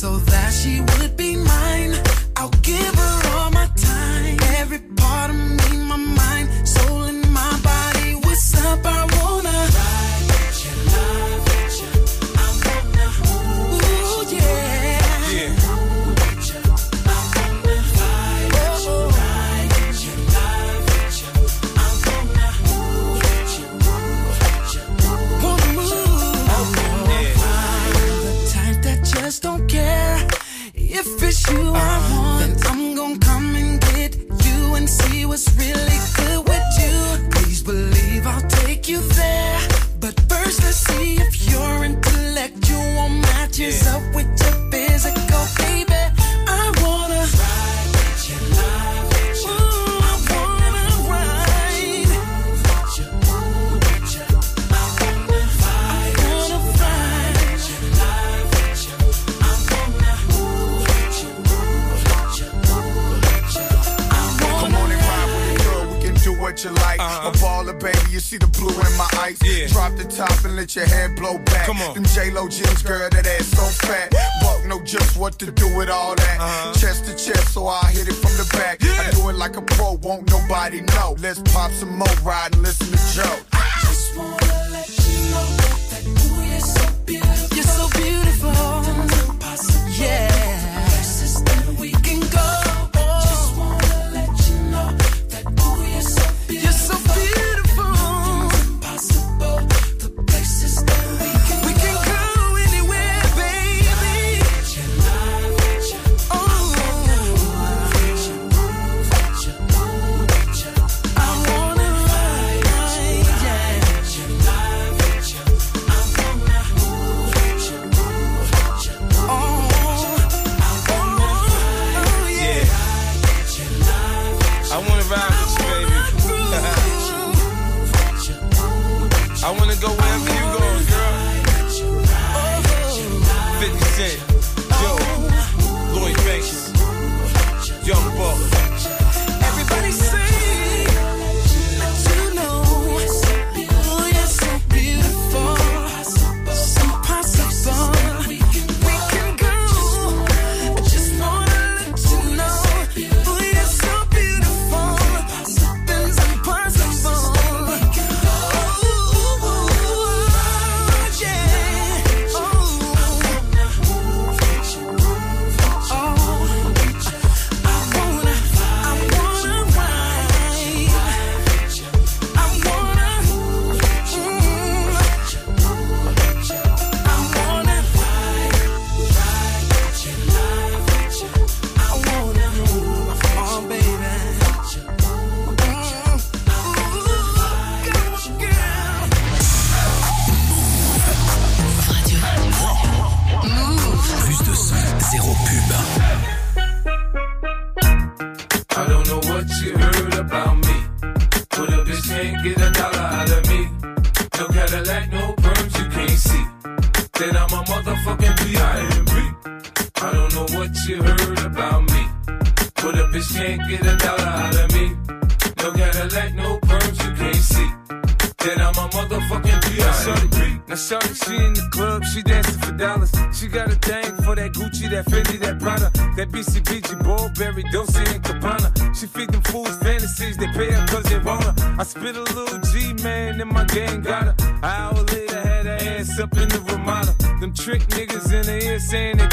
[0.00, 1.94] so that she would be mine.
[2.36, 2.99] I'll give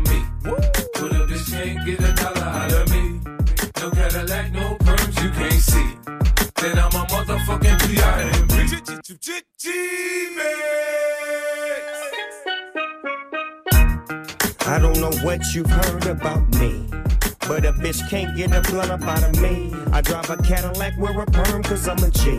[15.23, 16.85] What you've heard about me.
[17.47, 19.73] But a bitch can't get a blunt up out of me.
[19.91, 22.29] I drive a Cadillac, wear a perm, cause I'm a G.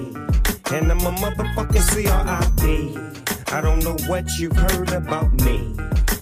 [0.73, 3.53] And I'm a motherfucking CRIP.
[3.53, 5.75] I don't know what you've heard about me.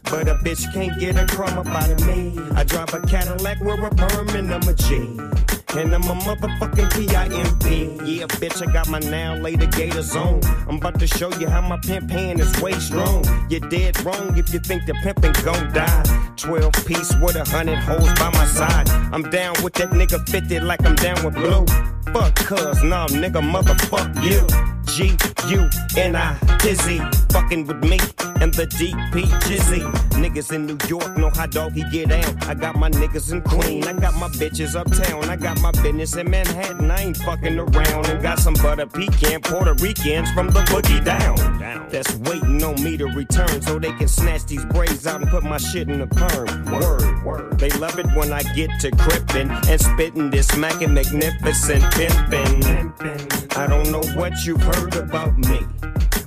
[0.04, 2.38] But a bitch can't get a crumb up out of me.
[2.54, 5.49] I drive a Cadillac, wear a perm, and I'm a G.
[5.76, 8.00] And I'm a motherfucking P-I-M-P.
[8.04, 10.40] Yeah, bitch, I got my now later gators on.
[10.68, 13.24] I'm about to show you how my pimp hand is way strong.
[13.48, 16.32] You're dead wrong if you think the pimpin' gon' die.
[16.36, 18.88] 12 piece with a hundred hoes by my side.
[19.12, 21.64] I'm down with that nigga 50 like I'm down with blue.
[22.12, 24.69] Fuck cuz, nah, nigga, motherfuck you.
[24.90, 25.16] G
[25.48, 26.98] U N I Dizzy,
[27.30, 27.98] fucking with me
[28.40, 29.80] and the DP Jizzy.
[30.20, 32.38] Niggas in New York know how doggy get down.
[32.42, 36.16] I got my niggas in Queen, I got my bitches uptown, I got my business
[36.16, 36.90] in Manhattan.
[36.90, 41.88] I ain't fucking around and got some butter pecan Puerto Ricans from the boogie down.
[41.90, 45.44] That's waiting on me to return so they can snatch these braids out and put
[45.44, 46.64] my shit in the perm.
[46.66, 47.58] Word, word.
[47.58, 53.56] They love it when I get to crippin' and spittin' this smacking magnificent pimpin'.
[53.56, 55.60] I don't know what you've heard about me.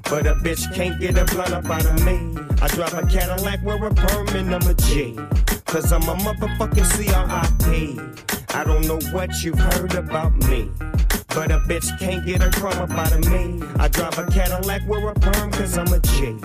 [0.10, 2.38] But a bitch can't get a blunt up out of me.
[2.62, 5.18] I drive a Cadillac, wear a perm, and I'm a G.
[5.66, 8.56] Cause I'm a motherfucking CRIP.
[8.56, 10.70] I don't know what you've heard about me.
[11.30, 13.60] But a bitch can't get a crumb up out of me.
[13.80, 16.38] I drive a Cadillac, wear a perm, cause I'm a G.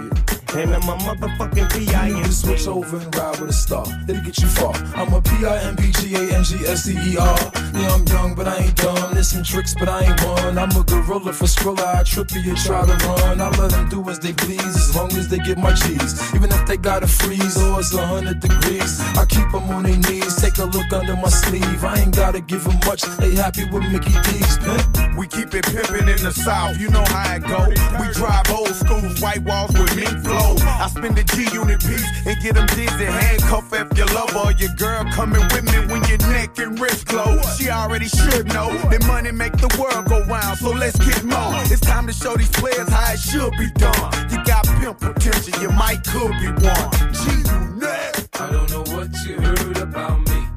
[0.54, 2.30] And I'm a motherfucking P.I.M.P.
[2.30, 3.84] Switch over and ride with a star.
[4.08, 4.72] It'll get you far.
[4.96, 7.38] I'm a P-I-M-P-G-A-N-G-S-T-E-R.
[7.74, 9.12] Yeah, I'm young, but I ain't dumb.
[9.12, 10.56] There's some tricks, but I ain't one.
[10.56, 11.96] I'm a gorilla for Skrilla.
[12.00, 13.38] I trip you, try to run.
[13.40, 16.18] I let them do as they please, as long as they get my cheese.
[16.34, 19.98] Even if they gotta freeze or it's a hundred degrees, I keep them on their
[19.98, 20.34] knees.
[20.40, 21.84] Take a look under my sleeve.
[21.84, 23.02] I ain't gotta give them much.
[23.18, 24.96] They happy with Mickey D's, pimp.
[25.18, 27.68] We keep it pimpin' in the south, you know how it go.
[28.00, 30.37] We drive old school white walls with mink flow.
[30.38, 33.04] I spend the G-Unit piece and get them dizzy.
[33.04, 37.06] Handcuff if your lover or your girl coming with me when your neck and wrist
[37.06, 37.58] close.
[37.58, 41.52] She already should know that money make the world go round, so let's get more.
[41.72, 44.10] It's time to show these players how it should be done.
[44.30, 46.88] You got pimp potential, you might could be one.
[47.12, 48.28] G unit.
[48.40, 50.48] I don't know what you heard about me.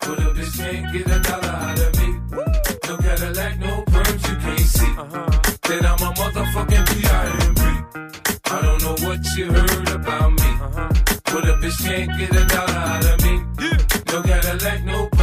[0.00, 1.53] But a bitch can't get a dollar
[11.64, 13.40] bitch can't get a dollar out of me.
[14.12, 15.13] No Cadillac, no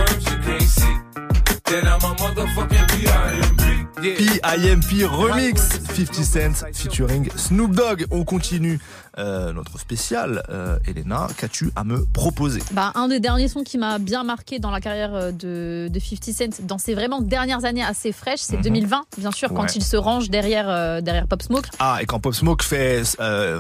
[4.02, 4.16] Yeah.
[4.42, 5.62] PIMP Remix
[5.96, 8.06] 50 Cent featuring Snoop Dogg.
[8.10, 8.80] On continue
[9.20, 10.42] euh, notre spécial.
[10.50, 12.62] Euh, Elena, qu'as-tu à me proposer?
[12.72, 16.00] Bah, un des derniers sons qui m'a bien marqué dans la carrière euh, de, de
[16.00, 18.64] 50 Cent, dans ses vraiment dernières années assez fraîches, c'est Mhm.
[18.64, 21.68] 2020, bien sûr, quand il se range derrière, euh, derrière Pop Smoke.
[21.80, 23.04] Ah, et quand Pop Smoke fait,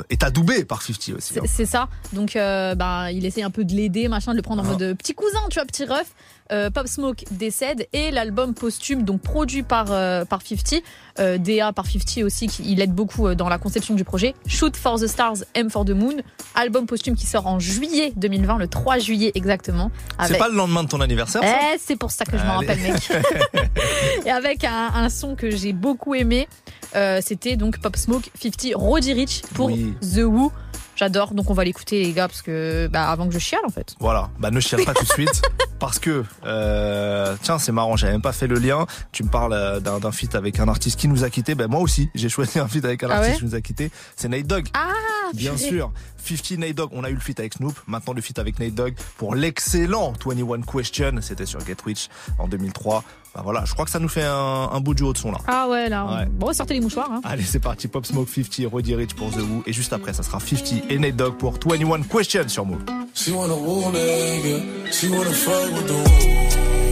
[0.09, 1.37] est adoubé par 50 aussi.
[1.39, 1.43] hein.
[1.45, 1.87] C'est- ça.
[2.13, 4.71] Donc, bah, il essaie un peu de l'aider, machin, de le prendre en Ah.
[4.71, 6.13] mode petit cousin, tu vois, petit ref.
[6.51, 10.81] Euh, Pop Smoke décède et l'album posthume, donc produit par, euh, par 50,
[11.19, 14.35] euh, DA par 50 aussi, qui il aide beaucoup euh, dans la conception du projet.
[14.45, 16.15] Shoot for the Stars, M for the Moon,
[16.55, 19.91] album posthume qui sort en juillet 2020, le 3 juillet exactement.
[20.27, 21.47] C'est pas le lendemain de ton anniversaire ça?
[21.73, 23.11] Eh, c'est pour ça que je m'en rappelle, mec.
[24.25, 26.47] et avec un, un son que j'ai beaucoup aimé,
[26.95, 29.93] euh, c'était donc Pop Smoke 50 Roddy Rich pour Oui.
[30.01, 30.51] The Who.
[31.01, 33.71] J'adore, donc on va l'écouter les gars parce que bah, avant que je chiale en
[33.71, 33.95] fait.
[33.99, 35.41] Voilà, bah ne chiale pas tout de suite
[35.79, 38.85] parce que euh, tiens c'est marrant, j'avais même pas fait le lien.
[39.11, 41.55] Tu me parles euh, d'un d'un feat avec un artiste qui nous a quitté.
[41.55, 43.61] Ben moi aussi, j'ai choisi un feat avec un Ah artiste ouais qui nous a
[43.61, 43.89] quitté.
[44.15, 44.67] C'est Nate Dogg.
[44.75, 44.89] Ah
[45.33, 45.69] Bien purée.
[45.69, 45.91] sûr,
[46.23, 46.89] 50 Nate Dogg.
[46.93, 50.13] On a eu le feat avec Snoop, maintenant le feat avec Nate Dogg pour l'excellent
[50.23, 51.15] 21 Question.
[51.21, 53.03] C'était sur Get Rich en 2003.
[53.33, 55.31] Bah voilà, je crois que ça nous fait un, un bout du haut de son
[55.31, 55.37] là.
[55.47, 56.05] Ah ouais là.
[56.05, 56.25] Ouais.
[56.29, 57.09] Bon sortez les mouchoirs.
[57.11, 57.21] Hein.
[57.23, 57.87] Allez, c'est parti.
[57.87, 59.63] Pop Smoke 50, Roddy Rich pour The Who.
[59.65, 62.81] Et juste après, ça sera 50 et Nate Dogg pour 21 Question sur Move.
[63.13, 64.91] She wanna woo nigga.
[64.91, 66.90] She wanna fuck with the woo.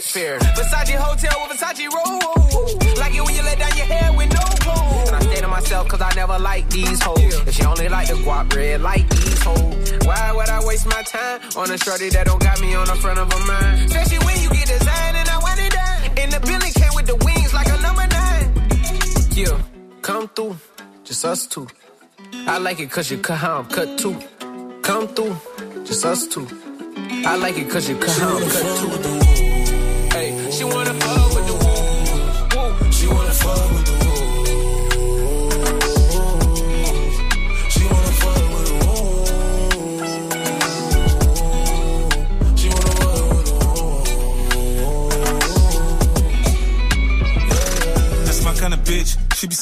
[0.00, 0.38] Jet fare.
[0.38, 2.96] Versace hotel with Versace roll.
[2.96, 5.08] Like it when you let down your hair with no pole.
[5.08, 7.34] And I stay to myself cause I never like these hoes.
[7.46, 9.92] If she only like the guap red, like these hoes.
[10.04, 12.94] Why would I waste my time on a shorty that don't got me on the
[12.96, 13.86] front of her mind?
[13.86, 16.18] Especially when you get designed and I want it done.
[16.18, 18.46] And the Billy came with the wings like a number nine.
[19.32, 19.58] Yeah,
[20.02, 20.56] come through,
[21.04, 21.66] just us two.
[22.46, 24.16] I like it cause you cut how I'm cut too.
[24.82, 25.36] Come through,
[25.84, 26.46] just us two.
[27.26, 29.59] I like it cause you cut how I'm cut too.
[30.50, 31.19] She wanna fuck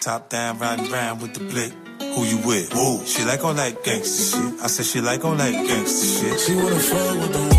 [0.00, 1.72] Top down, riding round with the blick.
[2.00, 2.74] Who you with?
[2.74, 3.04] Woo.
[3.04, 4.60] She like all that gangster shit.
[4.62, 6.40] I said she like all that gangster shit.
[6.40, 7.50] She wanna fuck with the woo.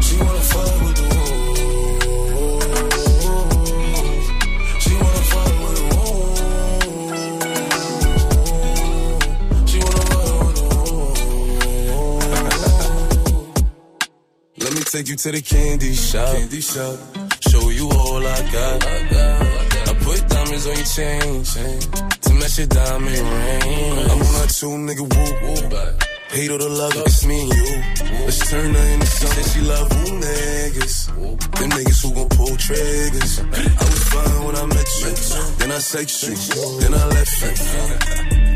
[0.00, 1.26] She wanna fuck with the woo.
[4.80, 6.14] She wanna fuck with the woo.
[9.66, 11.12] She wanna fuck with the woo.
[14.64, 16.34] Let me take you to the candy shop.
[16.34, 17.19] Candy shop.
[18.40, 18.80] I got.
[19.88, 21.44] I put diamonds on your chain
[22.24, 23.98] to match your diamond ring.
[24.08, 25.72] I'm on a two nigga whoop whoop.
[26.30, 27.82] Hate or the love, it's me and you.
[28.24, 29.92] Let's turn her into something she love.
[29.92, 31.06] Who niggas?
[31.58, 33.40] Them niggas who gon' pull triggers.
[33.40, 33.42] I
[33.84, 35.12] was fine when I met you.
[35.58, 36.34] Then I sex you.
[36.80, 37.50] Then I left you.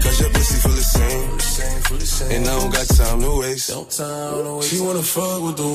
[0.01, 1.39] Cause your pussy feel the same.
[2.31, 3.71] And I don't got time to waste.
[4.71, 5.75] She wanna fuck with the woo.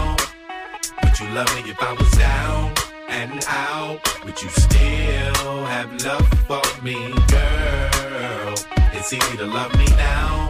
[1.21, 2.73] Would you love me if I was down
[3.07, 4.25] and out?
[4.25, 6.95] Would you still have love for me,
[7.29, 8.55] girl?
[8.91, 10.47] It's easy to love me now.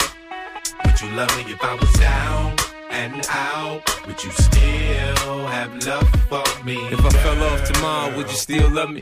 [0.85, 2.56] Would you love me if I was down
[2.89, 4.07] and out?
[4.07, 6.77] Would you still have love for me?
[6.88, 9.02] If I fell off tomorrow, would you still love me?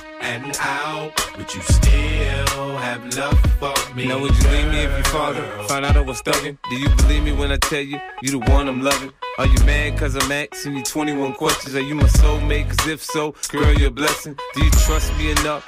[0.21, 1.37] and out?
[1.37, 4.07] Would you still have love for me?
[4.07, 6.57] Now would you leave me if your father found out I was thugging?
[6.69, 9.11] Do you believe me when I tell you you the one I'm loving?
[9.37, 11.75] Are you mad cause I'm asking you 21 questions?
[11.75, 12.69] Are you my soulmate?
[12.69, 14.37] Cause if so, girl, you're a blessing.
[14.53, 15.67] Do you trust me enough?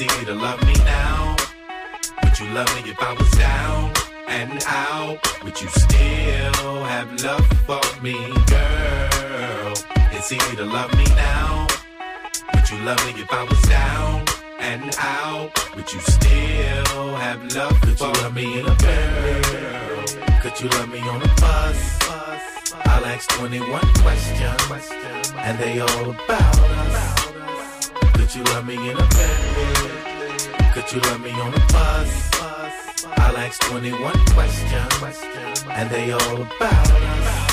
[0.00, 1.36] Girl, it's easy to love me now.
[2.22, 3.92] Would you love me if I was down
[4.28, 5.44] and out?
[5.44, 8.14] Would you still have love for me,
[8.46, 9.74] girl?
[10.12, 11.66] It's easy to love me now.
[12.54, 14.24] Would you love me if I was down
[14.58, 15.76] and out?
[15.76, 20.40] Would you still have love Could you love me in a girl?
[20.40, 21.98] Could you love me on a bus?
[22.86, 24.90] I'll ask 21 questions,
[25.36, 27.19] and they all about us.
[28.30, 30.72] Could you love me in a bed?
[30.72, 32.30] Could you love me on a bus?
[33.18, 35.18] I'll ask 21 questions,
[35.68, 37.50] and they all about us.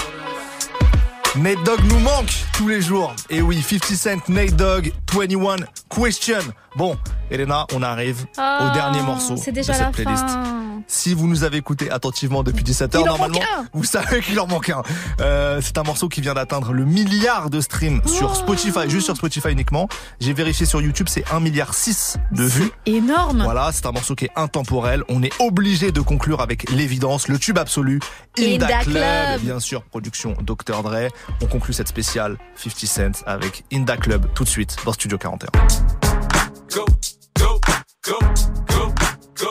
[1.36, 3.16] Nate Dogg nous manque tous les jours.
[3.32, 5.56] Et oui, 50 Cent, Nate Dogg, 21
[5.90, 6.42] Question.
[6.76, 6.96] Bon,
[7.32, 10.28] Elena, on arrive Oh, au dernier morceau c'est de déjà cette la playlist.
[10.28, 10.67] fin.
[10.90, 13.68] Si vous nous avez écouté attentivement depuis 17 heures, Il en normalement, manque un.
[13.74, 14.82] vous savez qu'il en manque un.
[15.20, 19.18] Euh, c'est un morceau qui vient d'atteindre le milliard de streams sur Spotify, juste sur
[19.18, 19.90] Spotify uniquement.
[20.22, 22.72] J'ai vérifié sur YouTube, c'est 1 milliard 6 de vues.
[22.86, 23.44] Énorme.
[23.44, 25.04] Voilà, c'est un morceau qui est intemporel.
[25.10, 28.00] On est obligé de conclure avec l'évidence, le tube absolu,
[28.40, 28.94] In, In Da Da Club.
[28.94, 29.42] Club.
[29.42, 30.84] Bien sûr, production Dr.
[30.84, 31.10] Dre.
[31.42, 35.18] On conclut cette spéciale 50 Cent avec In Da Club tout de suite dans Studio
[35.18, 35.50] 41.
[36.74, 36.86] Go,
[37.38, 37.60] go,
[38.06, 38.20] go,
[38.70, 38.94] go,
[39.36, 39.50] go,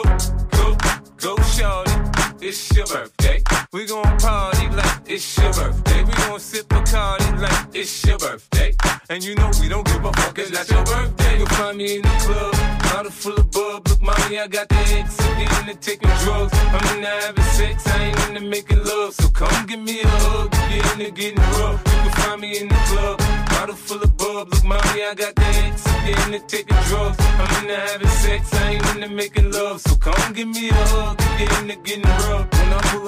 [1.27, 1.91] go, shorty.
[2.39, 3.43] It's your birthday.
[3.73, 6.03] We gon' party like it's your birthday.
[6.03, 8.75] We gon' sip a party like it's your birthday.
[9.09, 11.37] And you know we don't give a fuck, it's not your birthday.
[11.37, 13.87] You'll find me in the club, bottle full of bub.
[13.87, 15.19] Look, mommy, I got the X.
[15.19, 16.53] I'm into taking drugs.
[16.53, 19.13] I'm into having sex, I ain't into making love.
[19.13, 22.16] So come give me a hug, get into getting rough.
[22.35, 23.17] Me in the club,
[23.49, 24.49] bottle full of bub.
[24.51, 25.87] Look, mommy, I got the X.
[25.87, 27.17] I'm into taking drugs.
[27.19, 29.81] I'm into having sex, I ain't into making love.
[29.81, 32.26] So come give me a hug, get into getting rough.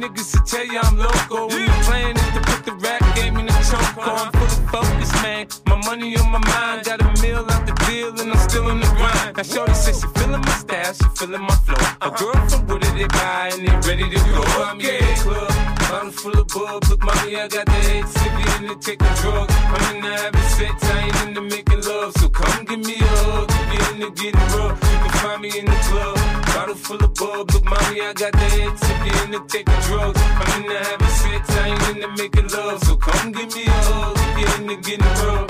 [0.00, 1.48] niggas will tell you I'm loco.
[1.48, 3.96] When the plan is to put the rap game in the choke.
[3.98, 5.46] I'm full of focus, man.
[5.66, 8.80] My money on my mind, got a meal out the deal, and I'm still in
[8.80, 9.36] the grind.
[9.36, 11.84] Now, Shorty says she feeling my style, she feeling my flow.
[12.02, 14.42] A girl from Wooded, they buy, and they ready to go.
[14.62, 15.63] I'm in the club,
[15.94, 16.84] bottle full of bub.
[16.90, 19.54] Look, mommy, I got the head sippy in the taking drugs.
[19.54, 22.12] I'm in the having sex, I ain't into making love.
[22.18, 24.78] So come give me a hug, if you're into getting rough.
[24.90, 26.16] You can find me in the club,
[26.50, 27.50] bottle full of bub.
[27.52, 30.20] Look, mommy, I got the head sippy in the taking drugs.
[30.40, 32.82] I'm in the having sex, I ain't into making love.
[32.86, 35.48] So come give me a hug, get into getting rough.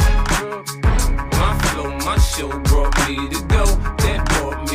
[1.40, 4.03] My flow, my show brought me to go.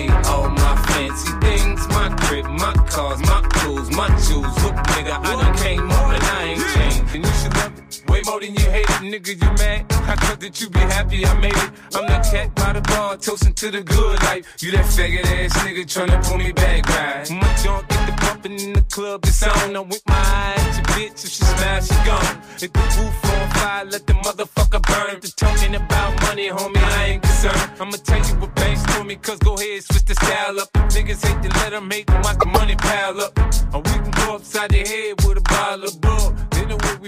[0.07, 1.87] All my fancy things.
[1.89, 4.53] My crib, my cars, my clothes, my shoes.
[4.63, 7.15] Look, nigga, I done came up and I ain't changed.
[7.15, 7.88] And you should love it.
[8.09, 9.85] Way more than you hate it, nigga, you mad?
[10.09, 11.71] I thought that you be happy I made it.
[11.95, 14.45] I'm that cat by the bar, toasting to the good life.
[14.59, 17.29] You that faggot ass nigga tryna pull me back, right?
[17.29, 19.75] My junk get the bumping in the club, it's on.
[19.75, 22.41] I'm with my eye at your bitch, if she smash, she gone.
[22.55, 25.19] If the roof on fire, let the motherfucker burn.
[25.21, 27.71] The talking about money, homie, I ain't concerned.
[27.79, 30.73] I'ma tell you what banks told me, cause go ahead, switch the style up.
[30.95, 33.37] Niggas hate to let them hate them, watch the money pile up.
[33.73, 36.48] Or we can go upside the head with a bottle of bull.
[36.99, 37.07] Then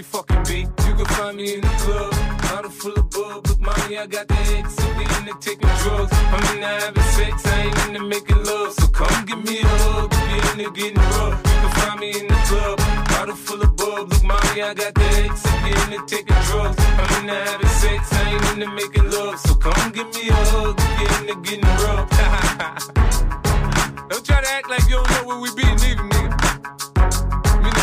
[1.36, 2.10] me in the club.
[2.42, 4.74] Bottle full of bub, look, mommy, I got the X.
[4.74, 6.10] So we in the taking drugs.
[6.12, 8.72] I'm in the having sex, I ain't in the making love.
[8.72, 11.42] So come give me a hug if you're in the getting rough.
[11.44, 12.78] You can find me in the club.
[13.08, 15.42] Bottle full of bub, look, mommy, I got the X.
[15.42, 16.78] So we in the taking drugs.
[16.80, 19.38] I'm in the having sex, I ain't in the making love.
[19.40, 22.08] So come give me a hug if you're in the getting rough.
[24.08, 26.22] don't try to act like you don't know where we be, nigga, nigga.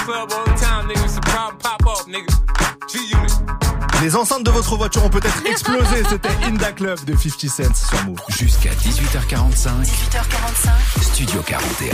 [0.10, 1.06] Club all the time, nigga.
[1.06, 2.34] It's a problem, pop off, nigga.
[2.90, 3.69] G-Unit.
[4.02, 6.04] Les enceintes de votre voiture ont peut-être explosé.
[6.10, 8.18] C'était Inda Club de 50 Cent sur Move.
[8.30, 9.70] Jusqu'à 18h45.
[9.84, 11.02] 18h45.
[11.02, 11.92] Studio 41.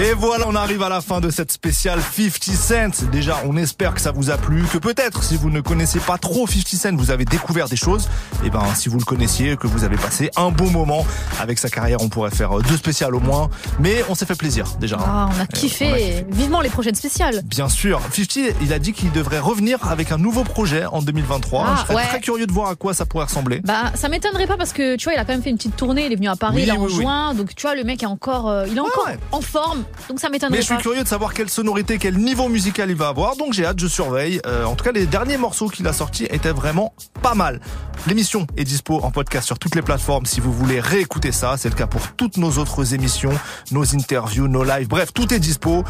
[0.00, 3.10] Et voilà, on arrive à la fin de cette spéciale 50 Cent.
[3.12, 6.16] Déjà, on espère que ça vous a plu, que peut-être, si vous ne connaissez pas
[6.16, 8.08] trop 50 Cent, vous avez découvert des choses.
[8.42, 11.04] Et ben, si vous le connaissiez, que vous avez passé un bon moment
[11.40, 13.50] avec sa carrière, on pourrait faire deux spéciales au moins.
[13.80, 14.96] Mais on s'est fait plaisir, déjà.
[15.00, 15.86] Ah, on a kiffé.
[15.86, 16.26] on a kiffé.
[16.30, 17.42] Vivement les prochaines spéciales.
[17.44, 18.00] Bien sûr.
[18.12, 21.64] 50, il a dit qu'il devrait revenir avec un nouveau projet en 2023.
[21.66, 22.06] Ah, Je serais ouais.
[22.08, 23.60] très curieux de voir à quoi ça pourrait ressembler.
[23.64, 25.76] Bah, ça m'étonnerait pas parce que tu vois, il a quand même fait une petite
[25.76, 26.06] tournée.
[26.06, 28.02] Il est venu à Paris Oui, là en oui, juin, donc tu vois, le mec
[28.02, 30.80] est encore, euh, il est encore en forme, donc ça m'étonnerait Mais je suis pas.
[30.80, 33.36] curieux de savoir quelle sonorité, quel niveau musical il va avoir.
[33.36, 34.40] Donc j'ai hâte, je surveille.
[34.46, 36.92] Euh, en tout cas, les derniers morceaux qu'il a sortis étaient vraiment
[37.22, 37.60] pas mal.
[38.06, 41.56] L'émission est dispo en podcast sur toutes les plateformes si vous voulez réécouter ça.
[41.56, 43.32] C'est le cas pour toutes nos autres émissions,
[43.72, 44.86] nos interviews, nos lives.
[44.88, 45.82] Bref, tout est dispo.